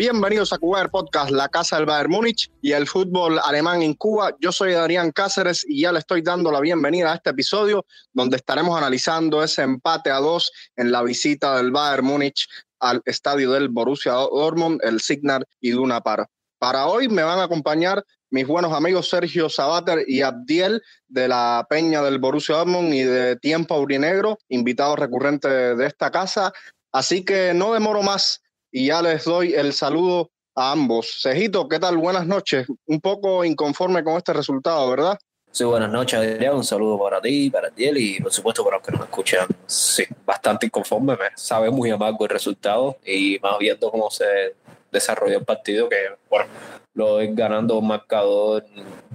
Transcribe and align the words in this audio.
Bienvenidos 0.00 0.50
a 0.54 0.56
Cuba 0.56 0.88
Podcast, 0.88 1.30
la 1.30 1.50
casa 1.50 1.76
del 1.76 1.84
Bayern 1.84 2.10
Múnich 2.10 2.50
y 2.62 2.72
el 2.72 2.86
fútbol 2.86 3.38
alemán 3.44 3.82
en 3.82 3.92
Cuba. 3.92 4.34
Yo 4.40 4.50
soy 4.50 4.72
Adrián 4.72 5.12
Cáceres 5.12 5.62
y 5.68 5.82
ya 5.82 5.92
le 5.92 5.98
estoy 5.98 6.22
dando 6.22 6.50
la 6.50 6.60
bienvenida 6.60 7.12
a 7.12 7.16
este 7.16 7.28
episodio 7.28 7.84
donde 8.14 8.38
estaremos 8.38 8.78
analizando 8.78 9.44
ese 9.44 9.60
empate 9.60 10.10
a 10.10 10.16
dos 10.16 10.52
en 10.76 10.90
la 10.90 11.02
visita 11.02 11.58
del 11.58 11.70
Bayern 11.70 12.06
Múnich 12.06 12.48
al 12.78 13.02
estadio 13.04 13.50
del 13.50 13.68
Borussia 13.68 14.12
Dortmund, 14.12 14.80
el 14.84 15.02
Signal 15.02 15.46
Iduna 15.60 16.00
Park. 16.00 16.30
Para 16.58 16.86
hoy 16.86 17.10
me 17.10 17.22
van 17.22 17.38
a 17.38 17.44
acompañar 17.44 18.02
mis 18.30 18.46
buenos 18.46 18.72
amigos 18.72 19.10
Sergio 19.10 19.50
Sabater 19.50 20.06
y 20.06 20.22
Abdiel 20.22 20.82
de 21.08 21.28
la 21.28 21.66
Peña 21.68 22.00
del 22.00 22.18
Borussia 22.18 22.56
Dortmund 22.56 22.94
y 22.94 23.02
de 23.02 23.36
Tiempo 23.36 23.74
Aurinegro, 23.74 24.38
invitados 24.48 24.98
recurrentes 24.98 25.76
de 25.76 25.86
esta 25.86 26.10
casa. 26.10 26.54
Así 26.90 27.22
que 27.22 27.52
no 27.52 27.74
demoro 27.74 28.02
más 28.02 28.40
y 28.70 28.86
ya 28.86 29.02
les 29.02 29.24
doy 29.24 29.54
el 29.54 29.72
saludo 29.72 30.30
a 30.54 30.72
ambos. 30.72 31.20
Cejito, 31.22 31.68
¿qué 31.68 31.78
tal? 31.78 31.96
Buenas 31.96 32.26
noches. 32.26 32.66
Un 32.86 33.00
poco 33.00 33.44
inconforme 33.44 34.04
con 34.04 34.16
este 34.16 34.32
resultado, 34.32 34.88
¿verdad? 34.90 35.18
Sí, 35.52 35.64
buenas 35.64 35.90
noches, 35.90 36.18
Adrián. 36.18 36.54
Un 36.54 36.64
saludo 36.64 36.98
para 36.98 37.20
ti, 37.20 37.50
para 37.50 37.68
Abdiel 37.68 37.96
y 37.98 38.20
por 38.20 38.32
supuesto 38.32 38.62
para 38.64 38.76
los 38.76 38.86
que 38.86 38.92
nos 38.92 39.02
escuchan. 39.02 39.48
Sí, 39.66 40.04
bastante 40.24 40.66
inconforme. 40.66 41.16
Me 41.16 41.30
sabe 41.34 41.70
muy 41.70 41.90
amargo 41.90 42.24
el 42.24 42.30
resultado 42.30 42.98
y 43.04 43.38
más 43.40 43.58
viendo 43.58 43.90
cómo 43.90 44.10
se 44.10 44.54
desarrolló 44.92 45.38
el 45.38 45.44
partido, 45.44 45.88
que 45.88 45.96
bueno, 46.28 46.46
lo 46.94 47.20
es 47.20 47.34
ganando 47.34 47.78
un 47.78 47.88
marcador 47.88 48.64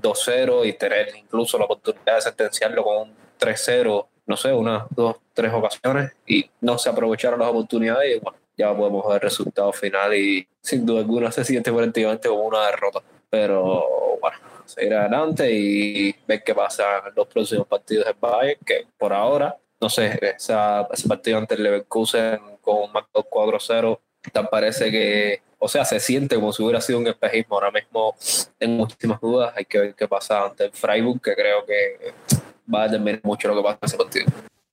2-0 0.01 0.67
y 0.67 0.73
tener 0.73 1.15
incluso 1.15 1.57
la 1.57 1.65
oportunidad 1.65 2.15
de 2.15 2.21
sentenciarlo 2.21 2.83
con 2.83 3.09
un 3.09 3.15
3-0 3.39 4.07
no 4.27 4.37
sé, 4.37 4.51
unas 4.51 4.83
dos, 4.89 5.17
tres 5.33 5.53
ocasiones 5.53 6.11
y 6.25 6.49
no 6.61 6.77
se 6.77 6.89
aprovecharon 6.89 7.39
las 7.39 7.49
oportunidades 7.49 8.17
y 8.17 8.19
bueno, 8.19 8.37
ya 8.57 8.75
podemos 8.75 9.05
ver 9.07 9.15
el 9.15 9.21
resultado 9.21 9.71
final 9.73 10.15
y 10.15 10.47
sin 10.61 10.85
duda 10.85 11.01
alguna 11.01 11.31
se 11.31 11.43
siente 11.43 11.71
prácticamente 11.71 12.29
como 12.29 12.43
una 12.43 12.65
derrota. 12.67 13.01
Pero 13.29 14.17
bueno, 14.21 14.37
seguir 14.65 14.93
adelante 14.93 15.51
y 15.51 16.15
ver 16.27 16.43
qué 16.43 16.55
pasa 16.55 17.03
en 17.07 17.13
los 17.15 17.27
próximos 17.27 17.67
partidos 17.67 18.05
del 18.05 18.15
Bayern, 18.19 18.59
que 18.65 18.87
por 18.97 19.13
ahora, 19.13 19.57
no 19.79 19.89
sé, 19.89 20.19
ese 20.37 21.07
partido 21.07 21.37
ante 21.37 21.55
el 21.55 21.63
Leverkusen 21.63 22.39
con 22.61 22.83
un 22.83 22.91
marcador 22.91 23.27
4-0, 23.29 23.99
tan 24.31 24.47
parece 24.47 24.89
que, 24.89 25.41
o 25.59 25.67
sea, 25.67 25.85
se 25.85 25.99
siente 25.99 26.35
como 26.35 26.51
si 26.51 26.63
hubiera 26.63 26.81
sido 26.81 26.99
un 26.99 27.07
espejismo. 27.07 27.55
Ahora 27.55 27.71
mismo 27.71 28.15
tengo 28.57 28.75
muchísimas 28.77 29.21
dudas, 29.21 29.53
hay 29.55 29.65
que 29.65 29.79
ver 29.79 29.95
qué 29.95 30.07
pasa 30.07 30.45
ante 30.45 30.65
el 30.65 30.71
Freiburg, 30.71 31.21
que 31.21 31.35
creo 31.35 31.65
que 31.65 32.13
va 32.73 32.83
a 32.83 32.87
determinar 32.87 33.19
mucho 33.23 33.47
lo 33.47 33.55
que 33.57 33.63
pasa 33.63 33.77
en 33.81 33.85
ese 33.87 33.97
partido. 33.97 34.25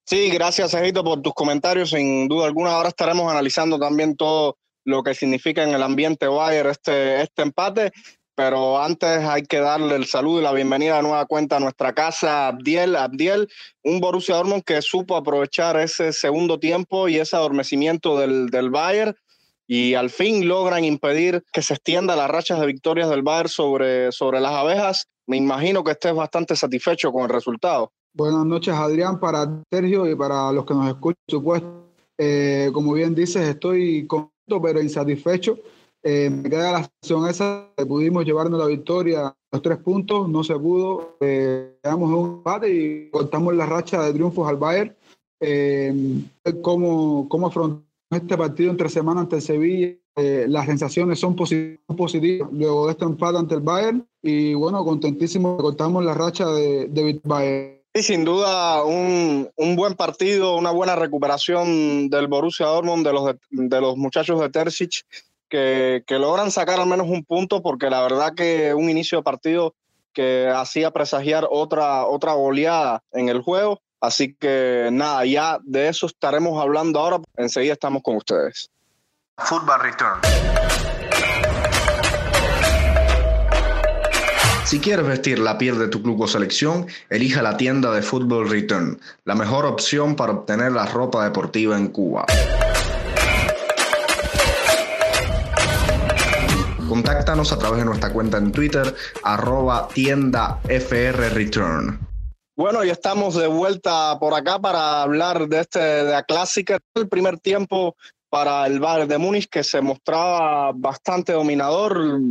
Sí, 0.05 0.31
gracias, 0.31 0.73
Sergito, 0.73 1.05
por 1.05 1.23
tus 1.23 1.33
comentarios. 1.35 1.91
Sin 1.91 2.29
duda 2.29 2.47
alguna, 2.47 2.73
ahora 2.73 2.89
estaremos 2.89 3.31
analizando 3.31 3.79
también 3.79 4.17
todo 4.17 4.57
lo 4.85 5.03
que 5.03 5.15
significa 5.15 5.63
en 5.63 5.71
el 5.71 5.83
ambiente 5.83 6.27
Bayern 6.27 6.71
este, 6.71 7.23
este 7.23 7.43
empate. 7.43 7.93
Pero 8.35 8.83
antes 8.83 9.25
hay 9.25 9.43
que 9.43 9.61
darle 9.61 9.95
el 9.95 10.07
saludo 10.07 10.41
y 10.41 10.43
la 10.43 10.53
bienvenida 10.53 10.99
a 10.99 11.03
nueva 11.03 11.27
cuenta 11.27 11.57
a 11.57 11.61
nuestra 11.61 11.93
casa, 11.93 12.49
Abdiel. 12.49 12.97
Abdiel, 12.97 13.49
un 13.85 14.01
Borussia 14.01 14.37
Dortmund 14.37 14.65
que 14.65 14.81
supo 14.81 15.17
aprovechar 15.17 15.77
ese 15.77 16.13
segundo 16.13 16.59
tiempo 16.59 17.09
y 17.09 17.19
ese 17.19 17.37
adormecimiento 17.37 18.19
del, 18.19 18.49
del 18.49 18.71
Bayern 18.71 19.15
y 19.67 19.95
al 19.95 20.11
fin 20.11 20.49
logran 20.49 20.85
impedir 20.85 21.45
que 21.53 21.63
se 21.63 21.75
extienda 21.75 22.17
las 22.17 22.31
rachas 22.31 22.59
de 22.59 22.67
victorias 22.67 23.09
del 23.09 23.23
Bayern 23.23 23.49
sobre, 23.49 24.13
sobre 24.13 24.41
las 24.41 24.53
abejas. 24.53 25.07
Me 25.27 25.37
imagino 25.37 25.85
que 25.85 25.93
estés 25.93 26.15
bastante 26.15 26.57
satisfecho 26.57 27.13
con 27.13 27.25
el 27.25 27.29
resultado. 27.29 27.93
Buenas 28.15 28.45
noches, 28.45 28.75
Adrián, 28.75 29.19
para 29.19 29.63
Sergio 29.71 30.07
y 30.11 30.15
para 30.15 30.53
los 30.53 30.67
que 30.67 30.75
nos 30.75 30.87
escuchan, 30.87 31.23
supuesto. 31.29 31.87
Eh, 32.19 32.71
como 32.75 32.93
bien 32.93 33.15
dices, 33.15 33.49
estoy 33.49 34.07
contento 34.07 34.61
pero 34.63 34.83
insatisfecho. 34.83 35.59
Eh, 36.03 36.29
me 36.29 36.51
queda 36.51 36.73
la 36.73 36.91
sensación 37.01 37.31
esa 37.31 37.73
que 37.75 37.87
pudimos 37.87 38.27
llevarnos 38.27 38.61
la 38.61 38.67
victoria, 38.67 39.35
los 39.51 39.63
tres 39.63 39.79
puntos, 39.79 40.29
no 40.29 40.45
se 40.45 40.59
pudo. 40.59 41.17
Eh, 41.21 41.79
quedamos 41.83 42.11
un 42.11 42.37
empate 42.37 42.75
y 42.75 43.11
cortamos 43.11 43.55
la 43.55 43.65
racha 43.65 44.03
de 44.03 44.13
triunfos 44.13 44.47
al 44.47 44.57
Bayern. 44.59 44.95
Eh, 45.41 46.23
¿cómo, 46.61 47.27
¿Cómo 47.31 47.47
afrontamos 47.47 47.87
este 48.11 48.37
partido 48.37 48.71
entre 48.71 48.91
semana 48.91 49.23
ante 49.23 49.37
el 49.37 49.43
Sevilla? 49.43 49.97
Eh, 50.17 50.45
las 50.49 50.67
sensaciones 50.67 51.19
son 51.19 51.35
positivas 51.35 52.53
luego 52.53 52.87
de 52.87 52.93
este 52.93 53.07
empate 53.07 53.39
ante 53.39 53.55
el 53.55 53.63
Bayern 53.63 54.07
y 54.21 54.53
bueno, 54.53 54.85
contentísimo 54.85 55.57
cortamos 55.57 56.05
la 56.05 56.13
racha 56.13 56.47
de, 56.51 56.89
de 56.89 57.19
Bayern. 57.25 57.82
Sí, 57.95 58.03
sin 58.03 58.25
duda 58.25 58.83
un, 58.85 59.51
un, 59.55 59.77
buen 59.77 59.95
partido, 59.95 60.57
una 60.57 60.71
buena 60.71 60.97
recuperación 60.97 62.09
del 62.09 62.27
Borussia 62.27 62.67
Dortmund, 62.67 63.07
de 63.07 63.13
los, 63.13 63.35
de, 63.51 63.81
los 63.83 63.99
muchachos 63.99 64.41
de 64.41 64.49
Terzic, 64.49 65.05
que, 65.51 66.03
que, 66.07 66.19
logran 66.19 66.51
sacar 66.51 66.81
al 66.81 66.87
menos 66.87 67.09
un 67.09 67.23
punto, 67.23 67.61
porque 67.61 67.91
la 67.91 68.01
verdad 68.01 68.35
que 68.35 68.73
un 68.73 68.89
inicio 68.89 69.19
de 69.19 69.25
partido 69.25 69.75
que 70.13 70.51
hacía 70.55 70.91
presagiar 70.91 71.47
otra, 71.51 72.07
otra 72.07 72.33
goleada 72.33 73.03
en 73.13 73.29
el 73.29 73.43
juego. 73.43 73.81
Así 74.01 74.35
que 74.35 74.89
nada, 74.91 75.25
ya 75.25 75.59
de 75.63 75.89
eso 75.89 76.07
estaremos 76.07 76.61
hablando 76.61 76.99
ahora. 76.99 77.19
Enseguida 77.37 77.75
estamos 77.75 78.03
con 78.03 78.17
ustedes. 78.17 78.71
Return. 79.81 80.21
Si 84.73 84.81
quieres 84.81 85.07
vestir 85.07 85.39
la 85.39 85.59
piel 85.59 85.79
de 85.79 85.89
tu 85.89 86.03
club 86.03 86.23
o 86.23 86.27
selección, 86.27 86.87
elija 87.11 87.43
la 87.43 87.59
tienda 87.59 87.93
de 87.93 88.01
Football 88.01 88.49
Return, 88.49 88.99
la 89.27 89.35
mejor 89.35 89.67
opción 89.67 90.17
para 90.17 90.33
obtener 90.33 90.73
la 90.73 90.87
ropa 90.87 91.23
deportiva 91.25 91.77
en 91.77 91.89
Cuba. 91.89 92.25
Contáctanos 96.89 97.53
a 97.53 97.59
través 97.59 97.81
de 97.81 97.85
nuestra 97.85 98.15
cuenta 98.15 98.39
en 98.39 98.51
Twitter, 98.51 98.95
arroba. 99.23 99.89
Bueno, 102.57 102.83
ya 102.83 102.93
estamos 102.93 103.35
de 103.35 103.49
vuelta 103.49 104.19
por 104.19 104.33
acá 104.33 104.59
para 104.59 105.03
hablar 105.03 105.49
de 105.49 105.61
este 105.61 105.81
de 105.81 106.13
la 106.13 106.23
clásica. 106.23 106.79
El 106.95 107.11
primer 107.11 107.39
tiempo 107.39 107.95
para 108.31 108.67
el 108.67 108.81
Bayern 108.81 109.07
de 109.07 109.19
Múnich 109.19 109.51
que 109.51 109.65
se 109.65 109.83
mostraba 109.83 110.73
bastante 110.75 111.35
dominador, 111.35 112.23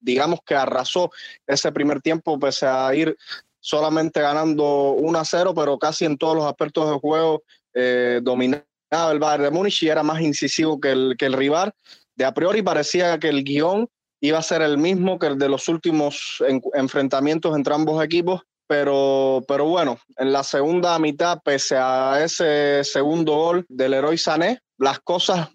digamos 0.00 0.40
que 0.44 0.54
arrasó 0.54 1.10
ese 1.46 1.72
primer 1.72 2.00
tiempo 2.00 2.38
pese 2.38 2.66
a 2.66 2.94
ir 2.94 3.16
solamente 3.60 4.20
ganando 4.20 4.92
1 4.92 5.18
a 5.18 5.24
0, 5.24 5.52
pero 5.54 5.78
casi 5.78 6.04
en 6.04 6.16
todos 6.16 6.36
los 6.36 6.46
aspectos 6.46 6.88
del 6.88 6.98
juego 6.98 7.42
eh, 7.74 8.20
dominaba 8.22 8.64
el 9.12 9.18
Bayern 9.18 9.44
de 9.44 9.50
Múnich 9.50 9.82
y 9.82 9.88
era 9.88 10.02
más 10.02 10.20
incisivo 10.20 10.80
que 10.80 10.92
el, 10.92 11.16
que 11.18 11.26
el 11.26 11.34
rival. 11.34 11.72
De 12.16 12.24
a 12.24 12.32
priori 12.32 12.62
parecía 12.62 13.18
que 13.18 13.28
el 13.28 13.44
guion 13.44 13.88
iba 14.20 14.38
a 14.38 14.42
ser 14.42 14.62
el 14.62 14.78
mismo 14.78 15.18
que 15.18 15.26
el 15.26 15.38
de 15.38 15.48
los 15.48 15.68
últimos 15.68 16.42
en, 16.46 16.62
enfrentamientos 16.74 17.54
entre 17.56 17.74
ambos 17.74 18.02
equipos, 18.02 18.42
pero, 18.66 19.42
pero 19.46 19.66
bueno, 19.66 19.98
en 20.16 20.32
la 20.32 20.42
segunda 20.42 20.98
mitad, 20.98 21.40
pese 21.42 21.76
a 21.76 22.22
ese 22.22 22.84
segundo 22.84 23.34
gol 23.34 23.66
del 23.68 23.94
héroe 23.94 24.18
Sané, 24.18 24.60
las 24.76 25.00
cosas 25.00 25.48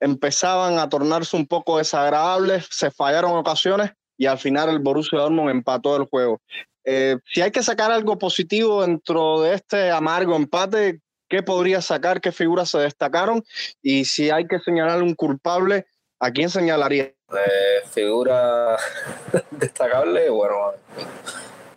empezaban 0.00 0.78
a 0.78 0.88
tornarse 0.88 1.36
un 1.36 1.46
poco 1.46 1.78
desagradables, 1.78 2.66
se 2.70 2.90
fallaron 2.90 3.32
ocasiones 3.32 3.92
y 4.16 4.26
al 4.26 4.38
final 4.38 4.68
el 4.68 4.78
Borussia 4.80 5.18
Dortmund 5.18 5.50
empató 5.50 5.96
el 5.96 6.04
juego. 6.04 6.40
Eh, 6.84 7.16
si 7.26 7.42
hay 7.42 7.50
que 7.50 7.62
sacar 7.62 7.92
algo 7.92 8.18
positivo 8.18 8.82
dentro 8.82 9.42
de 9.42 9.54
este 9.54 9.90
amargo 9.90 10.36
empate, 10.36 11.00
¿qué 11.28 11.42
podría 11.42 11.82
sacar? 11.82 12.20
¿Qué 12.20 12.32
figuras 12.32 12.70
se 12.70 12.78
destacaron? 12.78 13.44
Y 13.82 14.04
si 14.04 14.30
hay 14.30 14.46
que 14.46 14.58
señalar 14.58 15.02
un 15.02 15.14
culpable, 15.14 15.86
¿a 16.18 16.30
quién 16.30 16.48
señalaría? 16.48 17.04
Eh, 17.04 17.82
figura 17.90 18.76
destacable, 19.50 20.30
bueno, 20.30 20.72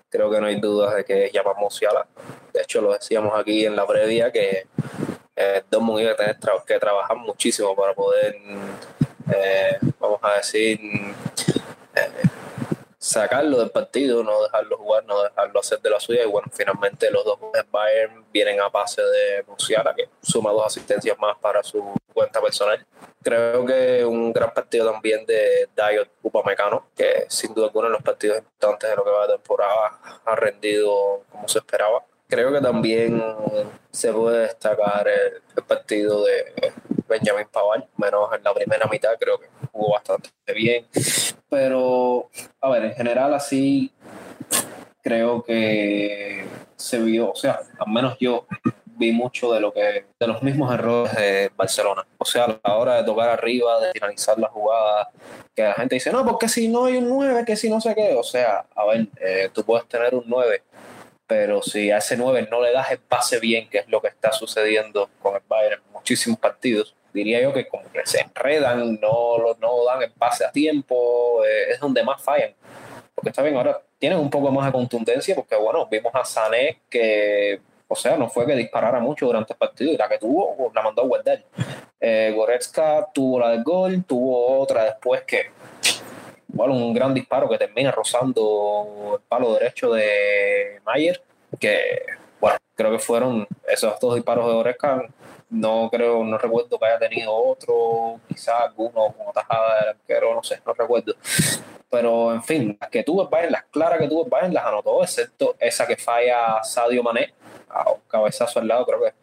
creo 0.09 0.31
que 0.31 0.39
no 0.39 0.47
hay 0.47 0.59
dudas 0.59 0.95
de 0.95 1.03
que 1.03 1.29
llamamos 1.33 1.59
Musiala. 1.59 2.07
De 2.53 2.61
hecho, 2.61 2.81
lo 2.81 2.93
decíamos 2.93 3.37
aquí 3.37 3.65
en 3.65 3.75
la 3.75 3.85
previa 3.85 4.31
que 4.31 4.67
eh, 5.35 5.63
Dortmund 5.69 6.15
tener 6.15 6.37
que 6.65 6.79
trabajar 6.79 7.17
muchísimo 7.17 7.75
para 7.75 7.93
poder, 7.93 8.35
eh, 9.33 9.77
vamos 9.99 10.19
a 10.21 10.35
decir, 10.35 10.79
eh, 11.95 12.11
sacarlo 12.97 13.57
del 13.57 13.71
partido, 13.71 14.23
no 14.23 14.43
dejarlo 14.43 14.77
jugar, 14.77 15.03
no 15.05 15.23
dejarlo 15.23 15.59
hacer 15.59 15.81
de 15.81 15.89
la 15.89 15.99
suya. 15.99 16.23
Y 16.23 16.27
bueno, 16.27 16.47
finalmente 16.53 17.09
los 17.09 17.25
dos 17.25 17.39
Bayern 17.71 18.25
vienen 18.31 18.61
a 18.61 18.69
pase 18.69 19.01
de 19.01 19.43
Musiala, 19.47 19.95
que 19.95 20.09
suma 20.21 20.51
dos 20.51 20.65
asistencias 20.65 21.17
más 21.17 21.37
para 21.39 21.63
su 21.63 21.83
cuenta 22.13 22.39
personal. 22.41 22.85
Creo 23.23 23.65
que 23.65 24.05
un 24.05 24.31
gran 24.31 24.53
partido 24.53 24.91
también 24.91 25.25
de 25.25 25.69
Dayot 25.75 26.09
Upamecano, 26.21 26.87
que 26.95 27.25
sin 27.27 27.53
duda 27.53 27.67
alguna 27.67 27.87
en 27.87 27.93
los 27.93 28.03
partidos 28.03 28.37
importantes 28.37 28.89
de 28.89 28.95
lo 28.95 29.03
que 29.03 29.09
va 29.09 29.27
de 29.27 29.33
temporada 29.33 29.99
ha 30.25 30.35
rendido 30.35 31.23
como 31.31 31.47
se 31.47 31.59
esperaba. 31.59 32.03
Creo 32.31 32.49
que 32.53 32.61
también 32.61 33.21
se 33.91 34.13
puede 34.13 34.43
destacar 34.43 35.05
el, 35.05 35.63
partido 35.63 36.23
de 36.23 36.71
Benjamin 37.09 37.45
Pavard, 37.51 37.83
menos 37.97 38.29
en 38.33 38.41
la 38.41 38.53
primera 38.53 38.87
mitad, 38.87 39.09
creo 39.19 39.37
que 39.37 39.47
jugó 39.69 39.91
bastante 39.91 40.29
bien. 40.55 40.85
Pero, 41.49 42.29
a 42.61 42.69
ver, 42.69 42.85
en 42.85 42.93
general 42.93 43.33
así 43.33 43.91
creo 45.01 45.43
que 45.43 46.45
se 46.77 46.99
vio, 46.99 47.31
o 47.31 47.35
sea, 47.35 47.59
al 47.77 47.91
menos 47.91 48.15
yo 48.17 48.45
vi 49.01 49.11
mucho 49.11 49.51
de 49.51 49.59
lo 49.59 49.73
que 49.73 50.05
de 50.17 50.27
los 50.27 50.41
mismos 50.41 50.73
errores 50.73 51.13
de 51.13 51.51
Barcelona. 51.57 52.07
O 52.17 52.23
sea, 52.23 52.45
a 52.45 52.59
la 52.63 52.75
hora 52.77 52.95
de 52.95 53.03
tocar 53.03 53.27
arriba, 53.27 53.77
de 53.81 53.91
finalizar 53.91 54.39
la 54.39 54.47
jugada, 54.47 55.09
que 55.53 55.63
la 55.63 55.73
gente 55.73 55.95
dice, 55.95 56.13
no, 56.13 56.23
porque 56.25 56.47
si 56.47 56.69
no 56.69 56.85
hay 56.85 56.95
un 56.95 57.09
9, 57.09 57.43
que 57.45 57.57
si 57.57 57.69
no 57.69 57.81
sé 57.81 57.93
qué. 57.93 58.15
O 58.15 58.23
sea, 58.23 58.65
a 58.73 58.85
ver, 58.85 59.07
eh, 59.19 59.49
tú 59.51 59.65
puedes 59.65 59.85
tener 59.89 60.15
un 60.15 60.23
9, 60.27 60.63
pero 61.31 61.61
si 61.61 61.89
a 61.91 61.99
ese 61.99 62.17
9 62.17 62.49
no 62.51 62.61
le 62.61 62.73
das 62.73 62.91
el 62.91 62.99
pase 62.99 63.39
bien, 63.39 63.69
que 63.69 63.77
es 63.77 63.87
lo 63.87 64.01
que 64.01 64.09
está 64.09 64.33
sucediendo 64.33 65.09
con 65.21 65.33
el 65.33 65.41
Bayern 65.47 65.81
en 65.81 65.93
muchísimos 65.93 66.37
partidos, 66.37 66.93
diría 67.13 67.41
yo 67.41 67.53
que 67.53 67.69
como 67.69 67.89
que 67.89 68.05
se 68.05 68.19
enredan, 68.19 68.99
no, 68.99 69.37
no 69.57 69.85
dan 69.85 70.01
el 70.01 70.11
pase 70.11 70.43
a 70.43 70.51
tiempo, 70.51 71.41
eh, 71.45 71.71
es 71.71 71.79
donde 71.79 72.03
más 72.03 72.21
fallan. 72.21 72.53
Porque 73.15 73.29
está 73.29 73.43
bien, 73.43 73.55
ahora 73.55 73.81
tienen 73.97 74.19
un 74.19 74.29
poco 74.29 74.51
más 74.51 74.65
de 74.65 74.73
contundencia, 74.73 75.33
porque 75.33 75.55
bueno, 75.55 75.87
vimos 75.89 76.13
a 76.13 76.25
Sané 76.25 76.81
que, 76.89 77.61
o 77.87 77.95
sea, 77.95 78.17
no 78.17 78.27
fue 78.27 78.45
que 78.45 78.57
disparara 78.57 78.99
mucho 78.99 79.27
durante 79.27 79.53
el 79.53 79.57
partido, 79.57 79.93
y 79.93 79.95
la 79.95 80.09
que 80.09 80.17
tuvo, 80.17 80.69
la 80.75 80.81
mandó 80.81 81.03
a 81.03 81.05
guardar. 81.05 81.45
Eh, 82.01 82.33
Goretzka 82.35 83.07
tuvo 83.13 83.39
la 83.39 83.51
del 83.51 83.63
gol, 83.63 84.03
tuvo 84.03 84.59
otra 84.59 84.83
después 84.83 85.21
que, 85.21 85.45
bueno, 86.53 86.73
un 86.73 86.93
gran 86.93 87.13
disparo 87.13 87.49
que 87.49 87.57
termina 87.57 87.91
rozando 87.91 89.17
el 89.19 89.27
palo 89.27 89.53
derecho 89.53 89.91
de 89.91 90.79
Mayer, 90.85 91.21
que, 91.59 92.03
bueno, 92.39 92.57
creo 92.75 92.91
que 92.91 92.99
fueron 92.99 93.47
esos 93.67 93.99
dos 93.99 94.15
disparos 94.15 94.47
de 94.47 94.53
Goretzka 94.53 95.09
no 95.51 95.89
creo, 95.91 96.23
no 96.23 96.37
recuerdo 96.37 96.79
que 96.79 96.85
haya 96.85 96.97
tenido 96.97 97.35
otro, 97.35 98.21
quizás 98.27 98.61
alguno 98.61 99.13
como 99.17 99.33
tajada 99.33 99.79
del 99.79 99.89
arquero, 99.89 100.33
no 100.33 100.41
sé, 100.41 100.61
no 100.65 100.73
recuerdo. 100.73 101.13
Pero 101.89 102.33
en 102.33 102.41
fin, 102.41 102.77
las 102.79 102.89
que 102.89 103.03
tuvo 103.03 103.29
las 103.49 103.63
claras 103.65 103.99
que 103.99 104.07
tuvo 104.07 104.25
Bayern 104.25 104.53
las 104.53 104.65
anotó, 104.65 105.03
excepto 105.03 105.55
esa 105.59 105.85
que 105.85 105.97
falla 105.97 106.63
Sadio 106.63 107.03
Mané, 107.03 107.33
a 107.67 107.91
un 107.91 107.99
cabezazo 108.07 108.59
al 108.59 108.67
lado, 108.69 108.85
creo 108.85 109.03
que 109.03 109.13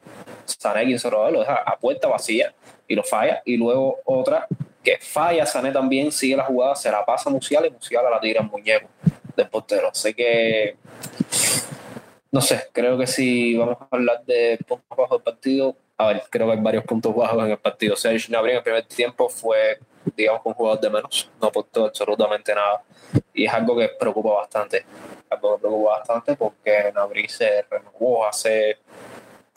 Sané 0.44 0.84
quien 0.84 0.98
se 0.98 1.10
lo 1.10 1.30
deja 1.30 1.54
a 1.54 1.78
puerta 1.78 2.08
vacía 2.08 2.52
y 2.86 2.94
lo 2.94 3.02
falla. 3.02 3.40
Y 3.46 3.56
luego 3.56 3.98
otra 4.04 4.46
que 4.88 5.04
falla 5.04 5.44
Sané 5.44 5.70
también, 5.70 6.10
sigue 6.10 6.36
la 6.36 6.44
jugada, 6.44 6.74
se 6.74 6.90
la 6.90 7.04
pasa 7.04 7.28
a 7.28 7.32
Musiala 7.32 7.66
y 7.66 7.70
Musiala 7.70 8.08
la 8.08 8.20
tira 8.20 8.40
en 8.40 8.46
muñeco 8.46 8.88
del 9.36 9.48
portero. 9.48 9.88
Así 9.88 10.14
que 10.14 10.76
no 12.30 12.40
sé, 12.40 12.68
creo 12.72 12.96
que 12.96 13.06
si 13.06 13.56
vamos 13.56 13.76
a 13.80 13.88
hablar 13.90 14.24
de 14.24 14.58
puntos 14.66 14.88
bajos 14.88 15.10
del 15.10 15.22
partido, 15.22 15.76
a 15.98 16.08
ver, 16.08 16.22
creo 16.30 16.46
que 16.46 16.52
hay 16.52 16.60
varios 16.60 16.84
puntos 16.84 17.14
bajos 17.14 17.44
en 17.44 17.50
el 17.50 17.58
partido. 17.58 17.96
Serge 17.96 18.28
Gnabry 18.28 18.52
en 18.52 18.56
el 18.58 18.62
primer 18.62 18.84
tiempo 18.84 19.28
fue, 19.28 19.78
digamos, 20.16 20.40
un 20.44 20.54
jugador 20.54 20.80
de 20.80 20.90
menos, 20.90 21.30
no 21.40 21.48
aportó 21.48 21.86
absolutamente 21.86 22.54
nada. 22.54 22.82
Y 23.34 23.44
es 23.44 23.52
algo 23.52 23.76
que 23.76 23.88
preocupa 23.88 24.34
bastante. 24.34 24.84
Algo 25.28 25.56
que 25.56 25.60
preocupa 25.60 25.98
bastante 25.98 26.36
porque 26.36 26.90
Gnabry 26.92 27.28
se 27.28 27.62
renovó 27.62 28.26
hace, 28.26 28.78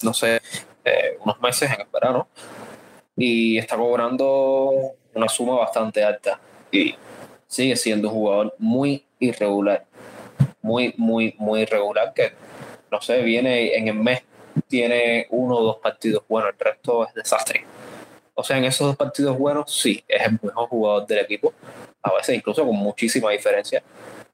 no 0.04 0.14
sé, 0.14 0.42
eh, 0.84 1.18
unos 1.24 1.40
meses 1.40 1.72
en 1.72 1.82
el 1.82 1.88
verano 1.88 2.28
y 3.16 3.58
está 3.58 3.76
cobrando 3.78 4.96
una 5.14 5.28
suma 5.28 5.56
bastante 5.56 6.04
alta. 6.04 6.40
Y 6.72 6.96
sigue 7.48 7.76
siendo 7.76 8.10
un 8.10 8.14
jugador 8.14 8.56
muy 8.58 9.06
irregular. 9.20 9.86
Muy, 10.62 10.94
muy, 10.98 11.36
muy 11.38 11.62
irregular 11.62 12.14
que, 12.14 12.34
no 12.92 13.02
sé, 13.02 13.22
viene 13.22 13.76
en 13.76 13.88
el 13.88 13.96
mes 13.96 14.24
tiene 14.68 15.28
uno 15.30 15.58
o 15.58 15.64
dos 15.64 15.78
partidos 15.78 16.24
buenos, 16.28 16.52
el 16.52 16.60
resto 16.60 17.08
es 17.08 17.14
desastre. 17.14 17.66
O 18.34 18.44
sea, 18.44 18.58
en 18.58 18.66
esos 18.66 18.88
dos 18.88 18.96
partidos 18.96 19.38
buenos, 19.38 19.72
sí, 19.72 20.04
es 20.08 20.26
el 20.26 20.40
mejor 20.42 20.68
jugador 20.68 21.08
del 21.08 21.20
equipo, 21.20 21.54
a 22.02 22.14
veces 22.14 22.36
incluso 22.36 22.66
con 22.66 22.76
muchísima 22.76 23.32
diferencia, 23.32 23.84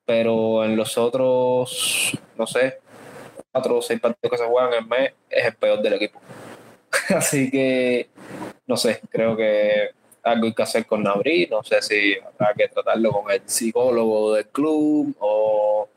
pero 0.06 0.64
en 0.64 0.76
los 0.76 0.98
otros, 0.98 2.18
no 2.36 2.48
sé, 2.48 2.80
cuatro 3.52 3.78
o 3.78 3.82
seis 3.82 4.00
partidos 4.00 4.32
que 4.32 4.38
se 4.38 4.46
juegan 4.46 4.74
en 4.74 4.80
el 4.80 4.88
mes, 4.88 5.14
es 5.30 5.46
el 5.46 5.56
peor 5.56 5.82
del 5.82 5.94
equipo. 5.94 6.22
Así 7.10 7.50
que, 7.52 8.10
no 8.66 8.78
sé, 8.78 9.02
creo 9.10 9.36
que 9.36 9.90
algo 10.28 10.54
que 10.54 10.64
hacer 10.64 10.86
con 10.86 11.04
Nabri, 11.04 11.48
no 11.48 11.64
sé 11.64 11.82
si 11.82 12.16
habrá 12.16 12.54
que 12.54 12.68
tratarlo 12.68 13.12
con 13.12 13.32
el 13.32 13.42
psicólogo 13.46 14.34
del 14.34 14.48
club 14.48 15.16
o, 15.20 15.88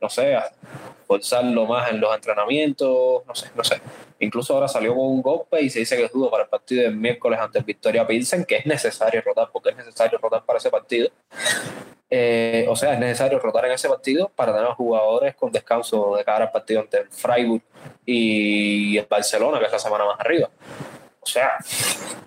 no 0.00 0.08
sé, 0.08 0.38
forzarlo 1.06 1.66
más 1.66 1.90
en 1.90 2.00
los 2.00 2.14
entrenamientos, 2.14 3.26
no 3.26 3.34
sé, 3.34 3.50
no 3.54 3.64
sé. 3.64 3.80
Incluso 4.20 4.54
ahora 4.54 4.68
salió 4.68 4.94
con 4.94 5.06
un 5.06 5.22
golpe 5.22 5.60
y 5.60 5.70
se 5.70 5.80
dice 5.80 5.96
que 5.96 6.04
es 6.04 6.12
dudo 6.12 6.30
para 6.30 6.44
el 6.44 6.48
partido 6.48 6.82
del 6.82 6.94
miércoles 6.94 7.40
ante 7.40 7.58
el 7.58 7.64
Victoria 7.64 8.06
Pilsen, 8.06 8.44
que 8.44 8.56
es 8.56 8.66
necesario 8.66 9.20
rotar, 9.22 9.48
porque 9.52 9.70
es 9.70 9.76
necesario 9.76 10.18
rotar 10.18 10.44
para 10.44 10.58
ese 10.58 10.70
partido. 10.70 11.10
Eh, 12.12 12.66
o 12.68 12.74
sea, 12.74 12.94
es 12.94 12.98
necesario 12.98 13.38
rotar 13.38 13.66
en 13.66 13.72
ese 13.72 13.88
partido 13.88 14.30
para 14.34 14.52
tener 14.52 14.68
jugadores 14.72 15.34
con 15.36 15.52
descanso 15.52 16.16
de 16.16 16.24
cara 16.24 16.46
al 16.46 16.52
partido 16.52 16.80
ante 16.80 16.98
el 16.98 17.08
Freiburg 17.08 17.62
y 18.04 18.98
el 18.98 19.06
Barcelona, 19.08 19.58
que 19.58 19.66
es 19.66 19.72
la 19.72 19.78
semana 19.78 20.04
más 20.04 20.20
arriba. 20.20 20.50
O 21.20 21.26
sea, 21.26 21.58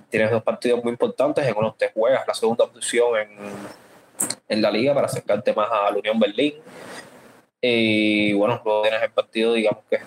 tienes 0.09 0.31
dos 0.31 0.43
partidos 0.43 0.83
muy 0.83 0.91
importantes, 0.91 1.45
en 1.45 1.57
uno 1.57 1.75
te 1.77 1.91
juegas 1.91 2.27
la 2.27 2.33
segunda 2.33 2.67
posición 2.67 3.19
en, 3.19 3.29
en 4.47 4.61
la 4.61 4.69
liga 4.71 4.93
para 4.93 5.07
acercarte 5.07 5.53
más 5.53 5.69
a 5.71 5.91
la 5.91 5.97
Unión 5.97 6.19
Berlín 6.19 6.55
y 7.65 8.33
bueno, 8.33 8.61
luego 8.65 8.81
tienes 8.81 9.01
el 9.01 9.11
partido, 9.11 9.53
digamos 9.53 9.85
que 9.89 9.97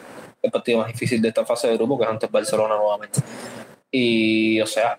el 0.43 0.51
partido 0.51 0.81
más 0.81 0.89
difícil 0.89 1.23
de 1.23 1.29
esta 1.29 1.43
fase 1.47 1.69
de 1.69 1.77
grupo, 1.79 1.97
que 1.97 2.05
es 2.05 2.11
ante 2.11 2.27
Barcelona 2.27 2.77
nuevamente. 2.77 3.21
Y, 3.91 4.61
o 4.61 4.67
sea, 4.67 4.99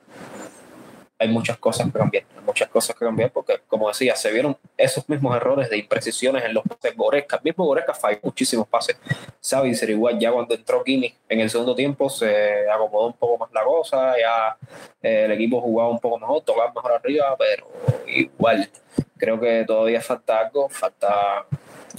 hay 1.19 1.28
muchas 1.30 1.58
cosas 1.58 1.88
que 1.88 1.98
cambiar, 1.98 2.24
muchas 2.46 2.69
cosas 2.69 2.96
que 2.96 3.04
cambiar, 3.04 3.31
porque, 3.31 3.60
como 3.68 3.88
decía, 3.88 4.16
se 4.16 4.31
vieron 4.31 4.56
esos 4.78 5.08
mismos 5.10 5.36
errores 5.36 5.69
de 5.69 5.78
imprecisiones 5.78 6.44
en 6.44 6.54
los 6.54 6.64
pases. 6.64 6.96
Goretzka, 6.96 7.40
mismo 7.44 7.66
Goretzka 7.66 7.94
falló 7.94 8.19
muchísimos 8.22 8.68
pases. 8.68 8.98
Sabe 9.40 9.74
ser 9.74 9.90
igual, 9.90 10.19
ya 10.19 10.31
cuando 10.31 10.53
entró 10.53 10.84
Kimi 10.84 11.13
en 11.27 11.39
el 11.39 11.50
segundo 11.50 11.74
tiempo 11.74 12.10
se 12.10 12.70
acomodó 12.70 13.08
un 13.08 13.13
poco 13.13 13.38
más 13.39 13.51
la 13.51 13.63
cosa, 13.63 14.13
ya 14.18 14.58
eh, 15.01 15.25
el 15.25 15.32
equipo 15.32 15.60
jugaba 15.60 15.89
un 15.89 16.00
poco 16.00 16.20
mejor, 16.20 16.41
tocaba 16.44 16.72
mejor 16.74 16.94
arriba, 16.94 17.36
pero 17.38 17.68
igual, 18.08 18.70
creo 19.18 19.39
que 19.39 19.63
todavía 19.65 20.01
falta 20.01 20.39
algo, 20.39 20.70
falta 20.70 21.46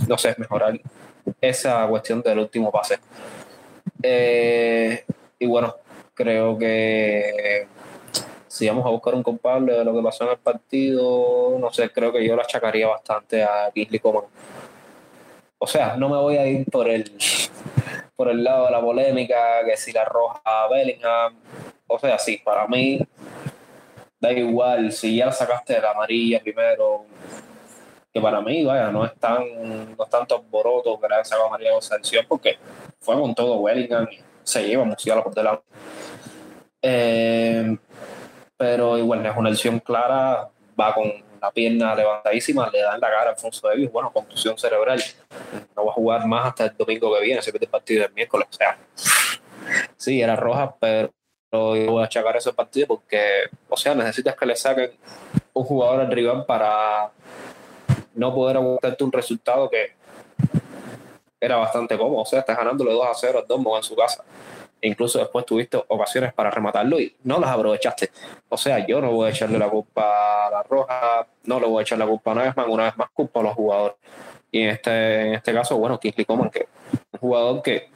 no 0.07 0.17
sé, 0.17 0.35
mejorar 0.39 0.81
esa 1.41 1.87
cuestión 1.89 2.23
del 2.23 2.39
último 2.39 2.71
pase. 2.71 2.99
Eh, 4.03 5.05
y 5.39 5.47
bueno, 5.47 5.75
creo 6.15 6.57
que 6.57 7.67
si 8.49 8.67
vamos 8.69 8.85
a 8.87 8.91
buscar 8.91 9.15
un 9.15 9.23
culpable 9.23 9.75
de 9.75 9.85
lo 9.85 9.95
que 9.95 10.03
pasó 10.03 10.25
en 10.25 10.31
el 10.31 10.39
partido, 10.39 11.57
no 11.59 11.71
sé, 11.73 11.91
creo 11.91 12.13
que 12.13 12.27
yo 12.27 12.35
la 12.35 12.43
achacaría 12.43 12.89
bastante 12.89 13.43
a 13.43 13.71
Kingsley 13.73 14.01
Coman. 14.01 14.25
O 15.59 15.67
sea, 15.67 15.97
no 15.97 16.09
me 16.09 16.17
voy 16.17 16.37
a 16.37 16.47
ir 16.47 16.65
por 16.71 16.89
el 16.89 17.13
por 18.17 18.29
el 18.29 18.43
lado 18.43 18.67
de 18.67 18.73
la 18.73 18.81
polémica, 18.81 19.65
que 19.65 19.77
si 19.77 19.93
la 19.93 20.05
roja 20.05 20.41
a 20.45 20.69
Bellingham. 20.69 21.37
O 21.87 21.99
sea, 21.99 22.19
sí, 22.19 22.41
para 22.45 22.67
mí 22.67 23.01
da 24.21 24.33
igual, 24.33 24.91
si 24.93 25.17
ya 25.17 25.31
sacaste 25.31 25.81
la 25.81 25.93
amarilla 25.93 26.41
primero, 26.41 27.05
que 28.13 28.21
para 28.21 28.41
mí, 28.41 28.65
vaya, 28.65 28.91
no 28.91 29.05
es 29.05 29.15
tan, 29.17 29.97
no 29.97 30.05
es 30.05 30.11
tanto 30.11 30.37
alboroto 30.37 30.99
que 31.01 31.09
le 31.09 31.25
sacado 31.25 31.47
a 31.47 31.51
María 31.51 31.71
sanción 31.81 32.25
porque 32.29 32.59
fue 32.99 33.15
con 33.15 33.35
todo 33.35 33.57
Wellingham 33.57 34.09
y 34.11 34.19
se 34.43 34.67
lleva 34.67 34.85
Musiala 34.85 35.23
por 35.23 35.35
delante. 35.35 35.63
Eh, 36.83 37.77
pero 38.59 38.99
igual 38.99 39.25
es 39.25 39.37
una 39.37 39.51
lesión 39.51 39.79
clara, 39.79 40.51
va 40.79 40.95
con 40.95 41.11
la 41.41 41.51
pierna 41.53 41.95
levantadísima, 41.95 42.69
le 42.71 42.83
dan 42.83 43.01
la 43.01 43.09
cara 43.09 43.31
a 43.31 43.33
Alfonso 43.33 43.67
Davis, 43.69 43.91
bueno, 43.91 44.13
contusión 44.13 44.59
cerebral. 44.59 45.01
No 45.77 45.87
va 45.87 45.93
a 45.93 45.95
jugar 45.95 46.27
más 46.27 46.47
hasta 46.47 46.65
el 46.65 46.77
domingo 46.77 47.15
que 47.15 47.23
viene, 47.23 47.41
se 47.41 47.53
pierde 47.53 47.67
el 47.67 47.71
partido 47.71 48.03
del 48.03 48.13
miércoles. 48.13 48.49
O 48.51 48.55
sea, 48.55 48.77
sí, 49.97 50.21
era 50.21 50.35
roja, 50.35 50.75
pero 50.79 51.11
yo 51.53 51.93
voy 51.93 52.03
a 52.03 52.07
achacar 52.07 52.37
ese 52.37 52.53
partido 52.53 52.89
porque, 52.89 53.45
o 53.69 53.77
sea, 53.77 53.95
necesitas 53.95 54.35
que 54.35 54.47
le 54.47 54.57
saquen 54.57 54.91
un 55.53 55.65
jugador 55.65 56.01
al 56.01 56.11
rival 56.11 56.45
para 56.45 57.11
no 58.15 58.35
poder 58.35 58.57
aguantarte 58.57 59.05
un 59.05 59.13
resultado 59.13 59.71
que 59.71 59.93
era 61.41 61.57
bastante 61.57 61.97
cómodo. 61.97 62.23
O 62.23 62.27
sea, 62.27 62.41
estás 62.41 62.57
ganándole 62.57 62.93
2 62.93 63.07
a 63.07 63.15
0 63.15 63.39
al 63.39 63.47
Dortmund 63.47 63.77
en 63.77 63.83
su 63.85 63.95
casa. 63.95 64.25
E 64.81 64.89
incluso 64.89 65.19
después 65.19 65.45
tuviste 65.45 65.83
ocasiones 65.89 66.33
para 66.33 66.51
rematarlo 66.51 67.01
y 67.01 67.15
no 67.25 67.39
las 67.41 67.51
aprovechaste. 67.51 68.11
O 68.49 68.57
sea, 68.57 68.87
yo 68.87 69.01
no 69.01 69.11
voy 69.11 69.29
a 69.29 69.31
echarle 69.31 69.59
la 69.59 69.69
culpa 69.69 70.47
a 70.47 70.51
la 70.51 70.63
Roja, 70.63 71.27
no 71.45 71.61
le 71.61 71.67
voy 71.67 71.81
a 71.81 71.83
echar 71.83 71.99
la 71.99 72.07
culpa 72.07 72.33
a 72.33 72.35
Nagelsmann, 72.35 72.71
una 72.71 72.85
vez 72.85 72.97
más 72.97 73.11
culpa 73.11 73.41
a 73.41 73.43
los 73.45 73.55
jugadores. 73.55 73.97
Y 74.51 74.63
en 74.63 74.71
este, 74.71 75.29
en 75.29 75.35
este 75.35 75.53
caso, 75.53 75.77
bueno, 75.77 75.99
Kingsley 75.99 76.25
Coman, 76.25 76.51
que 76.51 76.69
un 77.13 77.21
jugador 77.21 77.63
que 77.63 77.89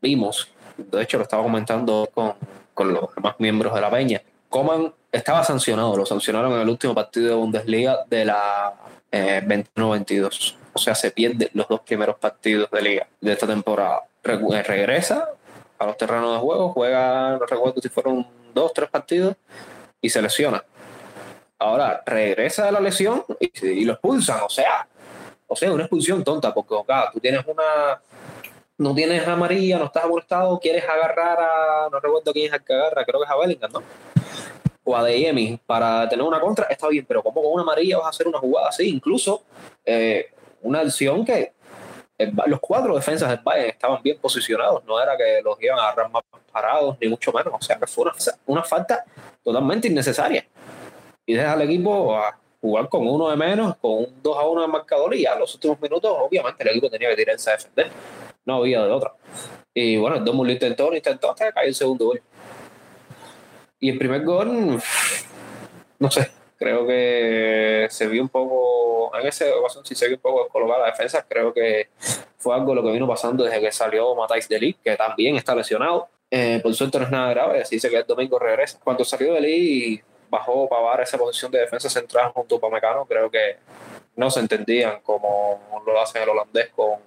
vimos, 0.00 0.48
de 0.76 1.02
hecho 1.02 1.16
lo 1.16 1.24
estaba 1.24 1.42
comentando 1.42 2.08
con, 2.12 2.34
con 2.74 2.92
los 2.92 3.14
demás 3.14 3.34
miembros 3.38 3.74
de 3.74 3.80
la 3.80 3.90
Peña, 3.90 4.22
Coman 4.48 4.92
estaba 5.12 5.44
sancionado, 5.44 5.96
lo 5.96 6.06
sancionaron 6.06 6.52
en 6.52 6.60
el 6.60 6.68
último 6.68 6.94
partido 6.94 7.28
de 7.28 7.34
Bundesliga 7.34 8.04
de 8.08 8.24
la 8.24 8.74
eh, 9.10 9.42
21-22. 9.44 10.56
O 10.72 10.78
sea, 10.78 10.94
se 10.94 11.10
pierde 11.10 11.50
los 11.54 11.68
dos 11.68 11.80
primeros 11.80 12.16
partidos 12.16 12.70
de 12.70 12.82
liga 12.82 13.06
de 13.20 13.32
esta 13.32 13.46
temporada. 13.46 14.02
Eh, 14.22 14.62
regresa 14.62 15.30
a 15.80 15.86
los 15.86 15.96
terrenos 15.96 16.34
de 16.34 16.38
juego, 16.40 16.72
juega, 16.72 17.38
no 17.38 17.46
recuerdo 17.46 17.80
si 17.80 17.88
fueron 17.88 18.26
dos, 18.52 18.72
tres 18.74 18.90
partidos, 18.90 19.34
y 19.98 20.10
se 20.10 20.20
lesiona. 20.20 20.62
Ahora 21.58 22.02
regresa 22.04 22.66
de 22.66 22.72
la 22.72 22.80
lesión 22.80 23.24
y, 23.38 23.84
lo 23.86 23.94
expulsan. 23.94 24.40
O 24.42 24.50
sea, 24.50 24.86
o 25.46 25.56
sea, 25.56 25.72
una 25.72 25.84
expulsión 25.84 26.22
tonta, 26.22 26.52
porque 26.52 26.74
tú 27.12 27.20
tienes 27.20 27.44
una 27.46 28.00
no 28.76 28.94
tienes 28.94 29.26
amarilla, 29.26 29.78
no 29.78 29.86
estás 29.86 30.04
amonestado, 30.04 30.58
quieres 30.58 30.84
agarrar 30.84 31.38
a, 31.38 31.88
no 31.90 32.00
recuerdo 32.00 32.32
quién 32.32 32.46
es 32.46 32.52
el 32.52 32.64
que 32.64 32.72
agarra, 32.72 33.04
creo 33.04 33.20
que 33.20 33.24
es 33.24 33.30
a 33.30 33.36
Bellingham, 33.36 33.72
¿no? 33.72 33.82
O 34.84 34.96
a 34.96 35.04
Deyemi 35.04 35.60
para 35.66 36.08
tener 36.08 36.24
una 36.24 36.40
contra, 36.40 36.66
está 36.66 36.88
bien, 36.88 37.04
pero 37.06 37.22
¿cómo 37.22 37.42
con 37.42 37.52
una 37.52 37.62
amarilla 37.62 37.98
vas 37.98 38.06
a 38.06 38.10
hacer 38.10 38.26
una 38.26 38.38
jugada 38.38 38.68
así? 38.68 38.88
Incluso 38.88 39.42
eh, 39.84 40.30
una 40.62 40.80
acción 40.80 41.26
que 41.26 41.52
los 42.46 42.60
cuatro 42.60 42.94
defensas 42.94 43.28
del 43.30 43.40
Bayern 43.42 43.70
estaban 43.70 44.02
bien 44.02 44.18
posicionados, 44.18 44.84
no 44.84 45.00
era 45.00 45.16
que 45.16 45.40
los 45.42 45.60
iban 45.62 45.78
a 45.78 45.88
agarrar 45.88 46.10
más 46.10 46.22
parados, 46.52 46.96
ni 47.00 47.08
mucho 47.08 47.32
menos, 47.32 47.54
o 47.54 47.62
sea 47.62 47.78
que 47.78 47.86
fue 47.86 48.10
una, 48.46 48.62
falta 48.62 49.04
totalmente 49.42 49.88
innecesaria. 49.88 50.46
Y 51.26 51.34
deja 51.34 51.52
al 51.52 51.62
equipo 51.62 52.16
a 52.16 52.36
jugar 52.60 52.88
con 52.88 53.06
uno 53.06 53.30
de 53.30 53.36
menos, 53.36 53.76
con 53.76 53.92
un 53.92 54.22
2 54.22 54.36
a 54.36 54.46
1 54.46 54.62
de 54.62 54.68
marcador 54.68 55.14
y 55.14 55.26
a 55.26 55.36
los 55.36 55.54
últimos 55.54 55.80
minutos, 55.80 56.14
obviamente, 56.18 56.62
el 56.62 56.70
equipo 56.70 56.90
tenía 56.90 57.08
que 57.10 57.16
tirarse 57.16 57.50
a 57.50 57.52
defender 57.54 57.90
no 58.44 58.56
había 58.56 58.82
de 58.84 58.90
otra. 58.90 59.14
Y 59.74 59.96
bueno, 59.96 60.16
el 60.16 60.24
Dortmund 60.24 60.48
lo 60.48 60.52
intentó, 60.52 60.90
lo 60.90 60.96
intentó 60.96 61.30
hasta 61.30 61.46
que 61.46 61.52
cayó 61.52 61.68
el 61.68 61.74
segundo 61.74 62.06
gol. 62.06 62.22
Y 63.78 63.90
el 63.90 63.98
primer 63.98 64.24
gol, 64.24 64.80
no 65.98 66.10
sé, 66.10 66.30
creo 66.60 66.86
que 66.86 67.86
se 67.88 68.06
vio 68.06 68.20
un 68.20 68.28
poco, 68.28 69.10
en 69.18 69.26
esa 69.26 69.46
ocasión 69.56 69.82
sí 69.86 69.94
se 69.94 70.06
vio 70.08 70.16
un 70.16 70.20
poco 70.20 70.46
colocada 70.48 70.80
la 70.80 70.86
defensa, 70.90 71.24
creo 71.26 71.54
que 71.54 71.88
fue 72.36 72.54
algo 72.54 72.74
lo 72.74 72.82
que 72.82 72.92
vino 72.92 73.08
pasando 73.08 73.44
desde 73.44 73.60
que 73.60 73.72
salió 73.72 74.14
Matáis 74.14 74.46
de 74.46 74.76
que 74.84 74.94
también 74.94 75.36
está 75.36 75.54
lesionado. 75.54 76.08
Eh, 76.30 76.60
por 76.62 76.74
suerte 76.74 76.98
no 76.98 77.06
es 77.06 77.10
nada 77.10 77.30
grave, 77.30 77.62
así 77.62 77.76
dice 77.76 77.88
que 77.88 77.96
el 77.96 78.06
domingo 78.06 78.38
regresa. 78.38 78.78
Cuando 78.84 79.04
salió 79.06 79.32
de 79.32 79.40
Lee 79.40 80.02
bajó 80.28 80.68
para 80.68 81.02
esa 81.02 81.16
posición 81.16 81.50
de 81.50 81.60
defensa 81.60 81.88
central 81.88 82.30
junto 82.32 82.56
a 82.56 82.60
Pamecano, 82.60 83.06
creo 83.06 83.30
que 83.30 83.56
no 84.16 84.30
se 84.30 84.40
entendían 84.40 85.00
como 85.00 85.82
lo 85.86 85.98
hace 85.98 86.22
el 86.22 86.28
holandés 86.28 86.68
con, 86.76 87.00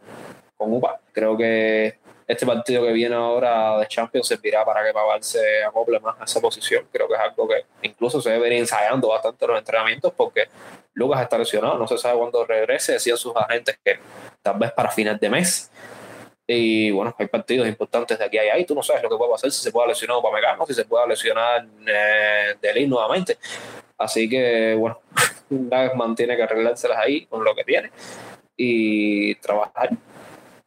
con 0.58 0.74
UPA. 0.74 1.00
Creo 1.12 1.38
que 1.38 2.00
este 2.34 2.46
partido 2.46 2.84
que 2.84 2.92
viene 2.92 3.16
ahora 3.16 3.78
de 3.80 3.88
Champions 3.88 4.28
servirá 4.28 4.66
para 4.66 4.86
que 4.86 4.94
Pavar 4.94 5.24
se 5.24 5.64
acople 5.64 6.00
más 6.00 6.20
a 6.20 6.26
esa 6.26 6.42
posición. 6.42 6.86
Creo 6.92 7.08
que 7.08 7.14
es 7.14 7.20
algo 7.20 7.48
que 7.48 7.66
incluso 7.82 8.22
se 8.22 8.32
debe 8.32 8.48
ir 8.48 8.54
ensayando 8.54 9.08
bastante 9.08 9.46
en 9.46 9.52
los 9.52 9.60
entrenamientos 9.60 10.14
porque 10.16 10.48
Lucas 10.94 11.22
está 11.22 11.38
lesionado, 11.38 11.78
no 11.78 11.88
se 11.88 11.98
sabe 11.98 12.18
cuándo 12.20 12.46
regrese. 12.46 12.94
Decían 12.94 13.18
sus 13.18 13.36
agentes 13.36 13.80
que 13.84 14.00
tal 14.42 14.60
vez 14.60 14.72
para 14.74 14.92
final 14.92 15.18
de 15.18 15.30
mes. 15.30 15.72
Y 16.46 16.92
bueno, 16.92 17.16
hay 17.18 17.28
partidos 17.28 17.68
importantes 17.68 18.20
de 18.20 18.26
aquí 18.26 18.38
a 18.38 18.42
allá 18.42 18.66
tú 18.66 18.76
no 18.76 18.84
sabes 18.84 19.02
lo 19.02 19.10
que 19.10 19.16
puede 19.16 19.32
pasar, 19.32 19.50
si 19.50 19.64
se 19.64 19.72
puede 19.72 19.88
lesionar 19.88 20.22
Pamecano, 20.22 20.66
si 20.66 20.74
se 20.74 20.84
puede 20.84 21.08
lesionar 21.08 21.66
eh, 21.88 22.56
Delin 22.62 22.90
nuevamente. 22.90 23.38
Así 23.98 24.30
que 24.30 24.76
bueno, 24.78 25.00
Nagelsmann 25.50 26.16
tiene 26.16 26.36
que 26.36 26.44
arreglárselas 26.44 26.98
ahí 26.98 27.26
con 27.28 27.44
lo 27.44 27.56
que 27.56 27.64
tiene 27.64 27.92
y 28.58 29.36
trabajar 29.36 29.92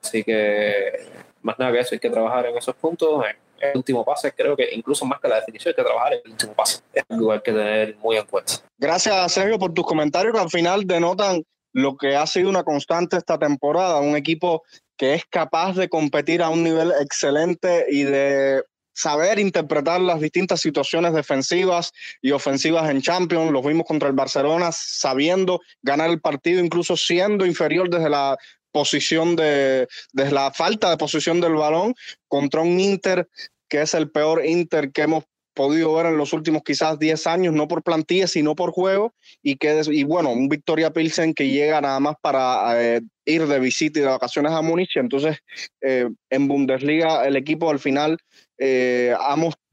Así 0.07 0.23
que 0.23 1.05
más 1.47 1.59
nada 1.59 1.73
que 1.73 1.81
eso, 1.81 1.95
hay 1.95 2.01
que 2.01 2.11
trabajar 2.11 2.47
en 2.47 2.57
esos 2.57 2.75
puntos. 2.75 3.25
El 3.59 3.77
último 3.77 4.05
pase, 4.05 4.33
creo 4.33 4.57
que 4.57 4.69
incluso 4.73 5.07
más 5.07 5.21
que 5.21 5.29
la 5.29 5.37
definición, 5.37 5.71
hay 5.71 5.77
que 5.77 5.89
trabajar 5.89 6.13
en 6.13 6.21
el 6.25 6.33
último 6.33 6.53
pase. 6.53 6.83
Es 6.93 7.05
algo 7.09 7.29
que 7.29 7.35
hay 7.35 7.41
que 7.41 7.53
tener 7.53 7.97
muy 7.97 8.17
en 8.17 8.27
cuenta. 8.27 8.55
Gracias, 8.77 9.33
Sergio, 9.33 9.59
por 9.59 9.73
tus 9.73 9.87
comentarios 9.87 10.35
que 10.35 10.41
al 10.41 10.51
final 10.51 10.87
denotan 10.87 11.43
lo 11.73 11.97
que 11.97 12.17
ha 12.17 12.27
sido 12.27 12.51
una 12.51 12.65
constante 12.65 13.17
esta 13.17 13.39
temporada. 13.39 14.01
Un 14.01 14.17
equipo 14.17 14.65
que 14.97 15.15
es 15.15 15.25
capaz 15.27 15.75
de 15.75 15.89
competir 15.89 16.43
a 16.43 16.51
un 16.51 16.65
nivel 16.65 16.93
excelente 17.01 17.87
y 17.89 18.03
de 18.03 18.63
saber 18.93 19.39
interpretar 19.39 20.01
las 20.01 20.21
distintas 20.21 20.61
situaciones 20.61 21.13
defensivas 21.13 21.93
y 22.23 22.33
ofensivas 22.33 22.91
en 22.91 23.03
Champions. 23.03 23.53
Los 23.53 23.65
vimos 23.65 23.87
contra 23.87 24.09
el 24.09 24.15
Barcelona 24.15 24.71
sabiendo 24.73 25.61
ganar 25.83 26.09
el 26.11 26.21
partido, 26.21 26.65
incluso 26.65 26.97
siendo 26.97 27.45
inferior 27.45 27.91
desde 27.91 28.09
la 28.09 28.39
posición 28.77 29.37
de, 29.37 29.89
de 30.13 30.31
la 30.31 30.53
falta 30.53 30.91
de 30.91 30.99
posición 30.99 31.41
del 31.41 31.55
balón 31.55 31.95
contra 32.29 32.61
un 32.61 32.79
Inter 32.79 33.27
que 33.71 33.81
es 33.81 33.95
el 33.95 34.11
peor 34.11 34.45
Inter 34.45 34.93
que 34.93 35.03
hemos 35.03 35.25
podido 35.55 35.95
ver 35.95 36.05
en 36.05 36.19
los 36.19 36.35
últimos 36.35 36.63
quizás 36.63 36.99
10 36.99 37.27
años, 37.27 37.55
no 37.55 37.67
por 37.67 37.83
plantilla, 37.83 38.27
sino 38.27 38.55
por 38.55 38.73
juego, 38.73 39.15
y 39.43 39.57
que 39.57 39.81
y 39.87 40.05
bueno, 40.05 40.31
un 40.31 40.51
Victoria 40.51 40.93
Pilsen 40.93 41.33
que 41.33 41.49
llega 41.49 41.81
nada 41.81 41.99
más 41.99 42.17
para 42.21 42.75
eh, 42.79 43.01
ir 43.25 43.47
de 43.47 43.59
visita 43.59 43.99
y 43.99 44.03
de 44.03 44.09
vacaciones 44.09 44.53
a 44.53 44.61
Múnich, 44.61 44.97
entonces 44.97 45.39
eh, 45.81 46.11
en 46.29 46.49
Bundesliga 46.49 47.27
el 47.27 47.37
equipo 47.37 47.71
al 47.71 47.79
final 47.79 48.19
eh, 48.59 49.15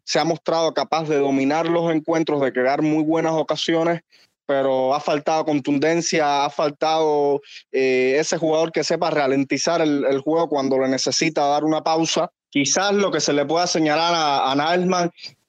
se 0.06 0.20
ha 0.20 0.24
mostrado 0.24 0.74
capaz 0.74 1.10
de 1.10 1.18
dominar 1.18 1.68
los 1.68 1.94
encuentros, 1.94 2.40
de 2.42 2.54
crear 2.54 2.82
muy 2.82 3.04
buenas 3.04 3.34
ocasiones, 3.34 4.02
pero 4.46 4.94
ha 4.94 5.00
faltado 5.00 5.46
contundencia, 5.46 6.46
ha 6.46 6.50
faltado 6.50 7.42
eh, 7.72 8.18
ese 8.20 8.38
jugador 8.38 8.72
que 8.72 8.84
sepa 8.84 9.10
ralentizar 9.10 9.82
el, 9.82 10.20
juego 10.20 10.50
cuando 10.50 10.80
le 10.80 10.88
necesita 10.88 11.46
dar 11.46 11.64
una 11.64 11.82
pausa. 11.82 12.30
Quizás 12.50 12.94
lo 12.94 13.12
que 13.12 13.20
se 13.20 13.34
le 13.34 13.46
pueda 13.46 13.68
señalar 13.68 14.14
a, 14.16 14.52
a 14.52 14.56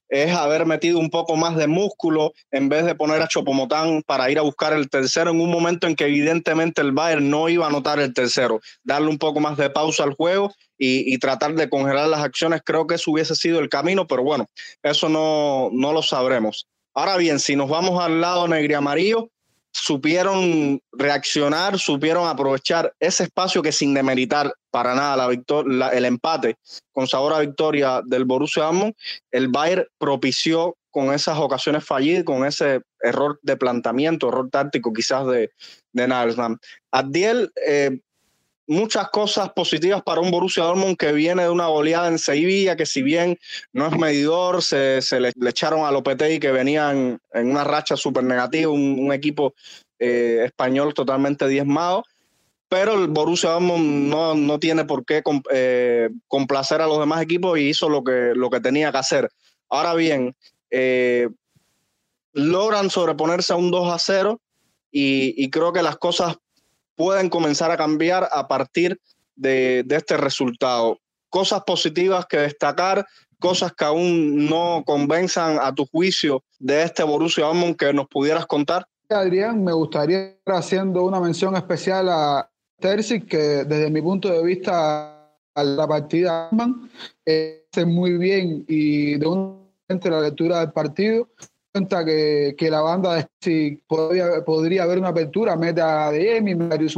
es 0.08 0.32
haber 0.32 0.64
metido 0.64 0.98
un 0.98 1.10
poco 1.10 1.36
más 1.36 1.56
de 1.56 1.66
músculo 1.66 2.32
en 2.50 2.68
vez 2.68 2.84
de 2.84 2.94
poner 2.94 3.20
a 3.20 3.28
Chopomotán 3.28 4.02
para 4.02 4.30
ir 4.30 4.38
a 4.38 4.42
buscar 4.42 4.72
el 4.72 4.88
tercero 4.88 5.30
en 5.30 5.40
un 5.40 5.50
momento 5.50 5.86
en 5.86 5.96
que 5.96 6.04
evidentemente 6.04 6.82
el 6.82 6.92
Bayern 6.92 7.28
no 7.28 7.48
iba 7.48 7.64
a 7.64 7.68
anotar 7.68 7.98
el 7.98 8.14
tercero. 8.14 8.60
Darle 8.84 9.08
un 9.08 9.18
poco 9.18 9.40
más 9.40 9.56
de 9.56 9.70
pausa 9.70 10.04
al 10.04 10.14
juego 10.14 10.52
y, 10.78 11.12
y, 11.12 11.18
tratar 11.18 11.54
de 11.54 11.68
congelar 11.68 12.08
las 12.08 12.20
acciones, 12.20 12.62
creo 12.64 12.86
que 12.86 12.96
eso 12.96 13.10
hubiese 13.10 13.34
sido 13.34 13.60
el 13.60 13.68
camino, 13.68 14.06
pero 14.06 14.22
bueno, 14.22 14.48
eso 14.82 15.08
no, 15.08 15.70
no 15.72 15.92
lo 15.92 16.02
sabremos. 16.02 16.68
Ahora 16.94 17.16
bien, 17.16 17.40
si 17.40 17.56
nos 17.56 17.68
vamos 17.68 18.02
al 18.02 18.20
lado 18.20 18.46
negro 18.46 18.72
y 18.72 18.74
amarillo, 18.74 19.28
supieron 19.72 20.80
reaccionar, 20.92 21.78
supieron 21.78 22.28
aprovechar 22.28 22.94
ese 23.00 23.24
espacio 23.24 23.60
que 23.60 23.72
sin 23.72 23.92
demeritar 23.92 24.54
para 24.70 24.94
nada 24.94 25.16
la 25.16 25.28
victoria, 25.28 25.88
el 25.88 26.04
empate 26.04 26.56
con 26.92 27.08
sabor 27.08 27.34
a 27.34 27.40
victoria 27.40 28.00
del 28.04 28.24
Borussia 28.24 28.64
Dortmund, 28.64 28.94
el 29.32 29.48
Bayern 29.48 29.86
propició 29.98 30.76
con 30.90 31.12
esas 31.12 31.36
ocasiones 31.38 31.84
fallidas, 31.84 32.22
con 32.22 32.46
ese 32.46 32.82
error 33.00 33.40
de 33.42 33.56
planteamiento, 33.56 34.28
error 34.28 34.48
táctico 34.48 34.92
quizás 34.92 35.26
de, 35.26 35.50
de. 35.92 36.56
Adiel 36.92 37.52
muchas 38.66 39.10
cosas 39.10 39.50
positivas 39.52 40.02
para 40.02 40.20
un 40.20 40.30
Borussia 40.30 40.64
Dortmund 40.64 40.96
que 40.96 41.12
viene 41.12 41.42
de 41.42 41.50
una 41.50 41.66
goleada 41.66 42.08
en 42.08 42.18
Sevilla, 42.18 42.76
que 42.76 42.86
si 42.86 43.02
bien 43.02 43.38
no 43.72 43.86
es 43.86 43.98
medidor, 43.98 44.62
se, 44.62 45.00
le, 45.20 45.32
echaron 45.46 45.84
a 45.84 45.90
Lopetegui 45.90 46.40
que 46.40 46.52
venían 46.52 47.20
en 47.32 47.50
una 47.50 47.64
racha 47.64 47.96
súper 47.96 48.24
negativa, 48.24 48.70
un, 48.70 49.12
equipo 49.12 49.54
eh, 49.98 50.42
español 50.46 50.94
totalmente 50.94 51.46
diezmado, 51.46 52.04
pero 52.68 52.94
el 52.94 53.08
Borussia 53.08 53.50
Dortmund 53.50 54.08
no, 54.08 54.34
no 54.34 54.58
tiene 54.58 54.84
por 54.84 55.04
qué 55.04 55.22
eh, 55.52 56.08
complacer 56.26 56.80
a 56.80 56.86
los 56.86 56.98
demás 56.98 57.22
equipos 57.22 57.58
y 57.58 57.68
hizo 57.68 57.88
lo 57.88 58.02
que, 58.02 58.32
lo 58.34 58.50
que 58.50 58.60
tenía 58.60 58.90
que 58.90 58.98
hacer. 58.98 59.30
Ahora 59.68 59.94
bien, 59.94 60.34
eh, 60.70 61.28
logran 62.32 62.90
sobreponerse 62.90 63.52
a 63.52 63.56
un 63.56 63.70
2 63.70 63.92
a 63.92 63.98
0 63.98 64.40
y, 64.90 65.34
y 65.36 65.50
creo 65.50 65.72
que 65.72 65.82
las 65.82 65.96
cosas 65.98 66.36
pueden 66.96 67.28
comenzar 67.28 67.70
a 67.70 67.76
cambiar 67.76 68.28
a 68.32 68.48
partir 68.48 69.00
de, 69.36 69.84
este 69.88 70.16
resultado. 70.16 70.98
Cosas 71.28 71.62
positivas 71.64 72.26
que 72.26 72.38
destacar, 72.38 73.06
cosas 73.38 73.72
que 73.72 73.84
aún 73.84 74.46
no 74.46 74.82
convenzan 74.86 75.58
a 75.60 75.74
tu 75.74 75.86
juicio 75.86 76.42
de 76.58 76.82
este 76.82 77.02
Borussia 77.02 77.46
Dortmund 77.46 77.76
que 77.76 77.92
nos 77.92 78.06
pudieras 78.06 78.46
contar. 78.46 78.86
Adrián, 79.10 79.62
me 79.62 79.72
gustaría 79.72 80.36
haciendo 80.46 81.04
una 81.04 81.20
mención 81.20 81.56
especial 81.56 82.08
a 82.08 82.48
Terzi, 82.80 83.20
que 83.20 83.64
desde 83.64 83.90
mi 83.90 84.00
punto 84.00 84.28
de 84.28 84.42
vista 84.42 85.30
a 85.54 85.62
la 85.62 85.86
partida 85.86 86.48
hace 86.50 87.86
muy 87.86 88.16
bien 88.16 88.64
y 88.66 89.16
de 89.18 89.26
una 89.26 89.64
la 89.88 90.20
lectura 90.20 90.60
del 90.60 90.72
partido 90.72 91.28
cuenta 91.74 92.04
que, 92.04 92.54
que 92.56 92.70
la 92.70 92.80
banda 92.82 93.28
si 93.40 93.80
podría, 93.88 94.44
podría 94.44 94.84
haber 94.84 94.98
una 94.98 95.08
apertura, 95.08 95.56
meta 95.56 96.12
de 96.12 96.36
Emi, 96.36 96.54
Marius 96.54 96.96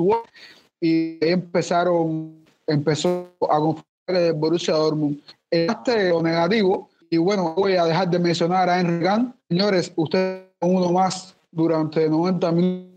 y 0.79 1.17
empezaron, 1.27 2.45
empezó 2.67 3.33
a 3.49 3.59
confundir 3.59 3.87
el 4.09 4.33
Borussia 4.35 4.75
Dortmund. 4.75 5.19
Este 5.51 6.11
lo 6.11 6.23
negativo, 6.23 6.91
y 7.09 7.17
bueno, 7.17 7.55
voy 7.55 7.77
a 7.77 7.85
dejar 7.87 8.11
de 8.11 8.19
mencionar 8.19 8.69
a 8.69 8.79
Henry 8.79 9.07
Señores, 9.49 9.93
ustedes 9.97 10.45
uno 10.61 10.93
más 10.93 11.35
durante 11.51 12.09
90 12.09 12.53
minutos. 12.53 12.97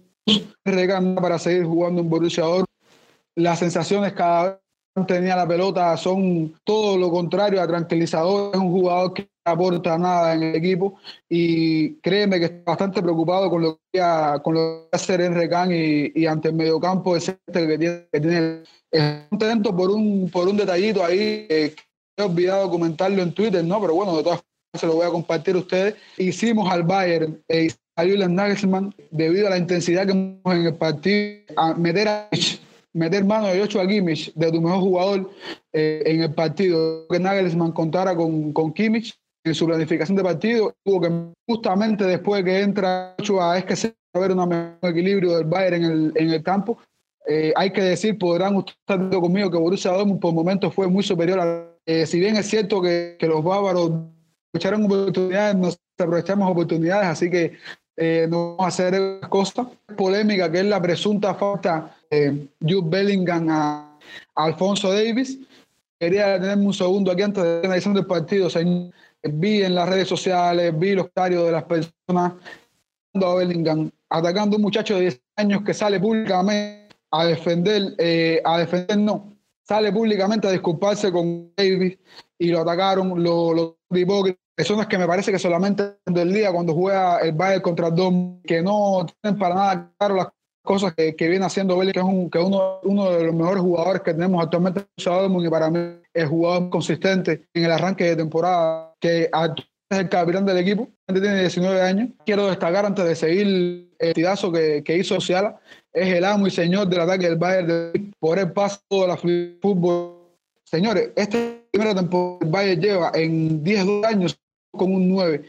Henry 0.66 1.16
para 1.16 1.40
seguir 1.40 1.64
jugando 1.64 2.02
en 2.02 2.10
Borussia 2.10 2.44
Dortmund. 2.44 2.66
Las 3.36 3.60
sensaciones 3.60 4.12
cada 4.12 4.44
vez 4.44 4.60
tenía 5.06 5.36
la 5.36 5.48
pelota 5.48 5.96
son 5.98 6.56
todo 6.64 6.98
lo 6.98 7.10
contrario 7.10 7.62
a 7.62 7.68
tranquilizador. 7.68 8.52
Es 8.54 8.60
un 8.60 8.72
jugador 8.72 9.14
que 9.14 9.30
no 9.46 9.52
aporta 9.52 9.98
nada 9.98 10.34
en 10.34 10.44
el 10.44 10.56
equipo 10.56 11.00
y 11.28 11.96
créeme 11.96 12.40
que 12.40 12.46
estoy 12.46 12.64
bastante 12.66 13.02
preocupado 13.02 13.50
con 13.50 13.62
lo 13.62 13.80
que 13.92 14.00
va, 14.00 14.42
con 14.42 14.54
lo 14.54 14.60
que 14.60 14.90
a 14.92 14.96
hacer 14.96 15.22
en 15.22 15.36
Recan 15.36 15.72
y, 15.72 16.12
y, 16.16 16.26
ante 16.26 16.50
el 16.50 16.56
mediocampo 16.56 17.16
ese 17.16 17.38
que 17.52 17.78
tiene. 17.78 18.08
Que 18.12 18.20
tiene. 18.20 18.64
Contento 19.30 19.76
por 19.76 19.92
un, 19.92 20.30
por 20.32 20.48
un 20.48 20.58
detallito 20.58 21.04
ahí 21.04 21.46
he 21.50 21.74
olvidado 22.18 22.70
comentarlo 22.70 23.22
en 23.22 23.34
Twitter, 23.34 23.64
¿no? 23.64 23.80
Pero 23.80 23.96
bueno, 23.96 24.18
de 24.18 24.24
todas 24.24 24.40
formas 24.40 24.82
se 24.82 24.88
lo 24.88 24.96
voy 24.96 25.06
a 25.06 25.12
compartir 25.12 25.56
a 25.56 25.60
ustedes. 25.60 25.96
Hicimos 26.18 26.72
al 26.72 26.84
Bayern 26.84 27.42
e 27.48 27.70
a 27.96 28.04
Julian 28.04 28.36
Nagelsmann 28.36 28.96
debido 29.12 29.48
a 29.48 29.52
la 29.52 29.58
intensidad 29.58 30.06
que 30.06 30.12
en 30.12 30.42
el 30.46 30.74
partido 30.76 31.42
a 31.58 31.74
meter 31.74 32.08
a 32.08 32.30
meter 32.94 33.24
mano 33.24 33.48
de 33.48 33.60
Joshua 33.60 33.88
Kimmich, 33.88 34.34
de 34.34 34.52
tu 34.52 34.62
mejor 34.62 34.80
jugador, 34.80 35.30
eh, 35.74 36.04
en 36.06 36.24
el 36.24 36.34
partido. 36.34 37.08
Que 37.08 37.20
Nagelsmann 37.20 37.72
contara 37.72 38.16
con, 38.16 38.54
con 38.54 38.74
Kimmich 38.74 39.20
en 39.44 39.56
su 39.56 39.66
planificación 39.66 40.18
de 40.18 40.24
partido. 40.24 40.74
Tuvo 40.84 41.02
que 41.02 41.12
justamente 41.48 42.04
después 42.06 42.44
que 42.44 42.62
entra 42.62 43.16
Joshua 43.20 43.58
es 43.58 43.66
que 43.66 43.76
se 43.76 43.88
va 43.90 43.94
a 44.14 44.20
ver 44.20 44.32
un 44.32 44.50
mejor 44.50 44.78
equilibrio 44.84 45.38
del 45.38 45.46
Bayern 45.46 45.84
en 45.84 45.92
el, 45.92 46.14
en 46.16 46.30
el 46.30 46.44
campo. 46.44 46.78
Eh, 47.28 47.54
hay 47.56 47.72
que 47.72 47.82
decir, 47.82 48.18
podrán 48.18 48.56
ustedes 48.56 49.20
conmigo 49.20 49.52
que 49.52 49.58
Borussia 49.58 49.92
Dortmund 49.92 50.20
por 50.20 50.34
momentos 50.34 50.74
fue 50.74 50.88
muy 50.88 51.04
superior. 51.04 51.40
A, 51.40 51.70
eh, 51.86 52.06
si 52.06 52.20
bien 52.20 52.36
es 52.38 52.48
cierto 52.48 52.82
que, 52.82 53.18
que 53.20 53.28
los 53.28 53.44
bávaros 53.44 53.92
aprovecharon 54.50 54.86
oportunidades, 54.86 55.56
nos 55.56 55.80
aprovechamos 55.98 56.50
oportunidades, 56.50 57.08
así 57.08 57.30
que 57.30 57.54
eh, 58.02 58.28
no 58.30 58.56
vamos 58.56 58.66
a 58.66 58.68
hacer 58.68 59.20
cosas. 59.28 59.68
Polémica 59.98 60.50
que 60.50 60.60
es 60.60 60.66
la 60.66 60.82
presunta 60.82 61.36
falta 61.36 61.98
de 62.10 62.48
Jude 62.62 62.90
Bellingham 62.90 63.50
a, 63.50 64.00
Alfonso 64.36 64.94
Davis. 64.94 65.38
Quería 66.00 66.40
tenerme 66.40 66.66
un 66.66 66.74
segundo 66.74 67.12
aquí 67.12 67.24
antes 67.24 67.44
de 67.44 67.62
analizar 67.66 67.96
el 67.98 68.06
partido. 68.06 68.48
vi 69.24 69.64
en 69.64 69.76
las 69.76 69.90
redes 69.90 70.08
sociales, 70.08 70.74
vi 70.80 70.94
los 70.94 71.10
comentarios 71.10 71.46
de 71.46 71.52
las 71.52 71.64
personas 71.64 72.34
a 73.14 73.36
Bellingham 73.36 73.92
atacando 74.10 74.56
a 74.56 74.58
un 74.58 74.64
muchacho 74.64 74.96
de 74.96 75.02
10 75.02 75.22
años 75.36 75.62
que 75.64 75.74
sale 75.74 76.00
públicamente 76.00 76.96
a 77.12 77.26
defender, 77.26 77.96
eh, 77.98 78.42
a 78.46 78.60
defender 78.60 78.98
no, 78.98 79.34
sale 79.68 79.92
públicamente 79.92 80.48
a 80.48 80.52
disculparse 80.52 81.12
con 81.12 81.52
Davis 81.58 81.98
y 82.38 82.48
lo 82.48 82.62
atacaron, 82.62 83.22
lo, 83.22 83.54
lo 83.54 83.78
personas 84.60 84.88
que 84.88 84.98
me 84.98 85.08
parece 85.08 85.32
que 85.32 85.40
solamente 85.40 85.84
el 86.06 86.34
día 86.34 86.52
cuando 86.52 86.74
juega 86.74 87.20
el 87.20 87.32
Bayern 87.32 87.62
contra 87.62 87.88
el 87.88 87.96
Dom, 87.96 88.42
que 88.42 88.62
no 88.62 89.06
tienen 89.22 89.40
para 89.40 89.56
nada 89.56 89.94
claro 89.98 90.16
las 90.16 90.28
cosas 90.66 90.94
que, 90.96 91.16
que 91.16 91.30
viene 91.30 91.46
haciendo 91.46 91.78
Belli, 91.78 91.94
que 91.94 92.00
es, 92.00 92.06
un, 92.06 92.30
que 92.30 92.40
uno, 92.40 92.82
uno 92.84 93.10
de 93.10 93.24
los 93.24 93.34
mejores 93.34 93.62
jugadores 93.62 94.02
que 94.02 94.14
tenemos 94.14 94.44
actualmente 94.44 94.82
en 94.98 95.46
y 95.46 95.50
para 95.50 95.70
mí 95.70 95.80
es 96.14 96.28
jugador 96.28 96.70
consistente 96.70 97.48
en 97.54 97.64
el 97.64 97.72
arranque 97.72 98.04
de 98.04 98.18
temporada, 98.18 98.94
que 99.00 99.30
es 99.32 99.98
el 99.98 100.10
capitán 100.10 100.46
del 100.46 100.58
equipo, 100.58 100.90
tiene 101.08 101.40
19 101.40 101.82
años. 101.82 102.10
Quiero 102.26 102.48
destacar 102.48 102.86
antes 102.86 103.06
de 103.06 103.16
seguir 103.16 103.94
el 103.98 104.14
tirazo 104.14 104.52
que, 104.52 104.84
que 104.84 104.98
hizo 104.98 105.22
Ciala, 105.22 105.58
es 105.94 106.14
el 106.14 106.26
amo 106.26 106.48
y 106.48 106.52
señor 106.52 106.90
del 106.90 107.00
ataque 107.00 107.30
del 107.30 107.38
Bayern 107.38 108.14
por 108.20 108.38
el 108.38 108.52
paso 108.52 108.82
de 108.90 109.08
la 109.08 109.16
fútbol. 109.16 110.18
Señores, 110.66 111.12
este 111.16 111.64
primera 111.72 111.96
temporada 111.96 112.40
el 112.42 112.50
Bayern 112.50 112.82
lleva 112.82 113.12
en 113.16 113.64
10 113.64 114.04
años 114.04 114.38
con 114.72 114.94
un 114.94 115.10
9. 115.10 115.44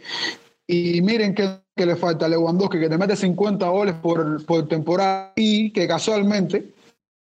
Y 0.66 1.00
miren 1.02 1.34
qué, 1.34 1.60
le 1.76 1.96
falta 1.96 2.26
a 2.26 2.28
Lewandowski, 2.28 2.78
que 2.78 2.88
te 2.88 2.98
mete 2.98 3.16
50 3.16 3.68
goles 3.68 3.94
por, 3.96 4.44
por 4.44 4.68
temporada 4.68 5.32
y 5.34 5.72
que 5.72 5.88
casualmente, 5.88 6.74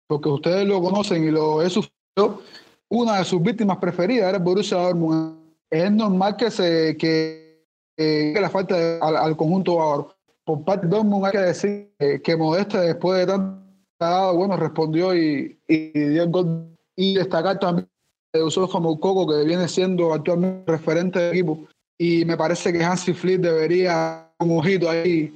porque 0.05 0.29
ustedes 0.29 0.67
lo 0.67 0.81
conocen 0.81 1.23
y 1.23 1.31
lo 1.31 1.61
he 1.61 1.69
sufrido, 1.69 2.41
una 2.89 3.19
de 3.19 3.25
sus 3.25 3.41
víctimas 3.41 3.77
preferidas 3.77 4.29
era 4.29 4.37
Borussia 4.37 4.77
Dortmund. 4.77 5.37
Es 5.69 5.91
normal 5.91 6.35
que 6.35 6.51
se 6.51 6.97
que, 6.97 7.65
que 7.95 8.37
le 8.39 8.49
falte 8.49 8.99
al, 9.01 9.37
conjunto 9.37 9.77
bávaro. 9.77 10.15
Por 10.43 10.63
parte 10.63 10.87
de 10.87 10.95
Dortmund 10.95 11.25
hay 11.25 11.31
que 11.31 11.37
decir 11.39 11.93
que, 11.97 12.35
Modeste 12.35 12.79
después 12.79 13.19
de 13.19 13.27
tanto 13.27 14.33
bueno, 14.35 14.57
respondió 14.57 15.15
y, 15.15 15.59
y 15.67 15.89
dio 15.89 16.23
el 16.23 16.29
gol. 16.29 16.75
Y 16.95 17.15
destacar 17.15 17.59
también 17.59 17.87
de 18.33 18.67
como 18.71 18.99
Coco, 18.99 19.25
que 19.27 19.45
viene 19.45 19.67
siendo 19.67 20.13
actualmente 20.13 20.71
referente 20.71 21.19
del 21.19 21.33
equipo 21.33 21.67
y 22.01 22.23
me 22.23 22.37
parece 22.37 22.71
que 22.71 22.81
Hansi 22.81 23.13
Flick 23.13 23.41
debería, 23.41 24.31
un 24.39 24.57
ojito 24.57 24.89
ahí, 24.89 25.33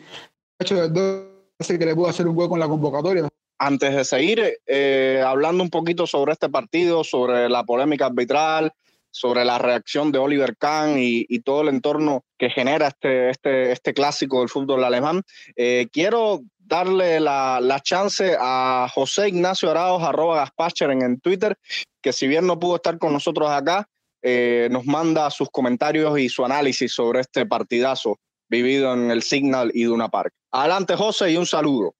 hecho 0.57 0.87
de 0.87 1.27
parece 1.57 1.77
que 1.77 1.85
le 1.85 1.93
pudo 1.93 2.07
hacer 2.07 2.25
un 2.25 2.37
hueco 2.37 2.55
en 2.55 2.61
la 2.61 2.69
convocatoria. 2.69 3.27
Antes 3.59 3.93
de 3.93 4.05
seguir 4.05 4.59
eh, 4.65 5.21
hablando 5.25 5.61
un 5.61 5.69
poquito 5.69 6.07
sobre 6.07 6.31
este 6.31 6.49
partido, 6.49 7.03
sobre 7.03 7.49
la 7.49 7.65
polémica 7.65 8.05
arbitral, 8.05 8.71
sobre 9.11 9.43
la 9.43 9.59
reacción 9.59 10.11
de 10.11 10.19
Oliver 10.19 10.55
Kahn 10.57 10.95
y, 10.97 11.39
todo 11.39 11.61
el 11.61 11.67
entorno 11.67 12.23
que 12.37 12.49
genera 12.49 12.87
este, 12.87 13.29
este, 13.29 13.71
este 13.73 13.93
clásico 13.93 14.39
del 14.39 14.49
fútbol 14.49 14.85
alemán, 14.85 15.21
eh, 15.57 15.87
quiero 15.91 16.41
darle 16.57 17.19
la, 17.19 17.59
la, 17.61 17.81
chance 17.81 18.37
a 18.39 18.87
José 18.91 19.27
Ignacio 19.27 19.69
Arauz, 19.69 20.01
arroba 20.01 20.37
Gaspacher 20.37 20.89
en, 20.91 21.03
en 21.03 21.19
Twitter, 21.19 21.57
que 22.01 22.13
si 22.13 22.27
bien 22.27 22.47
no 22.47 22.57
pudo 22.57 22.77
estar 22.77 22.97
con 22.97 23.13
nosotros 23.13 23.49
acá, 23.51 23.87
eh, 24.23 24.69
nos 24.71 24.85
manda 24.85 25.29
sus 25.29 25.49
comentarios 25.49 26.17
y 26.17 26.29
su 26.29 26.45
análisis 26.45 26.93
sobre 26.93 27.19
este 27.19 27.45
partidazo 27.45 28.17
vivido 28.49 28.93
en 28.93 29.11
el 29.11 29.21
Signal 29.21 29.71
y 29.73 29.83
Duna 29.83 30.09
Park. 30.09 30.33
Adelante, 30.51 30.95
José, 30.95 31.31
y 31.31 31.37
un 31.37 31.45
saludo. 31.45 31.93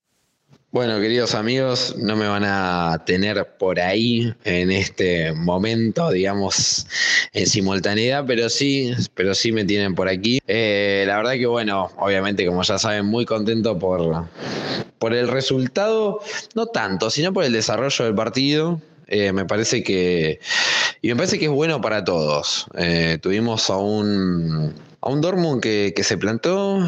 Bueno, 0.74 1.00
queridos 1.00 1.36
amigos, 1.36 1.94
no 1.98 2.16
me 2.16 2.26
van 2.26 2.42
a 2.44 3.04
tener 3.06 3.46
por 3.58 3.78
ahí 3.78 4.34
en 4.42 4.72
este 4.72 5.32
momento, 5.32 6.10
digamos, 6.10 6.88
en 7.32 7.46
simultaneidad, 7.46 8.24
pero 8.26 8.48
sí, 8.48 8.92
pero 9.14 9.36
sí 9.36 9.52
me 9.52 9.64
tienen 9.64 9.94
por 9.94 10.08
aquí. 10.08 10.40
Eh, 10.48 11.04
la 11.06 11.18
verdad 11.18 11.34
que 11.34 11.46
bueno, 11.46 11.92
obviamente, 11.98 12.44
como 12.44 12.64
ya 12.64 12.76
saben, 12.78 13.06
muy 13.06 13.24
contento 13.24 13.78
por, 13.78 14.26
por 14.98 15.14
el 15.14 15.28
resultado, 15.28 16.18
no 16.56 16.66
tanto, 16.66 17.08
sino 17.08 17.32
por 17.32 17.44
el 17.44 17.52
desarrollo 17.52 18.04
del 18.06 18.16
partido. 18.16 18.80
Eh, 19.06 19.32
me 19.32 19.44
parece 19.44 19.82
que. 19.82 20.40
Y 21.02 21.08
me 21.08 21.16
parece 21.16 21.38
que 21.38 21.46
es 21.46 21.50
bueno 21.50 21.80
para 21.80 22.04
todos. 22.04 22.66
Eh, 22.76 23.18
tuvimos 23.20 23.68
a 23.70 23.76
un 23.76 24.74
a 25.04 25.10
un 25.10 25.20
Dortmund 25.20 25.60
que, 25.60 25.92
se 26.02 26.16
plantó, 26.16 26.78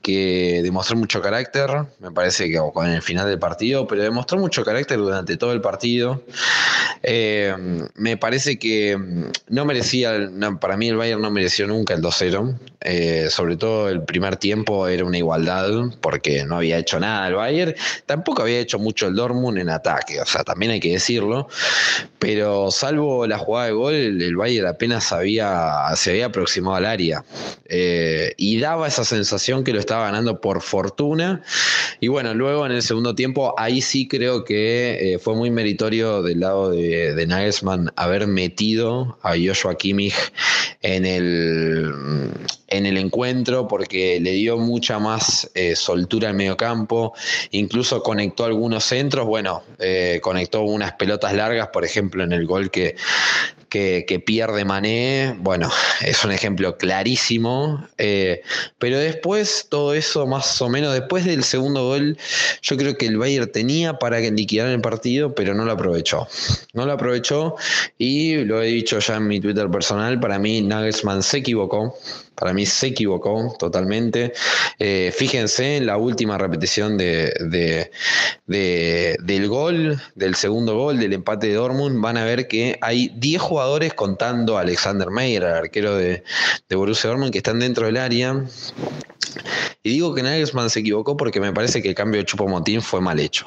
que 0.00 0.60
demostró 0.62 0.96
mucho 0.96 1.20
carácter, 1.20 1.68
me 1.98 2.10
parece 2.10 2.48
que 2.48 2.58
con 2.72 2.88
el 2.88 3.02
final 3.02 3.28
del 3.28 3.38
partido, 3.38 3.86
pero 3.86 4.02
demostró 4.02 4.38
mucho 4.38 4.64
carácter 4.64 4.96
durante 4.96 5.36
todo 5.36 5.52
el 5.52 5.60
partido. 5.60 6.22
Eh, 7.02 7.54
me 7.94 8.16
parece 8.16 8.58
que 8.58 8.98
no 9.48 9.64
merecía, 9.66 10.30
para 10.58 10.78
mí 10.78 10.88
el 10.88 10.96
Bayern 10.96 11.20
no 11.20 11.30
mereció 11.30 11.66
nunca 11.66 11.92
el 11.92 12.00
2-0, 12.00 12.58
eh, 12.80 13.28
sobre 13.28 13.56
todo 13.56 13.90
el 13.90 14.02
primer 14.02 14.36
tiempo 14.36 14.88
era 14.88 15.04
una 15.04 15.18
igualdad 15.18 15.68
porque 16.00 16.44
no 16.44 16.56
había 16.56 16.78
hecho 16.78 16.98
nada 16.98 17.28
el 17.28 17.34
Bayern, 17.34 17.74
tampoco 18.06 18.42
había 18.42 18.60
hecho 18.60 18.78
mucho 18.78 19.08
el 19.08 19.14
Dortmund 19.14 19.58
en 19.58 19.68
ataque, 19.68 20.20
o 20.20 20.26
sea, 20.26 20.42
también 20.42 20.72
hay 20.72 20.80
que 20.80 20.92
decirlo, 20.92 21.48
pero 22.18 22.70
salvo 22.70 23.26
la 23.26 23.36
jugada 23.36 23.66
de 23.66 23.72
gol, 23.72 23.94
el, 23.94 24.36
Bayern 24.36 24.68
apenas 24.68 25.12
había, 25.12 25.84
se 25.96 26.10
había 26.10 26.26
aproximado 26.26 26.76
al 26.76 26.86
área. 26.86 27.24
Eh, 27.70 28.32
y 28.38 28.58
daba 28.60 28.88
esa 28.88 29.04
sensación 29.04 29.62
que 29.62 29.74
lo 29.74 29.78
estaba 29.78 30.04
ganando 30.04 30.40
por 30.40 30.62
fortuna. 30.62 31.42
Y 32.00 32.08
bueno, 32.08 32.32
luego 32.32 32.64
en 32.64 32.72
el 32.72 32.82
segundo 32.82 33.14
tiempo, 33.14 33.54
ahí 33.58 33.82
sí 33.82 34.08
creo 34.08 34.44
que 34.44 35.14
eh, 35.14 35.18
fue 35.18 35.34
muy 35.34 35.50
meritorio 35.50 36.22
del 36.22 36.40
lado 36.40 36.70
de, 36.70 37.14
de, 37.14 37.26
Nagelsmann 37.26 37.92
haber 37.96 38.26
metido 38.26 39.18
a 39.22 39.34
Joshua 39.36 39.76
Kimmich 39.76 40.14
en 40.80 41.04
el, 41.04 41.90
en 42.68 42.86
el 42.86 42.96
encuentro 42.96 43.68
porque 43.68 44.18
le 44.20 44.32
dio 44.32 44.56
mucha 44.56 44.98
más 44.98 45.50
eh, 45.54 45.76
soltura 45.76 46.30
al 46.30 46.34
mediocampo, 46.34 47.12
incluso 47.50 48.02
conectó 48.02 48.46
algunos 48.46 48.84
centros, 48.84 49.26
bueno, 49.26 49.62
conectó 50.22 50.62
unas 50.62 50.92
pelotas 50.92 51.34
largas, 51.34 51.68
por 51.68 51.84
ejemplo, 51.84 52.24
en 52.24 52.32
el 52.32 52.46
gol 52.46 52.70
que 53.68 54.22
pierde 54.24 54.64
Mané, 54.64 55.36
bueno, 55.38 55.70
es 56.02 56.24
un 56.24 56.32
ejemplo 56.32 56.76
clarísimo, 56.76 57.86
eh, 57.98 58.42
pero 58.78 58.98
después 58.98 59.66
todo 59.68 59.94
eso 59.94 60.26
más 60.26 60.60
o 60.60 60.68
menos, 60.68 60.92
después 60.92 61.24
del 61.24 61.44
segundo 61.44 61.84
gol, 61.84 62.18
yo 62.62 62.76
creo 62.76 62.96
que 62.96 63.06
el 63.06 63.18
Bayern 63.18 63.50
tenía 63.50 63.94
para 63.94 64.20
liquidar 64.20 64.68
el 64.68 64.80
partido, 64.80 65.34
pero 65.34 65.54
no 65.54 65.64
lo 65.64 65.72
aprovechó. 65.72 66.28
No 66.72 66.86
lo 66.86 66.92
aprovechó 66.92 67.56
y 67.98 68.36
lo 68.44 68.62
he 68.62 68.66
dicho 68.66 68.98
ya 68.98 69.16
en 69.16 69.28
mi 69.28 69.40
Twitter 69.40 69.70
personal, 69.70 70.20
para 70.20 70.38
mí 70.38 70.60
Nagelsmann 70.60 71.22
se 71.22 71.38
equivocó. 71.38 71.96
Para 72.38 72.52
mí 72.52 72.66
se 72.66 72.88
equivocó 72.88 73.54
totalmente. 73.58 74.32
Eh, 74.78 75.12
fíjense 75.16 75.76
en 75.76 75.86
la 75.86 75.96
última 75.96 76.38
repetición 76.38 76.96
de, 76.96 77.90
del 78.46 79.48
gol, 79.48 80.00
del 80.14 80.34
segundo 80.34 80.76
gol, 80.76 80.98
del 80.98 81.14
empate 81.14 81.48
de 81.48 81.54
Dortmund. 81.54 82.00
Van 82.00 82.16
a 82.16 82.24
ver 82.24 82.46
que 82.46 82.78
hay 82.80 83.10
10 83.16 83.42
jugadores 83.42 83.94
contando 83.94 84.56
a 84.56 84.60
Alexander 84.60 85.10
Meyer, 85.10 85.42
el 85.42 85.54
arquero 85.54 85.96
de, 85.96 86.22
de 86.68 86.76
Borussia 86.76 87.10
Dortmund, 87.10 87.32
que 87.32 87.38
están 87.38 87.58
dentro 87.58 87.86
del 87.86 87.96
área. 87.96 88.44
Y 89.88 89.92
digo 89.92 90.14
que 90.14 90.22
Nagelsmann 90.22 90.68
se 90.68 90.80
equivocó 90.80 91.16
porque 91.16 91.40
me 91.40 91.50
parece 91.50 91.80
que 91.80 91.88
el 91.88 91.94
cambio 91.94 92.20
de 92.20 92.26
Chupomotín 92.26 92.82
fue 92.82 93.00
mal 93.00 93.18
hecho. 93.18 93.46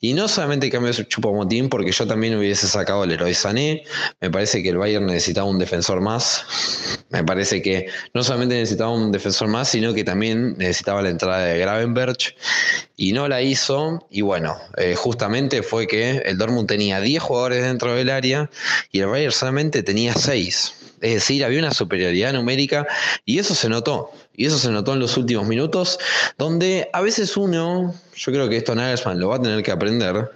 Y 0.00 0.14
no 0.14 0.28
solamente 0.28 0.64
el 0.64 0.72
cambio 0.72 0.90
de 0.90 1.06
Chupomotín, 1.06 1.68
porque 1.68 1.92
yo 1.92 2.06
también 2.06 2.38
hubiese 2.38 2.66
sacado 2.66 3.02
al 3.02 3.12
héroe 3.12 3.34
Sané. 3.34 3.84
Me 4.22 4.30
parece 4.30 4.62
que 4.62 4.70
el 4.70 4.78
Bayern 4.78 5.04
necesitaba 5.04 5.46
un 5.46 5.58
defensor 5.58 6.00
más. 6.00 7.04
Me 7.10 7.22
parece 7.22 7.60
que 7.60 7.86
no 8.14 8.24
solamente 8.24 8.54
necesitaba 8.54 8.92
un 8.92 9.12
defensor 9.12 9.48
más, 9.48 9.68
sino 9.68 9.92
que 9.92 10.04
también 10.04 10.56
necesitaba 10.56 11.02
la 11.02 11.10
entrada 11.10 11.44
de 11.44 11.58
Gravenberg. 11.58 12.16
Y 12.96 13.12
no 13.12 13.28
la 13.28 13.42
hizo. 13.42 14.06
Y 14.10 14.22
bueno, 14.22 14.56
eh, 14.78 14.94
justamente 14.94 15.62
fue 15.62 15.86
que 15.86 16.22
el 16.24 16.38
Dortmund 16.38 16.66
tenía 16.66 16.98
10 16.98 17.22
jugadores 17.22 17.62
dentro 17.62 17.94
del 17.94 18.08
área 18.08 18.48
y 18.90 19.00
el 19.00 19.08
Bayern 19.08 19.32
solamente 19.32 19.82
tenía 19.82 20.14
6. 20.14 20.85
Es 21.00 21.14
decir, 21.14 21.44
había 21.44 21.58
una 21.58 21.72
superioridad 21.72 22.32
numérica 22.32 22.86
y 23.24 23.38
eso 23.38 23.54
se 23.54 23.68
notó. 23.68 24.10
Y 24.34 24.46
eso 24.46 24.58
se 24.58 24.70
notó 24.70 24.92
en 24.92 25.00
los 25.00 25.16
últimos 25.16 25.46
minutos, 25.46 25.98
donde 26.36 26.90
a 26.92 27.00
veces 27.00 27.36
uno, 27.36 27.94
yo 28.14 28.32
creo 28.32 28.48
que 28.48 28.58
esto 28.58 28.74
Nagelsmann 28.74 29.18
lo 29.18 29.28
va 29.28 29.36
a 29.36 29.42
tener 29.42 29.62
que 29.62 29.70
aprender, 29.70 30.30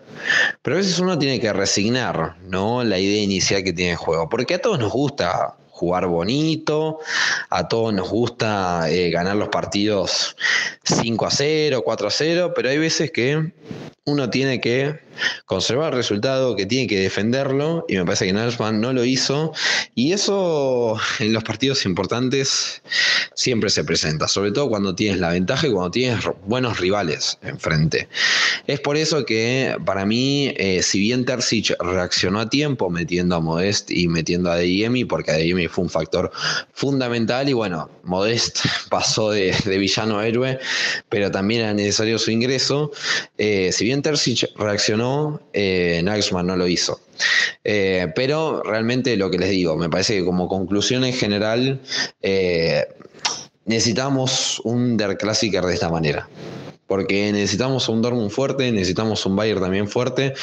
pero 0.63 0.77
a 0.77 0.79
veces 0.79 0.99
uno 0.99 1.19
tiene 1.19 1.39
que 1.39 1.53
resignar 1.53 2.37
¿no? 2.45 2.83
la 2.83 2.99
idea 2.99 3.23
inicial 3.23 3.63
que 3.63 3.73
tiene 3.73 3.93
el 3.93 3.97
juego. 3.99 4.29
Porque 4.29 4.55
a 4.55 4.59
todos 4.63 4.79
nos 4.79 4.93
gusta 4.93 5.55
jugar 5.81 6.07
bonito, 6.07 6.99
a 7.49 7.67
todos 7.69 7.95
nos 7.95 8.11
gusta 8.11 8.91
eh, 8.91 9.11
ganar 9.11 9.37
los 9.37 9.49
partidos 9.49 10.37
5 10.85 11.27
a 11.27 11.31
0, 11.31 11.83
4 11.83 12.09
a 12.09 12.11
0, 12.11 12.53
pero 12.55 12.69
hay 12.69 12.77
veces 12.77 13.11
que 13.11 13.53
uno 14.05 14.29
tiene 14.29 14.61
que 14.61 15.01
conservar 15.47 15.93
el 15.93 15.99
resultado, 15.99 16.57
que 16.57 16.67
tiene 16.67 16.87
que 16.87 17.01
defenderlo, 17.01 17.85
y 17.89 17.97
me 17.97 18.05
parece 18.05 18.27
que 18.27 18.33
Nelsman 18.33 18.81
no 18.81 18.93
lo 18.93 19.05
hizo, 19.05 19.53
y 19.95 20.13
eso 20.13 20.99
en 21.19 21.33
los 21.33 21.45
partidos 21.45 21.85
importantes 21.85 22.83
siempre 23.35 23.71
se 23.71 23.85
presenta, 23.85 24.29
sobre 24.29 24.53
todo 24.53 24.69
cuando 24.69 24.95
tienes 24.95 25.21
la 25.21 25.31
ventaja 25.31 25.67
y 25.67 25.71
cuando 25.71 25.91
tienes 25.91 26.25
buenos 26.47 26.79
rivales 26.79 27.39
enfrente. 27.43 28.09
Es 28.67 28.81
por 28.81 28.97
eso 28.97 29.25
que 29.25 29.77
para 29.85 30.05
mí, 30.05 30.53
eh, 30.57 30.83
si 30.83 31.01
bien 31.01 31.25
Terzic 31.25 31.75
reaccionó 31.81 32.41
a 32.41 32.49
tiempo 32.49 32.91
metiendo 32.91 33.37
a 33.37 33.41
Modest 33.41 33.91
y 33.91 34.09
metiendo 34.09 34.51
a 34.51 34.57
Deyemi, 34.57 35.05
porque 35.05 35.33
Deyemi 35.33 35.69
fue 35.69 35.85
un 35.85 35.91
factor 35.91 36.31
fundamental, 36.73 37.49
y 37.49 37.53
bueno, 37.53 37.91
Modest 38.05 38.61
pasó 38.91 39.31
de, 39.31 39.55
villano 39.67 40.19
a 40.19 40.27
héroe, 40.27 40.59
pero 41.09 41.31
también 41.31 41.63
era 41.63 41.75
necesario 41.75 42.19
su 42.19 42.31
ingreso, 42.31 42.91
eh, 43.39 43.71
si 43.73 43.85
bien 43.85 44.03
Terzic 44.03 44.47
reaccionó 44.57 45.10
eh, 45.53 46.03
no 46.03 46.57
lo 46.57 46.67
hizo. 46.67 47.01
Eh, 47.65 48.09
pero 48.15 48.63
realmente 48.63 49.17
lo 49.17 49.31
que 49.31 49.39
les 49.39 49.51
digo, 49.51 49.77
me 49.77 49.89
parece 49.89 50.19
que 50.19 50.25
como 50.25 50.49
conclusión 50.49 51.05
en 51.05 51.13
general, 51.13 51.81
eh, 52.23 52.87
necesitamos 53.65 54.61
un 54.65 54.97
Der 54.97 55.17
Klassiker 55.17 55.65
de 55.65 55.75
esta 55.75 55.89
manera 55.89 56.29
porque 56.91 57.31
necesitamos 57.31 57.89
un 57.89 58.03
Dortmund 58.03 58.33
fuerte, 58.33 58.73
necesitamos 58.73 59.25
un 59.25 59.37
Bayern 59.37 59.61
también 59.61 59.87
fuerte 59.87 60.35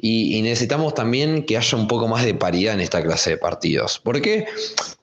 y, 0.00 0.40
necesitamos 0.42 0.94
también 0.94 1.42
que 1.42 1.56
haya 1.56 1.76
un 1.76 1.88
poco 1.88 2.06
más 2.06 2.24
de 2.24 2.34
paridad 2.34 2.74
en 2.74 2.80
esta 2.80 3.02
clase 3.02 3.30
de 3.30 3.36
partidos. 3.36 4.00
Porque 4.04 4.46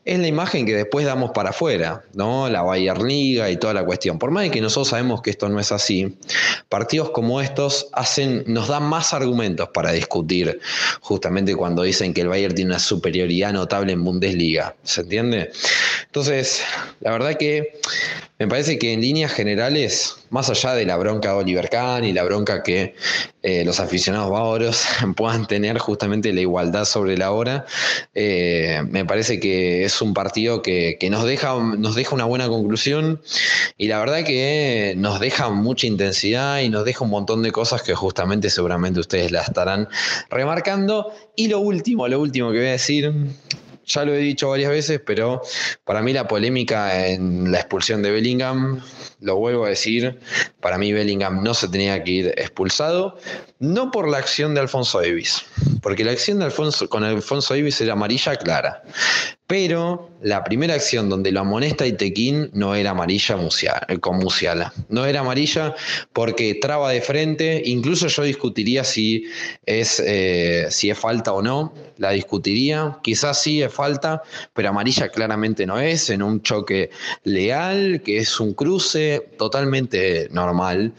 es 0.06 0.20
la 0.20 0.28
imagen 0.28 0.68
que 0.68 0.76
después 0.76 1.04
damos 1.06 1.32
para 1.32 1.50
afuera, 1.50 2.04
¿no? 2.13 2.48
La 2.48 2.62
Bayern 2.62 3.08
Liga 3.08 3.50
y 3.50 3.58
toda 3.58 3.74
la 3.74 3.84
cuestión. 3.84 4.20
Por 4.20 4.30
más 4.30 4.44
de 4.44 4.52
que 4.52 4.62
nosotros 4.62 4.89
sabemos 4.89 5.24
que 5.24 5.32
esto 5.32 5.50
no 5.50 5.60
es 5.60 5.72
así, 5.72 6.15
partidos 6.70 7.10
como 7.10 7.41
estos 7.41 7.88
hacen, 7.91 8.44
nos 8.46 8.68
dan 8.68 8.84
más 8.84 9.13
argumentos 9.13 9.70
para 9.74 9.91
discutir, 9.91 10.60
justamente 11.02 11.56
cuando 11.56 11.82
dicen 11.82 12.13
que 12.13 12.22
el 12.22 12.28
Bayern 12.28 12.54
tiene 12.54 12.72
una 12.72 12.80
superioridad 12.80 13.52
notable 13.52 13.94
en 13.94 14.04
Bundesliga. 14.04 14.76
¿Se 14.84 15.02
entiende? 15.02 15.52
Entonces, 16.06 16.62
la 17.00 17.12
verdad 17.12 17.36
que 17.36 17.74
me 18.38 18.50
parece 18.50 18.78
que 18.78 18.91
en 18.91 19.00
líneas 19.00 19.32
generales, 19.32 20.18
más 20.30 20.50
allá 20.50 20.76
de 20.76 20.86
la 20.86 20.98
bronca 20.98 21.30
de 21.30 21.36
Oliver 21.36 21.70
Kahn 21.70 22.04
y 22.04 22.12
la 22.12 22.24
bronca 22.26 22.63
que 22.63 22.94
eh, 23.44 23.63
los 23.63 23.80
aficionados 23.80 24.30
bávaros 24.30 24.86
puedan 25.15 25.48
tener 25.48 25.78
justamente 25.78 26.34
la 26.34 26.41
igualdad 26.41 26.84
sobre 26.84 27.18
la 27.18 27.32
hora, 27.32 27.65
eh, 28.13 28.84
me 28.89 29.06
parece 29.06 29.39
que 29.39 29.86
es 29.86 29.94
un 30.01 30.13
partido 30.13 30.62
que, 30.62 30.97
nos, 31.10 31.25
deja, 31.25 31.55
nos 31.55 31.95
deja 31.95 32.15
una 32.15 32.25
buena 32.25 32.47
conclusión 32.47 33.21
y 33.77 33.88
la 33.88 33.99
verdad 33.99 34.23
que 34.23 34.93
nos 34.97 35.19
deja 35.19 35.49
mucha 35.49 35.88
intensidad 35.88 36.60
y 36.60 36.69
nos 36.69 36.86
deja 36.86 37.03
un 37.03 37.12
montón 37.12 37.43
de 37.43 37.51
cosas 37.51 37.81
que 37.81 37.93
justamente 37.93 38.49
seguramente 38.49 38.99
ustedes 38.99 39.31
la 39.31 39.41
estarán 39.41 39.88
remarcando. 40.29 41.12
Y 41.36 41.47
lo 41.47 41.60
último, 41.60 42.08
lo 42.08 42.19
último 42.19 42.51
que 42.51 42.58
voy 42.58 42.67
a 42.67 42.71
decir 42.71 43.13
ya 43.86 44.03
lo 44.03 44.13
he 44.13 44.19
dicho 44.19 44.49
varias 44.49 44.71
veces, 44.71 45.01
pero 45.05 45.41
para 45.84 46.01
mí 46.01 46.13
la 46.13 46.27
polémica 46.27 47.08
en 47.08 47.51
la 47.51 47.60
expulsión 47.60 48.01
de 48.01 48.12
Bellingham, 48.12 48.81
lo 49.25 49.35
vuelvo 49.38 49.65
a 49.65 49.69
decir, 49.69 50.19
para 50.61 50.77
mí 50.77 50.93
Bellingham 50.93 51.43
no 51.43 51.53
se 51.53 51.67
tenía 51.67 52.03
que 52.03 52.11
ir 52.11 52.27
expulsado, 52.38 53.17
no 53.59 53.89
por 53.89 54.07
la 54.07 54.19
acción 54.19 54.53
de 54.53 54.61
Alfonso 54.61 55.01
Davis, 55.01 55.43
porque 55.81 56.05
la 56.05 56.11
acción 56.11 56.39
de 56.39 56.45
Alfonso 56.45 56.88
con 56.88 57.03
Alfonso 57.03 57.55
Davis 57.55 57.81
era 57.81 57.93
amarilla 57.93 58.35
clara, 58.35 58.83
pero 59.47 60.09
la 60.23 60.43
primera 60.43 60.73
acción 60.73 61.07
donde 61.07 61.31
lo 61.31 61.41
amonesta 61.41 61.85
Itequín 61.85 62.49
no 62.53 62.73
era 62.73 62.91
amarilla 62.91 63.38
con 64.01 64.17
Musiala. 64.17 64.73
No 64.89 65.05
era 65.05 65.19
amarilla 65.19 65.75
porque 66.13 66.55
traba 66.55 66.89
de 66.89 67.01
frente. 67.01 67.61
Incluso 67.65 68.07
yo 68.07 68.23
discutiría 68.23 68.83
si 68.83 69.25
es, 69.67 70.01
eh, 70.03 70.65
si 70.71 70.89
es 70.89 70.97
falta 70.97 71.31
o 71.31 71.43
no. 71.43 71.75
La 71.97 72.09
discutiría. 72.09 72.97
Quizás 73.03 73.39
sí 73.39 73.61
es 73.61 73.71
falta, 73.71 74.23
pero 74.53 74.69
amarilla 74.69 75.09
claramente 75.09 75.67
no 75.67 75.79
es. 75.79 76.09
En 76.09 76.23
un 76.23 76.41
choque 76.41 76.89
leal, 77.23 78.01
que 78.03 78.17
es 78.17 78.39
un 78.39 78.55
cruce 78.55 79.14
totalmente 79.19 80.28
normal. 80.32 80.93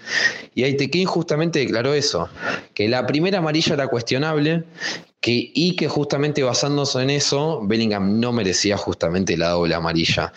Y 0.54 0.64
Itequín 0.64 1.06
justamente 1.06 1.58
declaró 1.58 1.94
eso: 1.94 2.28
que 2.74 2.88
la 2.88 3.06
primera 3.06 3.38
amarilla 3.38 3.74
era 3.74 3.88
cuestionable 3.88 4.64
y 5.28 5.74
que 5.74 5.88
justamente 5.88 6.42
basándose 6.42 7.02
en 7.02 7.10
eso, 7.10 7.60
Bellingham 7.64 8.20
no 8.20 8.32
merecía 8.32 8.76
justamente 8.76 9.36
la 9.36 9.48
doble 9.50 9.74
amarilla. 9.74 10.32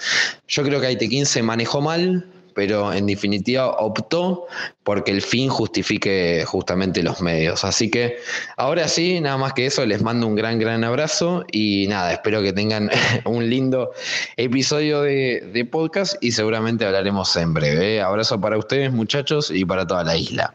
Yo 0.48 0.64
creo 0.64 0.82
que 0.82 0.88
Aitekin 0.88 1.28
se 1.28 1.44
manejó 1.44 1.80
mal, 1.80 2.26
pero 2.60 2.92
en 2.92 3.06
definitiva 3.06 3.70
optó 3.70 4.46
porque 4.84 5.12
el 5.12 5.22
fin 5.22 5.50
justifique 5.50 6.44
justamente 6.46 7.02
los 7.02 7.22
medios. 7.22 7.64
Así 7.64 7.90
que 7.90 8.18
ahora 8.58 8.90
sí, 8.90 9.22
nada 9.22 9.38
más 9.38 9.54
que 9.54 9.66
eso, 9.66 9.86
les 9.86 10.02
mando 10.02 10.28
un 10.28 10.36
gran, 10.36 10.60
gran 10.60 10.84
abrazo 10.84 11.46
y 11.54 11.88
nada, 11.88 12.12
espero 12.12 12.42
que 12.42 12.52
tengan 12.52 12.90
un 13.24 13.50
lindo 13.50 13.94
episodio 14.36 15.04
de, 15.04 15.70
podcast 15.72 16.22
y 16.22 16.34
seguramente 16.34 16.86
hablaremos 16.86 17.34
en 17.38 17.54
breve. 17.54 18.02
Abrazo 18.02 18.42
para 18.42 18.58
ustedes 18.58 18.92
muchachos 18.92 19.50
y 19.50 19.64
para 19.64 19.88
toda 19.88 20.04
la 20.04 20.18
isla. 20.18 20.54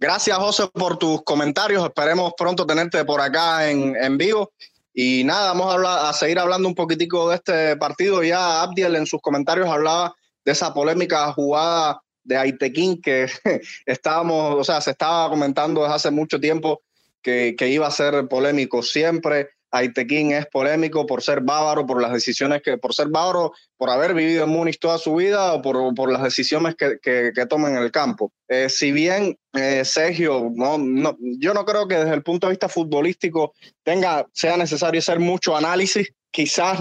Gracias, 0.00 0.36
José, 0.38 0.64
por 0.72 0.98
tus 0.98 1.22
comentarios. 1.22 1.84
Esperemos 1.84 2.32
pronto 2.36 2.66
tenerte 2.66 3.04
por 3.04 3.20
acá 3.20 3.70
en, 3.70 3.94
en 3.94 4.18
vivo. 4.18 4.50
Y 4.92 5.22
nada, 5.22 5.52
vamos 5.52 5.72
a, 5.72 6.08
a 6.08 6.12
seguir 6.14 6.40
hablando 6.40 6.66
un 6.66 6.74
poquitico 6.74 7.28
de 7.28 7.36
este 7.36 7.76
partido. 7.76 8.24
Ya 8.24 8.62
Abdiel 8.62 8.96
en 8.96 9.06
sus 9.06 9.20
comentarios 9.20 9.68
hablaba 9.68 10.16
de 10.44 10.52
esa 10.52 10.72
polémica 10.72 11.32
jugada 11.32 12.00
de 12.24 12.36
Aitequín 12.36 13.00
que 13.00 13.26
estábamos, 13.86 14.56
o 14.56 14.64
sea, 14.64 14.80
se 14.80 14.92
estaba 14.92 15.28
comentando 15.28 15.82
desde 15.82 15.94
hace 15.94 16.10
mucho 16.10 16.40
tiempo 16.40 16.82
que, 17.22 17.54
que 17.56 17.68
iba 17.68 17.86
a 17.86 17.90
ser 17.90 18.28
polémico 18.28 18.82
siempre. 18.82 19.50
Aitequín 19.72 20.32
es 20.32 20.46
polémico 20.46 21.06
por 21.06 21.22
ser 21.22 21.42
bávaro, 21.42 21.86
por 21.86 22.02
las 22.02 22.12
decisiones 22.12 22.60
que, 22.62 22.76
por 22.76 22.92
ser 22.92 23.08
bávaro, 23.08 23.52
por 23.76 23.88
haber 23.88 24.14
vivido 24.14 24.44
en 24.44 24.50
Múnich 24.50 24.80
toda 24.80 24.98
su 24.98 25.14
vida 25.14 25.54
o 25.54 25.62
por, 25.62 25.94
por 25.94 26.10
las 26.10 26.22
decisiones 26.22 26.74
que, 26.74 26.98
que, 27.00 27.30
que 27.32 27.46
toman 27.46 27.76
en 27.76 27.82
el 27.82 27.92
campo. 27.92 28.32
Eh, 28.48 28.68
si 28.68 28.90
bien 28.90 29.38
eh, 29.52 29.84
Sergio, 29.84 30.50
no, 30.52 30.76
no, 30.76 31.16
yo 31.38 31.54
no 31.54 31.64
creo 31.64 31.86
que 31.86 31.96
desde 31.96 32.14
el 32.14 32.24
punto 32.24 32.48
de 32.48 32.52
vista 32.52 32.68
futbolístico 32.68 33.54
tenga, 33.84 34.26
sea 34.32 34.56
necesario 34.56 34.98
hacer 34.98 35.20
mucho 35.20 35.56
análisis, 35.56 36.12
quizás 36.32 36.80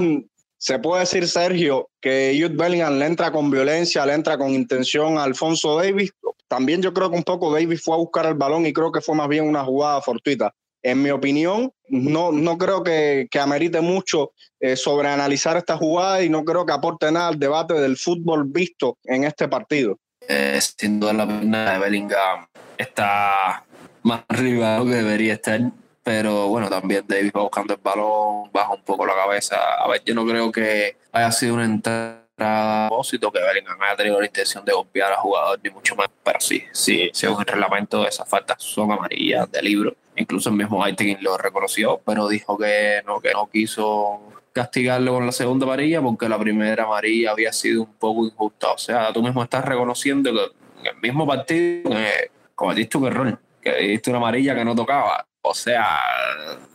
se 0.59 0.77
puede 0.77 1.01
decir, 1.01 1.27
Sergio, 1.27 1.89
que 1.99 2.37
Jude 2.39 2.55
Bellingham 2.55 2.99
le 2.99 3.07
entra 3.07 3.31
con 3.31 3.49
violencia, 3.49 4.05
le 4.05 4.13
entra 4.13 4.37
con 4.37 4.51
intención 4.51 5.17
a 5.17 5.23
Alfonso 5.23 5.77
Davis. 5.77 6.11
También 6.47 6.81
yo 6.81 6.93
creo 6.93 7.09
que 7.09 7.17
un 7.17 7.23
poco 7.23 7.51
Davis 7.51 7.81
fue 7.83 7.95
a 7.95 7.97
buscar 7.97 8.27
el 8.27 8.35
balón 8.35 8.65
y 8.67 8.73
creo 8.73 8.91
que 8.91 9.01
fue 9.01 9.15
más 9.15 9.27
bien 9.27 9.47
una 9.47 9.63
jugada 9.63 10.01
fortuita 10.01 10.53
en 10.81 11.01
mi 11.01 11.09
opinión, 11.09 11.71
no, 11.89 12.31
no 12.31 12.57
creo 12.57 12.83
que, 12.83 13.27
que 13.29 13.39
amerite 13.39 13.81
mucho 13.81 14.31
eh, 14.59 14.75
sobre 14.75 15.09
analizar 15.09 15.57
esta 15.57 15.77
jugada 15.77 16.23
y 16.23 16.29
no 16.29 16.45
creo 16.45 16.65
que 16.65 16.73
aporte 16.73 17.11
nada 17.11 17.27
al 17.27 17.39
debate 17.39 17.73
del 17.73 17.97
fútbol 17.97 18.45
visto 18.45 18.97
en 19.03 19.23
este 19.23 19.47
partido. 19.47 19.97
Eh, 20.27 20.59
sin 20.61 20.99
duda 20.99 21.13
la 21.13 21.27
pena 21.27 21.73
de 21.73 21.79
Bellingham 21.79 22.45
está 22.77 23.65
más 24.03 24.23
arriba 24.27 24.73
de 24.73 24.79
lo 24.79 24.85
que 24.85 24.91
debería 24.91 25.33
estar, 25.33 25.59
pero 26.03 26.47
bueno, 26.47 26.69
también 26.69 27.05
Davis 27.07 27.31
va 27.35 27.41
buscando 27.41 27.73
el 27.73 27.79
balón, 27.81 28.51
baja 28.51 28.73
un 28.73 28.83
poco 28.83 29.05
la 29.05 29.15
cabeza. 29.15 29.57
A 29.79 29.87
ver, 29.87 30.03
yo 30.05 30.15
no 30.15 30.25
creo 30.25 30.51
que 30.51 30.97
haya 31.11 31.31
sido 31.31 31.55
una 31.55 31.65
entrada 31.65 32.19
propósito 32.87 33.31
que 33.31 33.39
Bellingham 33.39 33.81
haya 33.81 33.97
tenido 33.97 34.19
la 34.19 34.25
intención 34.25 34.63
de 34.63 34.71
golpear 34.71 35.11
al 35.11 35.17
jugador, 35.17 35.59
ni 35.61 35.69
mucho 35.69 35.95
más, 35.95 36.07
pero 36.23 36.39
sí, 36.39 36.63
sí, 36.71 37.09
según 37.13 37.41
el 37.41 37.45
reglamento, 37.45 38.07
esas 38.07 38.27
faltas 38.27 38.63
son 38.63 38.91
amarillas 38.91 39.51
de 39.51 39.61
libro 39.61 39.95
Incluso 40.19 40.49
el 40.49 40.57
mismo 40.57 40.83
Aitegui 40.83 41.15
lo 41.21 41.37
reconoció, 41.37 42.01
pero 42.05 42.27
dijo 42.27 42.57
que 42.57 43.01
no, 43.07 43.21
que 43.21 43.31
no 43.31 43.49
quiso 43.49 44.19
castigarlo 44.51 45.13
con 45.13 45.25
la 45.25 45.31
segunda 45.31 45.65
amarilla 45.65 46.01
porque 46.01 46.27
la 46.27 46.37
primera 46.37 46.83
amarilla 46.83 47.31
había 47.31 47.53
sido 47.53 47.83
un 47.83 47.93
poco 47.93 48.25
injusta. 48.25 48.71
O 48.71 48.77
sea, 48.77 49.13
tú 49.13 49.23
mismo 49.23 49.41
estás 49.41 49.63
reconociendo 49.63 50.33
que 50.33 50.79
en 50.81 50.87
el 50.87 51.01
mismo 51.01 51.25
partido 51.25 51.89
eh, 51.97 52.31
cometiste 52.53 52.97
un 52.97 53.07
error, 53.07 53.39
que 53.61 53.73
diste 53.77 54.09
una 54.09 54.17
amarilla 54.17 54.55
que 54.55 54.65
no 54.65 54.75
tocaba. 54.75 55.25
O 55.41 55.53
sea, 55.53 55.99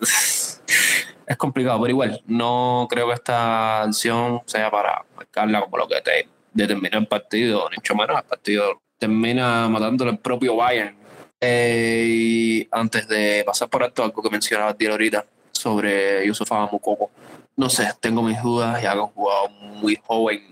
es 1.27 1.37
complicado, 1.37 1.81
pero 1.81 1.91
igual, 1.91 2.23
no 2.27 2.87
creo 2.89 3.09
que 3.09 3.15
esta 3.15 3.83
acción 3.83 4.43
sea 4.47 4.71
para 4.71 5.05
marcarla 5.17 5.61
como 5.61 5.79
lo 5.79 5.89
que 5.89 6.01
te 6.01 6.29
determinó 6.53 6.99
el 6.99 7.07
partido, 7.07 7.69
ni 7.71 7.77
mucho 7.77 7.95
menos 7.95 8.17
el 8.17 8.25
partido 8.25 8.81
termina 8.99 9.69
matándole 9.69 10.13
el 10.13 10.19
propio 10.19 10.57
Bayern 10.57 10.97
eh, 11.41 12.07
y 12.09 12.69
antes 12.71 13.07
de 13.07 13.43
pasar 13.45 13.69
por 13.69 13.83
esto, 13.83 14.03
algo 14.03 14.23
que 14.23 14.31
mencionaba 14.31 14.73
ti 14.73 14.87
ahorita, 14.87 15.27
sobre 15.53 16.27
Yusufa 16.27 16.67
Mukoko. 16.73 17.11
No 17.57 17.69
sé, 17.69 17.93
tengo 18.01 18.23
mis 18.23 18.43
dudas, 18.43 18.83
ya 18.83 18.95
que 18.95 19.01
un 19.01 19.09
jugador 19.09 19.51
muy 19.51 20.01
joven, 20.07 20.43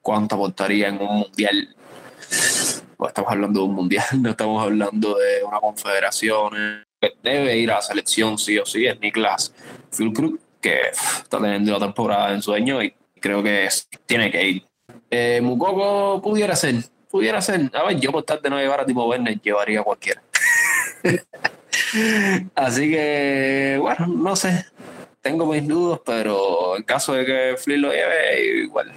cuánto 0.00 0.34
aportaría 0.34 0.88
en 0.88 1.00
un 1.00 1.20
mundial. 1.20 1.76
Estamos 3.06 3.30
hablando 3.30 3.60
de 3.60 3.66
un 3.66 3.74
mundial, 3.74 4.04
no 4.20 4.30
estamos 4.30 4.62
hablando 4.62 5.16
de 5.16 5.44
una 5.44 5.60
confederación. 5.60 6.84
Debe 7.22 7.56
ir 7.56 7.70
a 7.70 7.76
la 7.76 7.82
selección 7.82 8.38
sí 8.38 8.58
o 8.58 8.66
sí, 8.66 8.86
es 8.86 8.98
Niklas 9.00 9.52
Fulkrug, 9.90 10.38
que 10.60 10.80
está 10.90 11.38
teniendo 11.38 11.72
la 11.72 11.80
temporada 11.80 12.32
en 12.32 12.42
sueño 12.42 12.82
y 12.82 12.94
creo 13.20 13.42
que 13.42 13.68
tiene 14.06 14.30
que 14.30 14.48
ir. 14.48 14.66
Eh, 15.10 15.42
pudiera 16.22 16.56
ser, 16.56 16.76
pudiera 17.10 17.42
ser. 17.42 17.70
A 17.74 17.84
ver, 17.84 18.00
yo 18.00 18.12
por 18.12 18.22
tal 18.22 18.40
de 18.40 18.50
no 18.50 18.58
llevar 18.58 18.80
a 18.80 18.86
Tipo 18.86 19.06
Werner, 19.06 19.40
llevaría 19.40 19.80
a 19.80 19.84
cualquiera. 19.84 20.22
Así 22.54 22.90
que, 22.90 23.78
bueno, 23.80 24.06
no 24.06 24.36
sé. 24.36 24.64
Tengo 25.20 25.46
mis 25.46 25.66
dudas, 25.68 26.00
pero 26.04 26.76
en 26.76 26.82
caso 26.82 27.14
de 27.14 27.24
que 27.24 27.56
Flip 27.56 27.78
lo 27.78 27.92
lleve, 27.92 28.62
igual, 28.64 28.92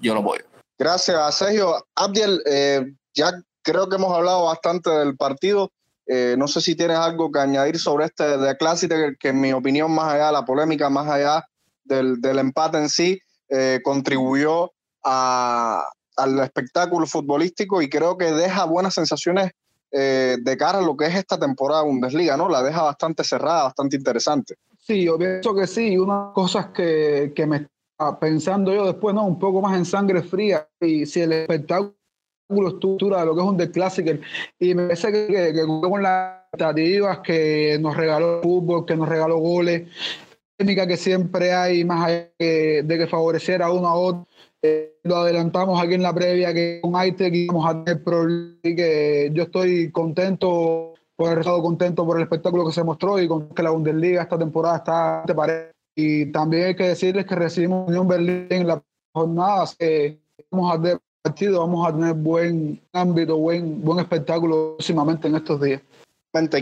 yo 0.00 0.14
lo 0.14 0.22
voy. 0.22 0.38
Gracias, 0.78 1.36
Sergio. 1.36 1.86
Abdiel, 1.94 2.42
eh, 2.46 2.84
ya 3.14 3.32
creo 3.62 3.88
que 3.88 3.96
hemos 3.96 4.14
hablado 4.14 4.44
bastante 4.44 4.90
del 4.90 5.16
partido. 5.16 5.70
Eh, 6.12 6.34
no 6.36 6.48
sé 6.48 6.60
si 6.60 6.74
tienes 6.74 6.96
algo 6.96 7.30
que 7.30 7.38
añadir 7.38 7.78
sobre 7.78 8.06
este 8.06 8.36
de 8.36 8.56
Clásico, 8.56 8.96
que, 9.16 9.28
en 9.28 9.40
mi 9.40 9.52
opinión, 9.52 9.92
más 9.92 10.12
allá 10.12 10.26
de 10.26 10.32
la 10.32 10.44
polémica, 10.44 10.90
más 10.90 11.08
allá 11.08 11.46
del, 11.84 12.20
del 12.20 12.40
empate 12.40 12.78
en 12.78 12.88
sí, 12.88 13.20
eh, 13.48 13.78
contribuyó 13.84 14.72
a, 15.04 15.84
al 16.16 16.40
espectáculo 16.40 17.06
futbolístico 17.06 17.80
y 17.80 17.88
creo 17.88 18.18
que 18.18 18.32
deja 18.32 18.64
buenas 18.64 18.94
sensaciones 18.94 19.52
eh, 19.92 20.36
de 20.40 20.56
cara 20.56 20.78
a 20.78 20.82
lo 20.82 20.96
que 20.96 21.06
es 21.06 21.14
esta 21.14 21.38
temporada 21.38 21.82
Bundesliga, 21.82 22.36
¿no? 22.36 22.48
La 22.48 22.64
deja 22.64 22.82
bastante 22.82 23.22
cerrada, 23.22 23.62
bastante 23.62 23.94
interesante. 23.94 24.56
Sí, 24.78 25.04
yo 25.04 25.16
pienso 25.16 25.54
que 25.54 25.68
sí. 25.68 25.96
Una 25.96 26.32
cosas 26.34 26.70
que, 26.74 27.32
que 27.36 27.46
me 27.46 27.68
está 27.92 28.18
pensando 28.18 28.74
yo 28.74 28.84
después, 28.84 29.14
¿no? 29.14 29.24
Un 29.24 29.38
poco 29.38 29.60
más 29.60 29.76
en 29.76 29.84
sangre 29.84 30.22
fría. 30.22 30.68
Y 30.80 31.06
si 31.06 31.20
el 31.20 31.32
espectáculo 31.32 31.94
estructura 32.68 33.20
de 33.20 33.26
lo 33.26 33.34
que 33.34 33.40
es 33.40 33.46
un 33.46 33.56
Classic, 33.72 34.20
y 34.58 34.74
me 34.74 34.84
parece 34.84 35.12
que, 35.12 35.52
que, 35.52 35.64
con 35.66 36.02
las 36.02 36.44
expectativas 36.52 37.18
que 37.20 37.78
nos 37.80 37.96
regaló 37.96 38.36
el 38.36 38.42
fútbol, 38.42 38.84
que 38.84 38.96
nos 38.96 39.08
regaló 39.08 39.38
goles, 39.38 39.88
técnica 40.56 40.86
que 40.86 40.96
siempre 40.96 41.52
hay, 41.52 41.84
más 41.84 42.06
allá 42.06 42.30
de, 42.38 42.84
que 42.86 43.06
favorecer 43.06 43.62
a 43.62 43.72
uno 43.72 43.88
a 43.88 43.94
otro, 43.94 44.26
eh, 44.62 44.98
lo 45.04 45.16
adelantamos 45.16 45.82
aquí 45.82 45.94
en 45.94 46.02
la 46.02 46.14
previa 46.14 46.52
que 46.52 46.80
con 46.82 46.92
ITEC 47.02 47.34
íbamos 47.34 47.66
a 47.66 47.82
tener 47.82 48.04
problemas 48.04 48.58
y 48.62 48.76
que 48.76 49.30
yo 49.32 49.44
estoy 49.44 49.90
contento 49.90 50.94
por 51.16 51.28
haber 51.28 51.40
estado 51.40 51.62
contento 51.62 52.06
por 52.06 52.16
el 52.16 52.22
espectáculo 52.24 52.66
que 52.66 52.72
se 52.72 52.84
mostró 52.84 53.20
y 53.20 53.28
con 53.28 53.50
que 53.50 53.62
la 53.62 53.70
Bundesliga 53.70 54.22
esta 54.22 54.38
temporada 54.38 54.76
está 54.78 55.22
de 55.26 55.34
pared. 55.34 55.64
Y 55.94 56.26
también 56.32 56.68
hay 56.68 56.76
que 56.76 56.88
decirles 56.88 57.26
que 57.26 57.34
recibimos 57.34 57.88
Unión 57.88 58.08
Berlín 58.08 58.46
en 58.48 58.66
la 58.66 58.82
jornada, 59.14 59.66
que 59.78 60.18
vamos 60.50 60.74
a 60.74 60.80
tener 60.80 60.98
partido, 61.22 61.60
vamos 61.60 61.86
a 61.86 61.92
tener 61.92 62.14
buen 62.14 62.80
ámbito, 62.92 63.36
buen, 63.36 63.82
buen 63.82 63.98
espectáculo 63.98 64.76
próximamente 64.76 65.28
en 65.28 65.36
estos 65.36 65.60
días. 65.60 65.82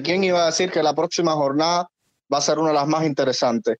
¿Quién 0.02 0.24
iba 0.24 0.42
a 0.42 0.46
decir 0.46 0.70
que 0.70 0.82
la 0.82 0.94
próxima 0.94 1.32
jornada 1.32 1.88
va 2.32 2.38
a 2.38 2.42
ser 2.42 2.58
una 2.58 2.68
de 2.68 2.74
las 2.74 2.88
más 2.88 3.04
interesantes? 3.04 3.78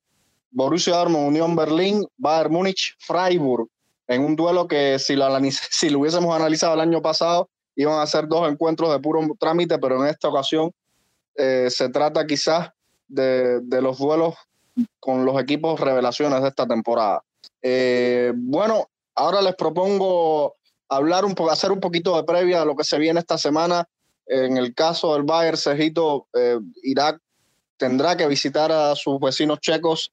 Borussia 0.51 0.97
Dortmund, 0.97 1.29
Unión 1.29 1.57
Berlín, 1.57 2.07
Bayern 2.17 2.53
Múnich, 2.53 2.95
Freiburg, 3.01 3.69
en 4.07 4.23
un 4.25 4.37
duelo 4.37 4.69
que 4.69 4.99
si 4.99 5.17
lo, 5.17 5.27
si 5.51 5.91
lo 5.91 6.01
hubiésemos 6.01 6.35
analizado 6.35 6.75
el 6.75 6.81
año 6.81 7.03
pasado, 7.03 7.49
iban 7.75 8.01
a 8.01 8.07
ser 8.07 8.29
dos 8.29 8.49
encuentros 8.49 8.93
de 8.93 9.01
puro 9.01 9.21
trámite, 9.39 9.79
pero 9.79 10.03
en 10.03 10.09
esta 10.09 10.29
ocasión 10.29 10.71
eh, 11.35 11.69
se 11.71 11.89
trata 11.89 12.27
quizás 12.27 12.71
de, 13.09 13.61
los 13.83 13.99
duelos 13.99 14.35
con 15.01 15.25
los 15.25 15.41
equipos 15.41 15.81
revelaciones 15.81 16.41
de 16.43 16.49
esta 16.49 16.67
temporada. 16.67 17.23
Eh, 17.63 18.33
bueno, 18.37 18.87
ahora 19.15 19.43
les 19.43 19.55
propongo 19.57 20.58
hablar 20.89 21.25
un 21.25 21.35
hacer 21.51 21.73
un 21.73 21.81
poquito 21.81 22.17
de 22.17 22.25
previa 22.25 22.61
de 22.61 22.67
lo 22.67 22.77
que 22.77 22.85
se 22.85 22.99
viene 22.99 23.21
esta 23.21 23.39
semana. 23.39 23.89
En 24.27 24.57
el 24.57 24.75
caso 24.75 25.15
del 25.15 25.23
Bayern, 25.23 25.57
Cejito, 25.57 26.27
eh, 26.35 26.59
Irak 26.83 27.21
tendrá 27.77 28.17
que 28.17 28.27
visitar 28.27 28.71
a 28.73 28.95
sus 28.95 29.19
vecinos 29.21 29.61
checos 29.61 30.13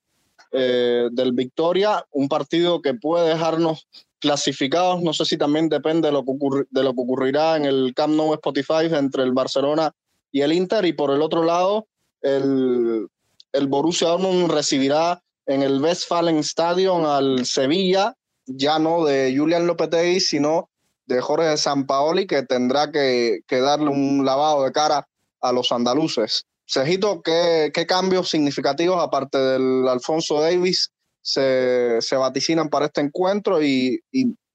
eh, 0.52 1.10
del 1.12 1.34
Victoria, 1.34 2.06
un 2.12 2.30
partido 2.30 2.82
que 2.82 2.94
puede 2.94 3.30
dejarnos 3.30 3.88
clasificados, 4.20 5.02
no 5.02 5.14
sé 5.14 5.26
si 5.26 5.38
también 5.38 5.68
depende 5.68 6.08
de 6.08 6.12
lo 6.14 6.24
que, 6.24 6.32
de 6.70 6.84
lo 6.84 6.94
que 6.94 7.02
ocurrirá 7.02 7.58
en 7.58 7.66
el 7.66 7.94
Camp 7.94 8.16
Nou 8.16 8.34
Spotify 8.34 8.88
entre 8.90 9.24
el 9.24 9.34
Barcelona 9.34 9.92
y 10.32 10.42
el 10.42 10.54
Inter, 10.54 10.86
y 10.86 10.94
por 10.94 11.12
el 11.12 11.22
otro 11.22 11.44
lado, 11.44 11.88
el, 12.22 13.08
el 13.52 13.68
Borussia 13.68 14.08
Dortmund 14.08 14.50
recibirá 14.50 15.22
en 15.46 15.62
el 15.62 15.82
Westfalen 15.82 16.40
Stadion 16.40 17.06
al 17.06 17.46
Sevilla, 17.46 18.16
ya 18.46 18.80
no 18.80 19.06
de 19.06 19.34
Julian 19.36 19.68
Lopetegui, 19.68 20.20
sino 20.20 20.70
de 21.06 21.22
Jorge 21.22 21.58
Sampaoli, 21.58 22.28
que 22.28 22.44
tendrá 22.44 22.92
que, 22.92 23.42
darle 23.50 23.90
un 23.90 24.26
lavado 24.26 24.64
de 24.64 24.72
cara 24.72 25.08
a 25.42 25.52
los 25.52 25.72
andaluces. 25.72 26.46
Cejito, 26.68 27.22
¿qué, 27.22 27.72
cambios 27.88 28.30
significativos, 28.30 29.02
aparte 29.02 29.38
del 29.38 29.88
Alfonso 29.88 30.42
Davis, 30.42 30.92
se, 31.22 32.00
vaticinan 32.12 32.70
para 32.70 32.88
este 32.88 33.02
encuentro? 33.02 33.62
Y, 33.62 34.02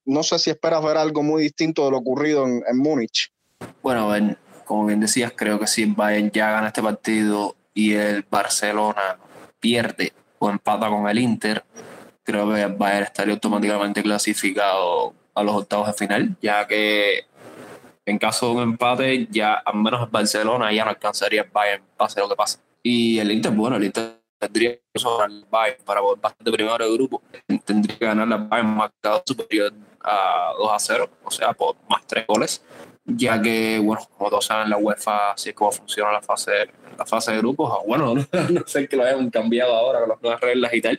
no 0.05 0.23
sé 0.23 0.39
si 0.39 0.51
esperas 0.51 0.83
ver 0.83 0.97
algo 0.97 1.23
muy 1.23 1.43
distinto 1.43 1.85
de 1.85 1.93
lo 1.93 1.99
ocurrido 1.99 2.45
en, 2.45 2.77
Múnich. 2.77 3.31
Bueno, 3.83 4.37
como 4.65 4.87
bien 4.87 4.99
decías, 4.99 5.33
creo 5.37 5.61
que 5.61 5.67
si 5.67 5.85
Bayern 5.85 6.31
ya 6.33 6.51
gana 6.51 6.69
este 6.69 6.83
partido 6.83 7.55
y 7.75 7.93
el 7.95 8.25
Barcelona 8.29 9.19
pierde 9.61 10.13
o 10.39 10.51
empata 10.51 10.89
con 10.89 11.07
el 11.09 11.19
Inter, 11.19 11.63
creo 12.31 12.49
que 12.49 12.63
el 12.63 12.75
Bayern 12.75 13.05
estaría 13.05 13.35
automáticamente 13.35 14.03
clasificado 14.03 15.15
a 15.35 15.43
los 15.43 15.55
octavos 15.55 15.87
de 15.89 15.93
final, 15.95 16.37
ya 16.41 16.67
que 16.67 17.27
en 18.07 18.19
caso 18.19 18.49
de 18.49 18.53
un 18.57 18.63
empate, 18.63 19.29
ya 19.31 19.55
al 19.55 19.77
menos 19.77 20.03
el 20.03 20.09
Barcelona 20.09 20.73
ya 20.73 20.85
no 20.85 20.91
alcanzaría 20.91 21.43
el 21.43 21.51
Bayern, 21.51 21.83
pase 21.97 22.21
lo 22.21 22.29
que 22.29 22.37
pase. 22.37 22.59
Y 22.83 23.19
el 23.19 23.31
Inter, 23.31 23.53
bueno, 23.53 23.77
el 23.77 23.85
Inter 23.85 24.21
tendría 24.39 24.73
que 24.73 24.83
ganar 24.95 25.31
el 25.31 25.45
Bayern 25.51 25.85
para 25.85 26.01
volver 26.01 26.21
bastante 26.21 26.51
primero 26.51 26.79
del 26.79 26.95
grupo. 26.95 27.23
Tendría 27.65 27.99
que 27.99 28.07
ganar 28.07 28.27
el 28.27 28.49
Bayern 28.49 28.75
marcado 28.75 29.23
superior 29.27 29.73
a 30.03 30.53
2 30.59 30.73
a 30.73 30.79
0, 30.79 31.11
o 31.25 31.31
sea, 31.31 31.53
por 31.53 31.77
más 31.89 32.07
tres 32.07 32.27
goles. 32.27 32.63
Ya 33.17 33.41
que, 33.41 33.79
bueno, 33.79 34.03
como 34.17 34.31
todos 34.31 34.47
saben, 34.47 34.71
la 34.71 34.77
UEFA, 34.77 35.33
así 35.33 35.51
es 35.51 35.55
como 35.55 35.73
funciona 35.73 36.13
la 36.13 36.23
fase, 36.23 36.53
la 36.97 37.07
fase 37.07 37.33
de 37.33 37.39
grupos. 37.39 37.73
Ah, 37.73 37.83
bueno, 37.87 38.15
no, 38.51 38.63
sé 38.67 38.89
que 38.89 38.97
lo 38.97 39.05
hayan 39.05 39.31
cambiado 39.31 39.75
ahora 39.75 40.01
con 40.01 40.09
las 40.09 40.23
nuevas 40.23 40.41
reglas 40.41 40.75
y 40.75 40.81
tal 40.81 40.99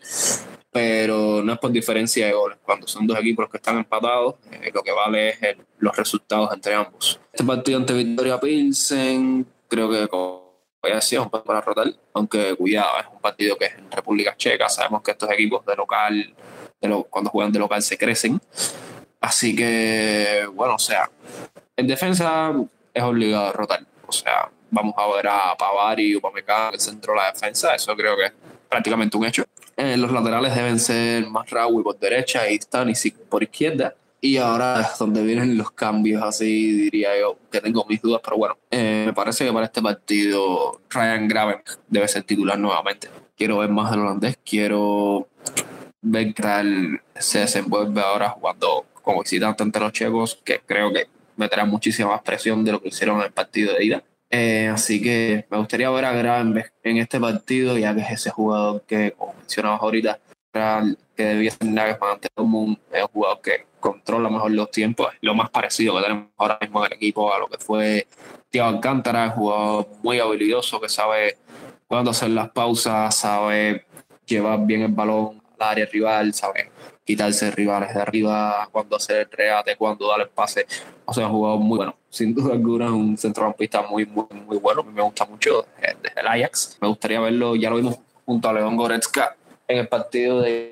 pero 0.72 1.44
no 1.44 1.54
es 1.54 1.60
por 1.60 1.72
diferencia 1.72 2.26
de 2.26 2.34
goles. 2.34 2.58
Cuando 2.64 2.88
son 2.88 3.06
dos 3.06 3.20
equipos 3.20 3.50
que 3.50 3.58
están 3.58 3.78
empatados, 3.78 4.36
eh, 4.52 4.72
lo 4.74 4.82
que 4.82 4.92
vale 4.92 5.30
es 5.30 5.58
los 5.80 5.96
resultados 5.96 6.50
entre 6.54 6.74
ambos. 6.74 7.20
Este 7.32 7.44
partido 7.44 7.78
ante 7.78 7.94
Victoria 7.94 8.40
Pilsen, 8.40 9.46
creo 9.68 9.90
que 9.90 10.08
ya 10.90 10.96
decía, 10.96 11.20
es 11.20 11.26
un 11.26 11.30
partido 11.30 11.46
para 11.46 11.62
rotar, 11.62 11.88
aunque 12.14 12.56
cuidado, 12.56 13.00
es 13.00 13.06
un 13.14 13.20
partido 13.20 13.58
que 13.58 13.66
es 13.66 13.78
en 13.78 13.92
República 13.92 14.36
Checa. 14.36 14.70
Sabemos 14.70 15.02
que 15.04 15.12
estos 15.12 15.30
equipos 15.32 15.66
de 15.66 15.76
local, 15.76 16.36
de 16.80 17.06
cuando 17.10 17.30
juegan 17.30 17.52
de 17.52 17.60
local, 17.60 17.82
se 17.82 17.98
crecen. 17.98 18.42
Así 19.20 19.56
que, 19.56 20.48
bueno, 20.54 20.76
o 20.76 20.80
sea, 20.80 21.12
en 21.82 21.88
defensa 21.88 22.54
es 22.94 23.04
obligado 23.04 23.48
a 23.48 23.52
rotar. 23.52 23.86
O 24.08 24.12
sea, 24.12 24.50
vamos 24.70 24.94
a 24.98 25.08
ver 25.16 25.28
a 25.28 25.56
Pavari 25.58 26.12
y 26.12 26.16
Upamecano 26.16 26.70
en 26.70 26.74
el 26.76 26.80
centro 26.80 27.14
de 27.14 27.20
la 27.20 27.32
defensa. 27.32 27.76
Eso 27.76 27.96
creo 27.96 28.16
que 28.16 28.26
es 28.26 28.34
prácticamente 28.70 29.18
un 29.18 29.26
hecho. 29.26 29.44
Eh, 29.76 29.98
los 29.98 30.12
laterales 30.12 30.56
deben 30.56 30.80
ser 30.80 31.28
más 31.28 31.50
Raúl 31.50 31.84
por 31.84 31.98
derecha 32.00 32.50
y 32.50 32.56
Stanisic 32.56 33.16
por 33.16 33.44
izquierda. 33.44 33.96
Y 34.24 34.38
ahora 34.38 34.82
es 34.82 35.00
donde 35.00 35.24
vienen 35.24 35.58
los 35.58 35.72
cambios, 35.72 36.22
así 36.22 36.74
diría 36.74 37.20
yo, 37.20 37.38
que 37.52 37.60
tengo 37.60 37.84
mis 37.90 38.00
dudas, 38.04 38.22
pero 38.24 38.38
bueno, 38.38 38.56
eh, 38.70 39.06
me 39.08 39.14
parece 39.14 39.46
que 39.46 39.52
para 39.52 39.66
este 39.66 39.82
partido 39.82 40.80
Ryan 40.92 41.28
Graven 41.28 41.64
debe 41.88 42.08
ser 42.08 42.22
titular 42.22 42.60
nuevamente. 42.60 43.10
Quiero 43.36 43.58
ver 43.58 43.70
más 43.70 43.90
del 43.90 44.02
holandés, 44.02 44.38
quiero 44.46 45.28
ver 46.02 46.36
que 46.36 46.44
tal 46.44 47.02
se 47.16 47.40
desenvuelve 47.40 48.00
ahora 48.00 48.30
jugando 48.30 48.86
como 49.02 49.24
visitante 49.24 49.64
ante 49.64 49.80
los 49.80 49.92
checos, 49.92 50.40
que 50.44 50.60
creo 50.60 50.94
que 50.94 51.08
meterá 51.42 51.66
muchísima 51.66 52.10
más 52.10 52.22
presión 52.22 52.64
de 52.64 52.72
lo 52.72 52.82
que 52.82 52.90
hicieron 52.90 53.18
en 53.18 53.26
el 53.26 53.32
partido 53.32 53.74
de 53.74 53.84
ida. 53.84 54.04
Eh, 54.30 54.70
así 54.74 55.02
que 55.02 55.46
me 55.50 55.58
gustaría 55.58 55.90
ver 55.90 56.06
a 56.06 56.14
Gravenberg 56.14 56.72
en 56.84 56.98
este 56.98 57.20
partido, 57.20 57.78
ya 57.78 57.94
que 57.94 58.02
es 58.02 58.12
ese 58.12 58.30
jugador 58.30 58.84
que, 58.88 59.12
como 59.12 59.34
mencionabas 59.34 59.82
ahorita, 59.82 60.20
que 61.16 61.24
debía 61.24 61.52
ser 61.52 61.68
Nagelsmann 61.68 62.12
ante 62.12 62.30
un, 62.38 62.80
es 62.92 63.02
un 63.02 63.08
jugador 63.10 63.42
que 63.42 63.66
controla 63.80 64.30
mejor 64.30 64.52
los 64.52 64.72
tiempos, 64.72 65.08
lo 65.22 65.34
más 65.34 65.50
parecido 65.50 65.96
que 65.96 66.04
tenemos 66.04 66.28
ahora 66.38 66.58
mismo 66.62 66.86
en 66.86 66.92
el 66.92 66.98
equipo 66.98 67.34
a 67.34 67.40
lo 67.40 67.48
que 67.48 67.58
fue 67.58 68.08
Thiago 68.50 68.70
Alcántara, 68.70 69.26
un 69.26 69.32
jugador 69.32 69.88
muy 70.04 70.20
habilidoso 70.20 70.80
que 70.80 70.88
sabe 70.88 71.38
cuándo 71.88 72.12
hacer 72.12 72.30
las 72.30 72.50
pausas, 72.52 73.16
sabe 73.16 73.86
llevar 74.26 74.66
bien 74.66 74.84
el 74.84 74.92
balón 74.92 75.42
al 75.60 75.70
área 75.70 75.86
rival, 75.86 76.34
sabe 76.34 76.72
quitarse 77.12 77.52
rivales 77.52 77.94
de 77.94 78.02
arriba, 78.02 78.70
cuando 78.72 78.96
hacer 78.96 79.18
el 79.18 79.32
regate, 79.32 79.76
cuando 79.76 80.08
dar 80.08 80.22
el 80.22 80.30
pase. 80.30 80.66
O 81.04 81.14
sea, 81.14 81.28
un 81.28 81.34
jugador 81.34 81.60
muy 81.60 81.78
bueno. 81.78 81.96
Sin 82.10 82.34
duda 82.34 82.54
alguna, 82.54 82.90
un 82.92 83.18
centrocampista 83.18 83.82
muy, 83.82 84.06
muy, 84.06 84.26
muy 84.46 84.58
bueno. 84.58 84.82
Me 84.84 85.02
gusta 85.02 85.26
mucho 85.26 85.66
desde 85.78 86.22
el 86.22 86.28
Ajax. 86.28 86.78
Me 86.80 86.88
gustaría 86.88 87.20
verlo, 87.20 87.58
ya 87.58 87.70
lo 87.70 87.76
vimos 87.76 88.00
junto 88.26 88.48
a 88.48 88.54
León 88.54 88.78
Goretzka 88.78 89.36
en 89.68 89.80
el 89.80 89.88
partido 89.90 90.42
de... 90.42 90.72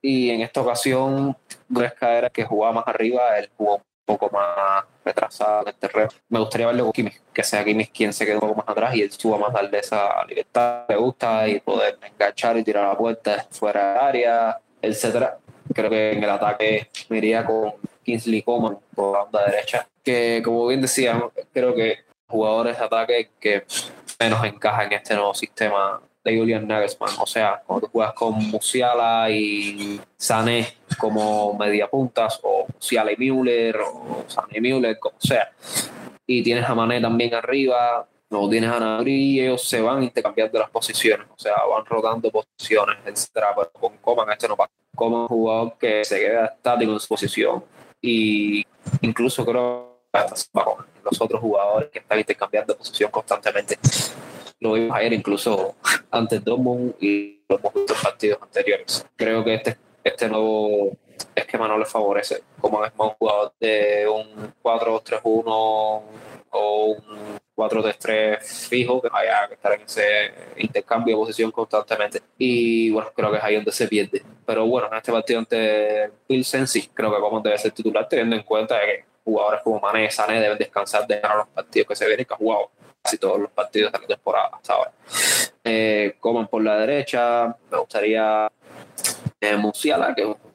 Y 0.00 0.30
en 0.30 0.40
esta 0.40 0.62
ocasión 0.62 1.36
Goretzka 1.68 2.16
era 2.16 2.26
el 2.28 2.32
que 2.32 2.44
jugaba 2.44 2.72
más 2.74 2.88
arriba, 2.88 3.38
él 3.38 3.50
jugó 3.54 3.76
un 3.76 3.82
poco 4.06 4.30
más 4.30 4.84
retrasado 5.04 5.62
en 5.62 5.68
el 5.68 5.74
terreno. 5.74 6.08
Me 6.30 6.38
gustaría 6.38 6.68
verlo 6.68 6.84
con 6.84 6.92
Kimmich, 6.92 7.20
que 7.34 7.42
sea 7.42 7.62
Kimmich 7.64 7.92
quien 7.92 8.14
se 8.14 8.24
quede 8.24 8.36
un 8.36 8.40
poco 8.40 8.54
más 8.54 8.68
atrás 8.68 8.94
y 8.94 9.02
él 9.02 9.12
suba 9.12 9.36
más 9.36 9.52
darle 9.52 9.78
esa 9.80 10.24
libertad 10.24 10.84
le 10.88 10.96
gusta 10.96 11.46
y 11.48 11.60
poder 11.60 11.98
enganchar 12.00 12.56
y 12.56 12.64
tirar 12.64 12.88
la 12.88 12.96
puerta 12.96 13.46
fuera 13.50 13.92
de 13.92 13.98
área, 13.98 14.58
etcétera. 14.80 15.38
Creo 15.74 15.90
que 15.90 16.12
en 16.12 16.22
el 16.22 16.30
ataque 16.30 16.88
me 17.08 17.18
iría 17.18 17.44
con 17.44 17.74
Kingsley 18.02 18.42
Coman 18.42 18.78
por 18.94 19.12
la 19.12 19.24
banda 19.24 19.46
derecha, 19.46 19.88
que 20.02 20.40
como 20.44 20.66
bien 20.66 20.80
decía, 20.80 21.22
creo 21.52 21.74
que 21.74 21.98
jugadores 22.28 22.78
de 22.78 22.84
ataque 22.84 23.30
que 23.40 23.64
menos 24.18 24.44
encajan 24.44 24.86
en 24.86 24.92
este 24.94 25.14
nuevo 25.14 25.34
sistema 25.34 26.00
de 26.24 26.36
Julian 26.36 26.66
Nagelsmann. 26.66 27.14
O 27.20 27.26
sea, 27.26 27.62
cuando 27.64 27.86
tú 27.86 27.92
juegas 27.92 28.14
con 28.14 28.34
Musiala 28.50 29.30
y 29.30 30.00
Sané 30.16 30.74
como 30.98 31.54
media 31.54 31.88
puntas, 31.88 32.40
o 32.42 32.66
Musiala 32.74 33.12
y 33.12 33.16
Müller, 33.16 33.76
o 33.78 34.24
Sané 34.26 34.58
y 34.58 34.60
Müller, 34.60 34.98
como 34.98 35.16
sea, 35.20 35.50
y 36.26 36.42
tienes 36.42 36.68
a 36.68 36.74
Mané 36.74 37.00
también 37.00 37.34
arriba, 37.34 38.06
no 38.30 38.48
tienes 38.48 38.70
a 38.70 38.80
Nabri 38.80 39.12
y 39.12 39.40
ellos 39.40 39.62
se 39.62 39.80
van 39.80 40.02
intercambiando 40.02 40.58
las 40.58 40.70
posiciones, 40.70 41.26
o 41.30 41.38
sea, 41.38 41.54
van 41.70 41.84
rotando 41.86 42.30
posiciones, 42.30 42.96
etcétera, 43.06 43.54
pero 43.54 43.70
con 43.70 43.96
Coman 43.98 44.30
este 44.32 44.48
no 44.48 44.56
pasa. 44.56 44.72
Como 44.96 45.22
un 45.22 45.28
jugador 45.28 45.74
que 45.78 46.04
se 46.04 46.18
queda 46.18 46.46
estático 46.46 46.92
en 46.92 47.00
su 47.00 47.08
posición 47.08 47.64
y 48.00 48.64
incluso 49.02 49.46
creo 49.46 50.00
que 50.12 50.20
los 51.04 51.20
otros 51.20 51.40
jugadores 51.40 51.90
que 51.90 52.00
están 52.00 52.18
intercambiando 52.18 52.76
posición 52.76 53.10
constantemente 53.10 53.78
lo 54.60 54.72
vimos 54.72 54.96
ayer 54.96 55.12
incluso 55.12 55.76
ante 56.10 56.40
Dortmund 56.40 56.94
y 57.00 57.42
los 57.48 57.60
partidos 58.02 58.38
anteriores. 58.42 59.06
Creo 59.14 59.44
que 59.44 59.54
este, 59.54 59.76
este 60.02 60.28
nuevo 60.28 60.96
esquema 61.34 61.68
no 61.68 61.78
le 61.78 61.84
favorece. 61.84 62.42
Como 62.60 62.84
es 62.84 62.94
más 62.96 63.08
un 63.08 63.14
jugador 63.14 63.52
de 63.60 64.08
un 64.08 64.54
4-3-1 64.62 65.22
o 66.50 66.84
un 66.86 67.35
4-3-3 67.56 68.68
fijo, 68.68 69.00
que 69.00 69.08
vaya 69.08 69.44
a 69.44 69.44
estar 69.46 69.72
en 69.72 69.80
ese 69.82 70.32
intercambio 70.58 71.16
de 71.16 71.20
posición 71.20 71.50
constantemente. 71.50 72.20
Y 72.38 72.90
bueno, 72.90 73.10
creo 73.14 73.30
que 73.30 73.38
es 73.38 73.44
ahí 73.44 73.54
donde 73.56 73.72
se 73.72 73.88
pierde. 73.88 74.22
Pero 74.44 74.66
bueno, 74.66 74.88
en 74.90 74.98
este 74.98 75.10
partido 75.10 75.38
ante 75.38 76.10
Pilsen 76.26 76.66
sí, 76.66 76.90
creo 76.92 77.14
que 77.14 77.20
como 77.20 77.40
debe 77.40 77.58
ser 77.58 77.72
titular, 77.72 78.06
teniendo 78.08 78.36
en 78.36 78.42
cuenta 78.42 78.78
que 78.80 79.04
jugadores 79.24 79.62
como 79.62 79.80
Mané 79.80 80.04
y 80.04 80.10
Sané 80.10 80.40
deben 80.40 80.58
descansar 80.58 81.06
de 81.06 81.18
ganar 81.18 81.38
los 81.38 81.48
partidos 81.48 81.88
que 81.88 81.96
se 81.96 82.06
vienen, 82.06 82.26
que 82.26 82.34
ha 82.34 82.36
jugado 82.36 82.70
casi 83.02 83.18
todos 83.18 83.40
los 83.40 83.50
partidos 83.50 83.92
de 83.92 83.98
la 83.98 84.06
temporada 84.06 84.50
hasta 84.52 84.72
ahora. 84.74 84.92
Eh, 85.64 86.16
Coman 86.20 86.46
por 86.46 86.62
la 86.62 86.78
derecha, 86.78 87.56
me 87.70 87.78
gustaría 87.78 88.50
eh, 89.40 89.56
Musiala, 89.56 90.14
que 90.14 90.22
es 90.22 90.28
un 90.28 90.45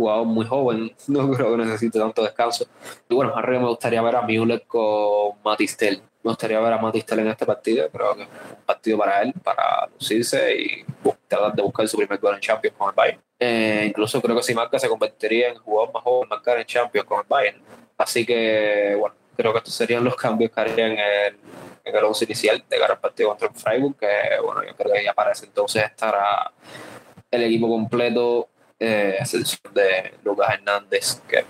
jugador 0.00 0.26
muy 0.26 0.46
joven, 0.46 0.92
no 1.08 1.30
creo 1.30 1.56
que 1.56 1.64
necesite 1.64 1.98
tanto 1.98 2.22
descanso. 2.22 2.66
Y 3.08 3.14
bueno, 3.14 3.34
arriba 3.36 3.60
me 3.60 3.68
gustaría 3.68 4.02
ver 4.02 4.16
a 4.16 4.22
Müller 4.22 4.62
con 4.66 5.38
Matistel. 5.44 6.02
Me 6.22 6.30
gustaría 6.30 6.60
ver 6.60 6.72
a 6.72 6.78
Matistel 6.78 7.20
en 7.20 7.28
este 7.28 7.46
partido, 7.46 7.88
creo 7.90 8.14
que 8.14 8.22
es 8.22 8.28
un 8.28 8.64
partido 8.66 8.98
para 8.98 9.22
él, 9.22 9.32
para 9.42 9.88
lucirse 9.98 10.54
y 10.54 10.84
tratar 11.26 11.54
de 11.54 11.62
buscar 11.62 11.88
su 11.88 11.96
primer 11.96 12.18
gol 12.18 12.34
en 12.34 12.40
Champions 12.40 12.76
con 12.76 12.88
el 12.90 12.94
Bayern. 12.94 13.20
Eh, 13.38 13.84
incluso 13.88 14.20
creo 14.20 14.36
que 14.36 14.42
si 14.42 14.54
marca 14.54 14.78
se 14.78 14.88
convertiría 14.88 15.48
en 15.48 15.56
jugador 15.56 15.94
más 15.94 16.02
joven 16.02 16.28
marcar 16.28 16.58
en 16.58 16.66
Champions 16.66 17.06
con 17.06 17.20
el 17.20 17.26
Bayern. 17.26 17.62
Así 17.96 18.26
que, 18.26 18.96
bueno, 18.98 19.14
creo 19.36 19.52
que 19.52 19.58
estos 19.58 19.74
serían 19.74 20.04
los 20.04 20.14
cambios 20.14 20.50
que 20.50 20.60
harían 20.60 20.92
en 20.92 20.98
el 20.98 21.36
en 21.84 21.96
el 21.96 22.04
11 22.04 22.24
inicial 22.24 22.64
de 22.68 22.78
cara 22.78 22.94
al 22.94 23.00
partido 23.00 23.30
contra 23.30 23.48
el 23.48 23.54
Freiburg, 23.54 23.96
que 23.96 24.06
bueno, 24.44 24.62
yo 24.64 24.74
creo 24.76 24.92
que 24.92 25.04
ya 25.04 25.12
para 25.12 25.32
ese 25.32 25.46
entonces 25.46 25.84
estará 25.84 26.52
el 27.30 27.42
equipo 27.44 27.68
completo, 27.68 28.48
eh, 28.80 29.16
excepción 29.20 29.72
de 29.74 30.14
Lucas 30.24 30.54
Hernández, 30.54 31.20
que, 31.28 31.44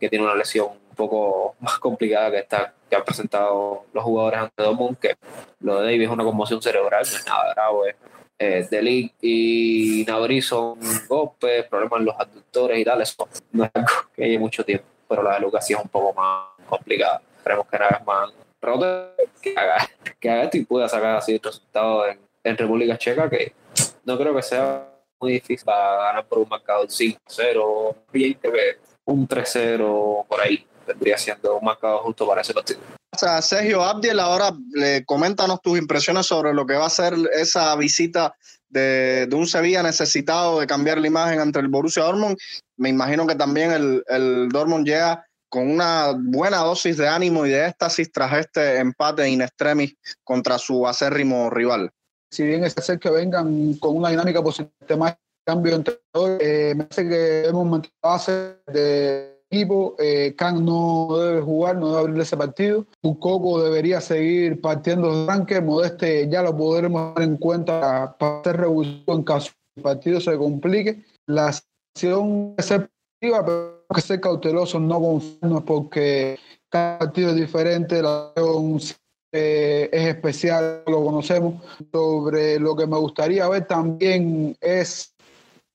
que 0.00 0.08
tiene 0.08 0.24
una 0.24 0.34
lesión 0.34 0.68
un 0.70 0.96
poco 0.96 1.54
más 1.60 1.78
complicada 1.78 2.30
que 2.30 2.38
esta 2.38 2.74
que 2.88 2.96
han 2.96 3.04
presentado 3.04 3.86
los 3.92 4.04
jugadores 4.04 4.40
ante 4.40 4.62
Dortmund, 4.62 4.98
que 4.98 5.16
lo 5.60 5.80
de 5.80 5.84
David 5.84 6.02
es 6.02 6.08
una 6.10 6.24
conmoción 6.24 6.60
cerebral, 6.60 7.06
no 7.10 7.16
es 7.16 7.26
nada 7.26 7.54
grave. 7.54 7.96
Eh, 8.38 8.66
Delic 8.70 9.14
y 9.20 10.04
Nabri 10.06 10.42
son 10.42 10.78
golpes, 11.08 11.64
problemas 11.66 12.00
en 12.00 12.06
los 12.06 12.16
adductores 12.18 12.78
y 12.78 12.84
tal, 12.84 13.00
eso 13.00 13.28
no 13.52 13.64
es 13.64 13.70
algo 13.72 13.88
que 14.14 14.24
lleve 14.24 14.38
mucho 14.38 14.64
tiempo, 14.64 14.84
pero 15.08 15.22
la 15.22 15.34
de 15.34 15.40
Lucas 15.40 15.66
sí 15.66 15.72
es 15.72 15.78
un 15.78 15.88
poco 15.88 16.12
más 16.12 16.48
complicada. 16.68 17.22
Esperemos 17.36 17.66
que 17.66 17.76
una 17.76 17.88
vez 17.88 18.04
más 18.04 18.30
que 19.40 19.54
haga, 19.56 19.88
que 20.20 20.30
haga 20.30 20.42
esto 20.44 20.56
y 20.58 20.64
pueda 20.64 20.88
sacar 20.88 21.16
así 21.16 21.32
el 21.32 21.40
resultado 21.42 22.04
en, 22.44 22.56
República 22.58 22.98
Checa, 22.98 23.30
que 23.30 23.54
no 24.04 24.18
creo 24.18 24.34
que 24.34 24.42
sea 24.42 24.91
muy 25.22 25.32
difícil 25.34 25.64
para 25.64 25.96
ganar 26.06 26.26
por 26.26 26.40
un 26.40 26.48
marcador 26.48 26.88
5-0, 26.88 27.96
bien 28.12 28.34
que 28.34 28.50
un 29.04 29.26
3-0 29.26 30.26
por 30.26 30.40
ahí 30.40 30.66
vendría 30.86 31.16
siendo 31.16 31.56
un 31.58 31.64
marcador 31.64 32.02
justo 32.02 32.26
para 32.26 32.42
ese 32.42 32.52
partido. 32.52 32.80
Sergio 33.40 33.82
Abdiel, 33.82 34.18
ahora 34.20 34.52
le, 34.72 35.04
coméntanos 35.04 35.60
tus 35.60 35.78
impresiones 35.78 36.26
sobre 36.26 36.52
lo 36.52 36.66
que 36.66 36.74
va 36.74 36.86
a 36.86 36.90
ser 36.90 37.14
esa 37.34 37.76
visita 37.76 38.34
de, 38.68 39.26
de, 39.26 39.36
un 39.36 39.46
Sevilla 39.46 39.82
necesitado 39.82 40.60
de 40.60 40.66
cambiar 40.66 40.98
la 40.98 41.06
imagen 41.06 41.38
ante 41.38 41.60
el 41.60 41.68
Borussia 41.68 42.04
Dortmund. 42.04 42.38
Me 42.78 42.88
imagino 42.88 43.26
que 43.26 43.34
también 43.34 43.70
el, 43.70 44.02
el 44.08 44.48
Dortmund 44.48 44.86
llega 44.86 45.26
con 45.50 45.70
una 45.70 46.14
buena 46.18 46.58
dosis 46.58 46.96
de 46.96 47.06
ánimo 47.06 47.44
y 47.44 47.50
de 47.50 47.66
éxtasis 47.66 48.10
tras 48.10 48.32
este 48.38 48.78
empate 48.78 49.28
in 49.28 49.42
extremis 49.42 49.94
contra 50.24 50.58
su 50.58 50.86
acérrimo 50.86 51.50
rival. 51.50 51.90
Si 52.32 52.42
bien 52.44 52.64
es 52.64 52.76
hacer 52.78 52.98
que 52.98 53.10
vengan 53.10 53.74
con 53.74 53.94
una 53.94 54.08
dinámica 54.08 54.42
positiva, 54.42 54.96
más 54.96 55.18
cambio 55.44 55.74
entre 55.74 56.00
eh, 56.40 56.72
me 56.74 56.84
parece 56.84 57.08
que 57.08 57.46
hemos 57.46 57.66
mantenido 57.66 57.98
base 58.02 58.56
de 58.72 59.42
equipo. 59.50 59.96
Eh, 59.98 60.34
Khan 60.34 60.64
no 60.64 61.08
debe 61.18 61.42
jugar, 61.42 61.76
no 61.76 61.88
debe 61.88 62.00
abrir 62.00 62.20
ese 62.22 62.38
partido. 62.38 62.86
coco 63.20 63.62
debería 63.62 64.00
seguir 64.00 64.62
partiendo 64.62 65.14
de 65.14 65.24
arranque. 65.24 65.60
Modeste 65.60 66.26
ya 66.30 66.42
lo 66.42 66.56
podremos 66.56 67.14
tener 67.14 67.28
en 67.28 67.36
cuenta 67.36 68.16
para 68.18 68.40
hacer 68.40 68.56
revulsivo 68.56 69.14
en 69.14 69.24
caso 69.24 69.50
el 69.76 69.82
partido 69.82 70.18
se 70.18 70.36
complique. 70.38 71.04
La 71.26 71.48
acción 71.48 72.54
es 72.56 72.72
pero 73.20 73.84
que 73.94 74.00
ser 74.00 74.20
cautelosos, 74.20 74.80
no 74.80 75.00
confiarnos 75.00 75.62
porque 75.64 76.38
cada 76.70 76.98
partido 76.98 77.30
es 77.30 77.36
diferente, 77.36 78.02
la 78.02 78.32
eh, 79.32 79.88
es 79.90 80.08
especial, 80.08 80.82
lo 80.86 81.04
conocemos. 81.04 81.62
Sobre 81.90 82.58
lo 82.58 82.76
que 82.76 82.86
me 82.86 82.98
gustaría 82.98 83.48
ver 83.48 83.66
también 83.66 84.56
es 84.60 85.14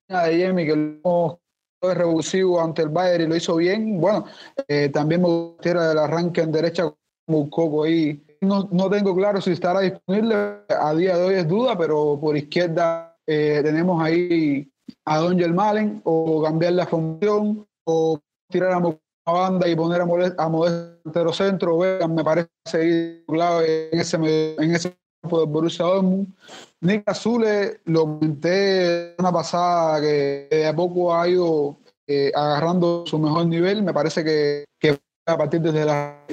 de 0.08 0.38
Jimmy 0.38 0.65
que 0.65 0.76
lo 0.76 1.39
fue 1.82 1.93
revulsivo 1.93 2.62
ante 2.62 2.84
el 2.84 2.89
Bayern 2.89 3.24
y 3.24 3.28
lo 3.28 3.36
hizo 3.36 3.56
bien. 3.56 4.00
Bueno, 4.00 4.26
eh, 4.67 4.89
también 4.89 5.22
me 5.22 5.28
gustaría 5.28 5.91
el 5.91 5.98
arranque 5.98 6.41
en 6.41 6.52
derecha 6.52 6.93
como 7.26 7.50
coco 7.50 7.84
ahí. 7.84 8.24
No, 8.41 8.70
no, 8.72 8.89
tengo 8.89 9.15
claro 9.15 9.41
si 9.41 9.52
estará 9.52 9.82
disponible, 9.82 10.36
a 10.70 10.93
día 10.93 11.17
de 11.17 11.24
hoy 11.24 11.36
es 11.36 11.48
duda, 11.48 11.78
pero 11.78 12.20
por 12.20 12.38
izquierda 12.38 13.17
eh, 13.26 13.62
tenemos 13.63 14.02
ahí 14.02 14.72
a 15.06 15.17
Don 15.17 15.56
Malen 15.56 16.02
o 16.04 16.43
cambiar 16.43 16.74
la 16.74 16.86
función 16.86 17.67
o 17.86 18.20
tirar 18.50 18.72
a 18.72 18.80
la 18.80 18.98
banda 19.32 19.68
y 19.68 19.76
poner 19.76 20.02
a 20.38 20.50
Modesto 20.50 21.34
centro, 21.34 21.80
me 21.80 22.24
parece 22.24 22.49
seguir 22.66 23.26
clave 23.28 23.89
en 23.91 23.99
ese, 23.99 24.18
en 24.58 24.76
ese 24.76 24.97
campo 25.22 25.39
de 25.39 25.45
Borussia 25.45 25.86
Dortmund. 25.86 26.28
Nick 26.82 27.04
Azule, 27.08 27.82
lo 27.86 28.01
comenté 28.01 29.16
una 29.18 29.32
pasada 29.32 30.01
que 30.01 30.47
de 30.49 30.68
a 30.68 30.76
poco 30.76 31.14
ha 31.14 31.28
ido 31.28 31.78
eh, 32.08 32.32
agarrando 32.34 33.04
su 33.06 33.20
mejor 33.20 33.47
nivel, 33.47 33.84
me 33.84 33.93
parece 33.93 34.24
que, 34.24 34.66
que 34.80 34.97
a 35.26 35.38
partir 35.38 35.62
desde 35.62 35.86
la 35.86 36.24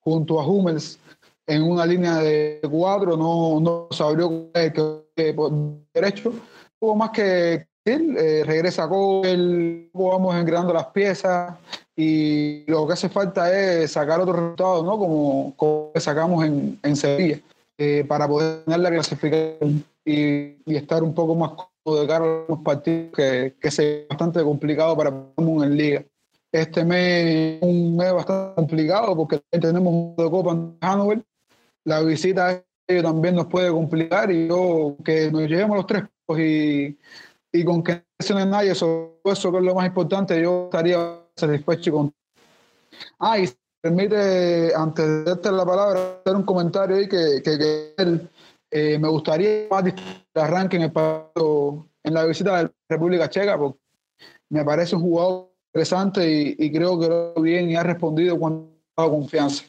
junto 0.00 0.38
a 0.38 0.46
Hummels 0.46 0.98
en 1.46 1.62
una 1.62 1.86
línea 1.86 2.16
de 2.16 2.60
cuatro, 2.70 3.16
no, 3.16 3.60
no 3.60 3.88
se 3.90 4.72
que, 4.72 5.34
por 5.34 5.52
derecho, 5.92 6.32
hubo 6.80 6.96
más 6.96 7.10
que 7.10 7.66
eh, 7.86 8.42
regresa 8.46 8.88
con 8.88 9.24
él, 9.26 9.90
vamos 9.92 10.34
engranando 10.36 10.72
las 10.72 10.86
piezas 10.86 11.54
y 11.96 12.64
lo 12.66 12.86
que 12.86 12.94
hace 12.94 13.08
falta 13.08 13.52
es 13.52 13.92
sacar 13.92 14.20
otro 14.20 14.34
resultado, 14.34 14.82
¿no? 14.82 14.98
Como, 14.98 15.54
como 15.56 15.92
sacamos 15.96 16.44
en, 16.44 16.78
en 16.82 16.96
Sevilla, 16.96 17.40
eh, 17.78 18.04
para 18.06 18.26
poder 18.26 18.64
tener 18.64 18.80
la 18.80 18.90
clasificación 18.90 19.84
y, 20.04 20.56
y, 20.66 20.76
estar 20.76 21.02
un 21.02 21.14
poco 21.14 21.34
más 21.34 21.50
cómodo 21.50 22.00
de 22.00 22.06
cara 22.06 22.24
a 22.24 22.44
los 22.48 22.58
partidos 22.60 23.12
que, 23.14 23.54
que 23.60 23.68
es 23.68 24.08
bastante 24.08 24.42
complicado 24.42 24.96
para 24.96 25.10
en 25.36 25.76
liga. 25.76 26.04
Este 26.52 26.84
mes 26.84 27.56
es 27.56 27.62
un 27.62 27.96
mes 27.96 28.12
bastante 28.12 28.54
complicado 28.54 29.16
porque 29.16 29.40
tenemos 29.50 29.92
un 29.92 30.14
de 30.16 30.30
Copa 30.30 30.52
en 30.52 30.76
Hannover, 30.80 31.22
la 31.84 32.00
visita 32.00 32.62
también 32.86 33.34
nos 33.34 33.46
puede 33.46 33.70
complicar 33.70 34.30
y 34.30 34.46
yo 34.46 34.96
que 35.04 35.30
nos 35.30 35.48
llevemos 35.48 35.76
los 35.76 35.86
tres 35.86 36.04
y 36.36 36.96
y 37.54 37.64
con 37.64 37.84
que 37.84 38.02
no 38.30 38.46
nadie 38.46 38.74
sobre 38.74 39.12
eso, 39.26 39.52
que 39.52 39.58
es 39.58 39.64
lo 39.64 39.76
más 39.76 39.86
importante, 39.86 40.42
yo 40.42 40.64
estaría 40.64 41.23
satisfecho 41.36 41.92
con. 41.92 42.14
Ah, 43.18 43.38
y 43.38 43.48
permite, 43.80 44.74
antes 44.74 45.06
de 45.06 45.24
darte 45.24 45.52
la 45.52 45.64
palabra, 45.64 46.20
hacer 46.20 46.36
un 46.36 46.44
comentario 46.44 46.96
ahí 46.96 47.08
que, 47.08 47.42
que, 47.42 47.58
que 47.58 48.28
Eh, 48.76 48.98
me 48.98 49.06
gustaría 49.06 49.68
más 49.70 49.84
arranque 50.34 50.76
en 50.76 50.82
el 50.82 50.92
partido, 50.92 51.86
en 52.02 52.12
la 52.12 52.24
visita 52.24 52.56
de 52.56 52.62
la 52.64 52.72
República 52.88 53.30
Checa, 53.30 53.56
porque 53.56 53.78
me 54.50 54.64
parece 54.64 54.96
un 54.96 55.02
jugador 55.02 55.52
interesante 55.68 56.56
y, 56.58 56.72
creo 56.72 56.98
que 56.98 57.08
lo 57.08 57.34
bien 57.40 57.70
y 57.70 57.76
ha 57.76 57.84
respondido 57.84 58.36
cuando 58.36 58.68
ha 58.96 59.08
confianza. 59.08 59.62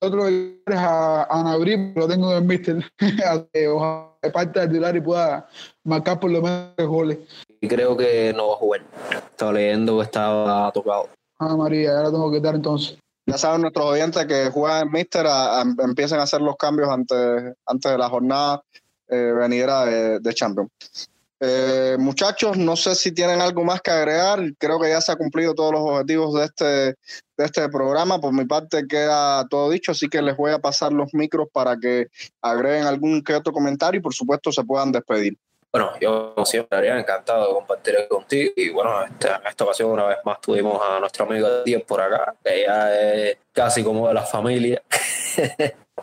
Otro 0.00 0.28
es 0.28 0.58
a, 0.66 1.24
a 1.30 1.42
Nabri, 1.42 1.94
lo 1.94 2.06
tengo 2.06 2.36
en 2.36 2.46
mister, 2.46 2.84
ojalá 3.70 4.18
parte 4.34 4.66
titular 4.66 4.96
y 4.96 5.00
pueda 5.00 5.48
marcar 5.84 6.20
por 6.20 6.30
lo 6.30 6.42
menos 6.42 6.74
goles. 6.76 7.20
Y 7.62 7.68
creo 7.68 7.96
que 7.96 8.34
no 8.34 8.48
va 8.48 8.54
a 8.54 8.56
jugar. 8.58 8.82
Estaba 9.30 9.52
leyendo 9.52 9.98
que 9.98 10.04
estaba 10.04 10.70
tocado. 10.72 11.08
Ah, 11.38 11.56
María, 11.56 11.96
ahora 11.96 12.10
tengo 12.10 12.30
que 12.32 12.40
dar 12.40 12.56
entonces. 12.56 12.98
Ya 13.24 13.38
saben 13.38 13.60
nuestros 13.60 13.86
oyentes 13.86 14.26
que 14.26 14.50
juegan 14.50 14.88
en 14.88 14.92
Mister 14.92 15.26
empiezan 15.78 16.18
a 16.18 16.24
hacer 16.24 16.40
los 16.40 16.56
cambios 16.56 16.88
antes, 16.90 17.54
antes 17.64 17.92
de 17.92 17.96
la 17.96 18.08
jornada 18.08 18.62
eh, 19.08 19.32
venidera 19.38 19.84
de, 19.86 20.18
de 20.18 20.34
Champions. 20.34 20.70
Eh, 21.38 21.96
muchachos, 22.00 22.56
no 22.56 22.74
sé 22.74 22.96
si 22.96 23.12
tienen 23.12 23.40
algo 23.40 23.62
más 23.62 23.80
que 23.80 23.92
agregar. 23.92 24.40
Creo 24.58 24.80
que 24.80 24.88
ya 24.88 25.00
se 25.00 25.12
han 25.12 25.18
cumplido 25.18 25.54
todos 25.54 25.72
los 25.72 25.82
objetivos 25.82 26.34
de 26.34 26.44
este, 26.44 26.64
de 26.64 27.44
este 27.44 27.68
programa. 27.68 28.20
Por 28.20 28.32
mi 28.32 28.44
parte 28.44 28.88
queda 28.88 29.46
todo 29.48 29.70
dicho, 29.70 29.92
así 29.92 30.08
que 30.08 30.20
les 30.20 30.36
voy 30.36 30.50
a 30.50 30.58
pasar 30.58 30.92
los 30.92 31.14
micros 31.14 31.46
para 31.52 31.76
que 31.76 32.08
agreguen 32.40 32.86
algún 32.86 33.22
que 33.22 33.36
otro 33.36 33.52
comentario 33.52 34.00
y 34.00 34.02
por 34.02 34.14
supuesto 34.14 34.50
se 34.50 34.64
puedan 34.64 34.90
despedir. 34.90 35.38
Bueno, 35.72 35.92
yo 36.00 36.34
como 36.34 36.44
siempre 36.44 36.76
estaría 36.76 37.00
encantado 37.00 37.48
de 37.48 37.54
compartir 37.54 38.06
contigo 38.08 38.52
y 38.56 38.68
bueno, 38.70 39.04
esta, 39.04 39.36
en 39.36 39.46
esta 39.46 39.64
ocasión 39.64 39.90
una 39.90 40.04
vez 40.04 40.18
más 40.24 40.40
tuvimos 40.40 40.80
a 40.86 41.00
nuestro 41.00 41.24
amigo 41.24 41.62
Díaz 41.62 41.82
por 41.84 42.00
acá, 42.00 42.34
que 42.44 42.64
ya 42.66 42.94
es 42.94 43.38
casi 43.52 43.82
como 43.82 44.06
de 44.08 44.14
la 44.14 44.22
familia. 44.22 44.82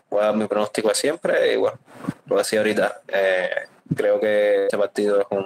voy 0.09 0.21
a 0.21 0.25
dar 0.25 0.35
mi 0.35 0.47
pronóstico 0.47 0.89
de 0.89 0.95
siempre 0.95 1.53
y 1.53 1.57
bueno, 1.57 1.77
lo 2.25 2.37
decía 2.37 2.59
ahorita. 2.59 3.01
Eh, 3.07 3.49
Creo 3.95 4.19
que 4.19 4.65
este 4.65 4.77
partido 4.77 5.21
es 5.21 5.27
un 5.31 5.45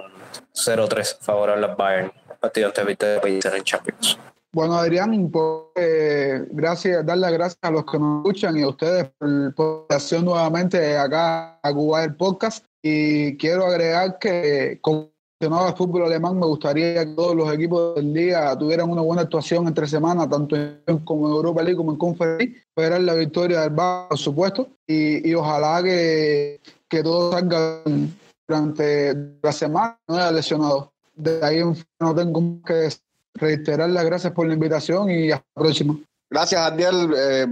0-3 0.52 1.18
favorable 1.20 1.64
al 1.66 1.76
Bayern, 1.76 2.12
partido 2.40 2.68
antes 2.68 2.98
de 2.98 3.40
en 3.56 3.64
Champions. 3.64 4.18
Bueno, 4.52 4.74
Adrián, 4.74 5.30
pues, 5.30 6.46
gracias, 6.50 7.04
dar 7.04 7.18
las 7.18 7.32
gracias 7.32 7.58
a 7.62 7.70
los 7.70 7.84
que 7.84 7.98
nos 7.98 8.18
escuchan 8.18 8.56
y 8.56 8.62
a 8.62 8.68
ustedes 8.68 9.10
por, 9.18 9.54
por 9.54 9.86
hacer 9.88 10.22
nuevamente 10.22 10.96
acá 10.96 11.58
a 11.60 11.72
Cuba 11.72 12.04
el 12.04 12.14
podcast. 12.14 12.64
Y 12.86 13.38
quiero 13.38 13.64
agregar 13.64 14.18
que, 14.18 14.78
como 14.82 15.10
mencionaba 15.40 15.70
el 15.70 15.74
fútbol 15.74 16.04
alemán, 16.04 16.38
me 16.38 16.44
gustaría 16.44 17.06
que 17.06 17.14
todos 17.14 17.34
los 17.34 17.50
equipos 17.50 17.94
del 17.94 18.12
día 18.12 18.54
tuvieran 18.58 18.90
una 18.90 19.00
buena 19.00 19.22
actuación 19.22 19.66
entre 19.66 19.86
semanas, 19.86 20.28
tanto 20.28 20.54
en, 20.54 20.98
como 21.02 21.26
en 21.26 21.34
Europa 21.34 21.62
League 21.62 21.78
como 21.78 21.92
en 21.92 21.98
Conference 21.98 22.44
Esperar 22.68 23.00
la 23.00 23.14
victoria 23.14 23.62
del 23.62 23.70
Bayern, 23.70 24.08
por 24.10 24.18
supuesto, 24.18 24.68
y, 24.86 25.26
y 25.26 25.34
ojalá 25.34 25.82
que, 25.82 26.60
que 26.86 27.02
todos 27.02 27.32
salgan 27.32 28.14
durante 28.46 29.14
la 29.42 29.52
semana 29.52 29.98
no 30.06 30.16
era 30.16 30.30
lesionado. 30.30 30.92
De 31.14 31.42
ahí 31.42 31.62
no 32.00 32.14
tengo 32.14 32.60
que 32.66 32.90
reiterar 33.32 33.88
las 33.88 34.04
gracias 34.04 34.34
por 34.34 34.46
la 34.46 34.52
invitación 34.52 35.10
y 35.10 35.30
hasta 35.30 35.46
la 35.56 35.62
próxima. 35.62 35.98
Gracias, 36.34 36.60
Adiel. 36.60 37.14
Eh, 37.16 37.46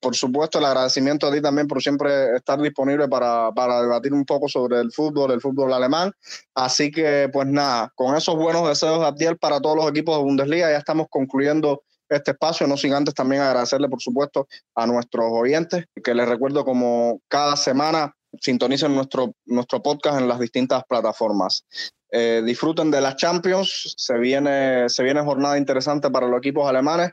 por 0.00 0.16
supuesto, 0.16 0.58
el 0.58 0.64
agradecimiento 0.64 1.26
a 1.26 1.30
ti 1.30 1.42
también 1.42 1.68
por 1.68 1.82
siempre 1.82 2.36
estar 2.36 2.58
disponible 2.58 3.06
para, 3.06 3.52
para, 3.52 3.82
debatir 3.82 4.14
un 4.14 4.24
poco 4.24 4.48
sobre 4.48 4.80
el 4.80 4.90
fútbol, 4.92 5.32
el 5.32 5.42
fútbol 5.42 5.74
alemán. 5.74 6.10
Así 6.54 6.90
que, 6.90 7.28
pues 7.30 7.46
nada, 7.46 7.92
con 7.94 8.16
esos 8.16 8.34
buenos 8.34 8.66
deseos, 8.66 9.04
Adiel, 9.04 9.36
para 9.36 9.60
todos 9.60 9.76
los 9.76 9.90
equipos 9.90 10.16
de 10.16 10.22
Bundesliga, 10.22 10.70
ya 10.70 10.78
estamos 10.78 11.08
concluyendo 11.10 11.82
este 12.08 12.30
espacio, 12.30 12.66
no 12.66 12.78
sin 12.78 12.94
antes 12.94 13.12
también 13.12 13.42
agradecerle, 13.42 13.90
por 13.90 14.00
supuesto, 14.00 14.48
a 14.74 14.86
nuestros 14.86 15.26
oyentes, 15.30 15.84
que 16.02 16.14
les 16.14 16.26
recuerdo 16.26 16.64
como 16.64 17.20
cada 17.28 17.56
semana 17.56 18.16
sintonicen 18.40 18.94
nuestro, 18.94 19.34
nuestro 19.44 19.82
podcast 19.82 20.18
en 20.18 20.28
las 20.28 20.40
distintas 20.40 20.82
plataformas. 20.88 21.66
Eh, 22.10 22.42
disfruten 22.42 22.90
de 22.90 23.02
las 23.02 23.16
Champions, 23.16 23.92
se 23.98 24.16
viene, 24.16 24.88
se 24.88 25.02
viene 25.02 25.20
jornada 25.20 25.58
interesante 25.58 26.08
para 26.10 26.26
los 26.26 26.38
equipos 26.38 26.66
alemanes. 26.66 27.10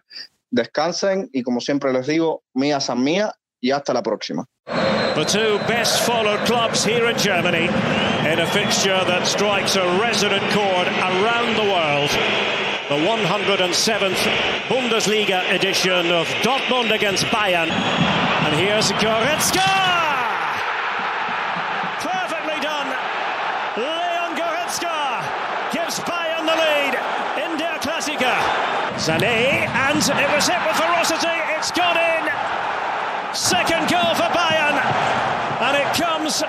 Descansen 0.52 1.30
y 1.32 1.44
como 1.44 1.62
siempre 1.62 1.94
les 1.94 2.08
digo, 2.08 2.44
mía 2.54 2.80
san 2.80 3.04
mía 3.04 3.34
y 3.62 3.72
hasta 3.72 3.94
la 3.94 4.04
próxima. 4.04 4.46
The 5.16 5.26
two 5.26 5.58
best 5.68 6.02
followed 6.02 6.40
clubs 6.46 6.84
here 6.84 7.10
in 7.10 7.18
Germany 7.18 7.66
in 8.32 8.40
a 8.40 8.48
fixture 8.48 9.04
that 9.06 9.26
strikes 9.26 9.76
a 9.76 9.86
resonant 10.00 10.44
chord 10.52 10.88
around 10.88 11.56
the 11.56 11.64
world. 11.64 12.10
The 12.90 12.98
107th 13.08 14.22
Bundesliga 14.68 15.54
edition 15.54 16.12
of 16.12 16.28
Dortmund 16.44 16.94
against 16.94 17.26
Bayern. 17.26 17.70
And 17.70 18.56
here's 18.56 18.92
Goretzka! 18.94 20.11
Sané, 29.02 29.66
and 29.66 29.98
it 29.98 30.30
was 30.30 30.46
hit 30.46 30.62
with 30.62 30.78
ferocity. 30.78 31.34
It's 31.58 31.74
gone 31.74 31.98
in. 31.98 32.24
Second 33.34 33.90
goal 33.90 34.14
for 34.14 34.30
Bayern, 34.30 34.78
and 34.78 35.74
it 35.74 35.90
comes 35.98 36.46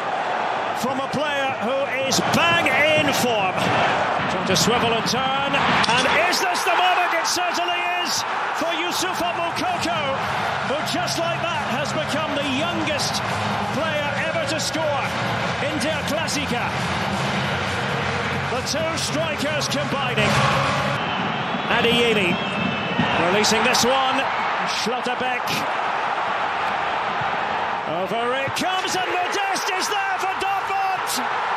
from 0.84 1.00
a 1.00 1.08
player 1.16 1.48
who 1.64 1.80
is 2.04 2.20
bang 2.36 2.68
in 2.68 3.08
form. 3.24 3.56
Trying 3.56 4.46
to 4.52 4.56
swivel 4.56 4.92
and 4.92 5.06
turn, 5.08 5.56
and 5.96 6.04
is 6.28 6.44
this 6.44 6.60
the 6.68 6.76
moment? 6.76 7.16
It 7.16 7.24
certainly 7.24 7.80
is 8.04 8.20
for 8.60 8.68
Yusufa 8.76 9.32
Mukoko, 9.32 10.00
who 10.68 10.76
just 10.92 11.16
like 11.18 11.40
that 11.40 11.64
has 11.72 11.88
become 11.96 12.36
the 12.36 12.44
youngest 12.60 13.16
player 13.72 14.08
ever 14.28 14.44
to 14.52 14.60
score 14.60 15.04
in 15.64 15.72
Der 15.80 16.04
Klassiker. 16.04 16.68
The 18.52 18.60
two 18.68 18.98
strikers 19.00 19.68
combining. 19.72 20.91
Adeyemi. 21.76 22.30
Releasing 23.26 23.62
this 23.64 23.84
one. 23.84 24.18
Schlotterbeck. 24.82 25.42
Over 27.88 28.34
it 28.36 28.52
comes, 28.56 28.96
and 28.96 29.10
Modest 29.12 29.70
is 29.70 29.88
there 29.88 30.18
for 30.18 30.34
Dortmund! 30.40 31.51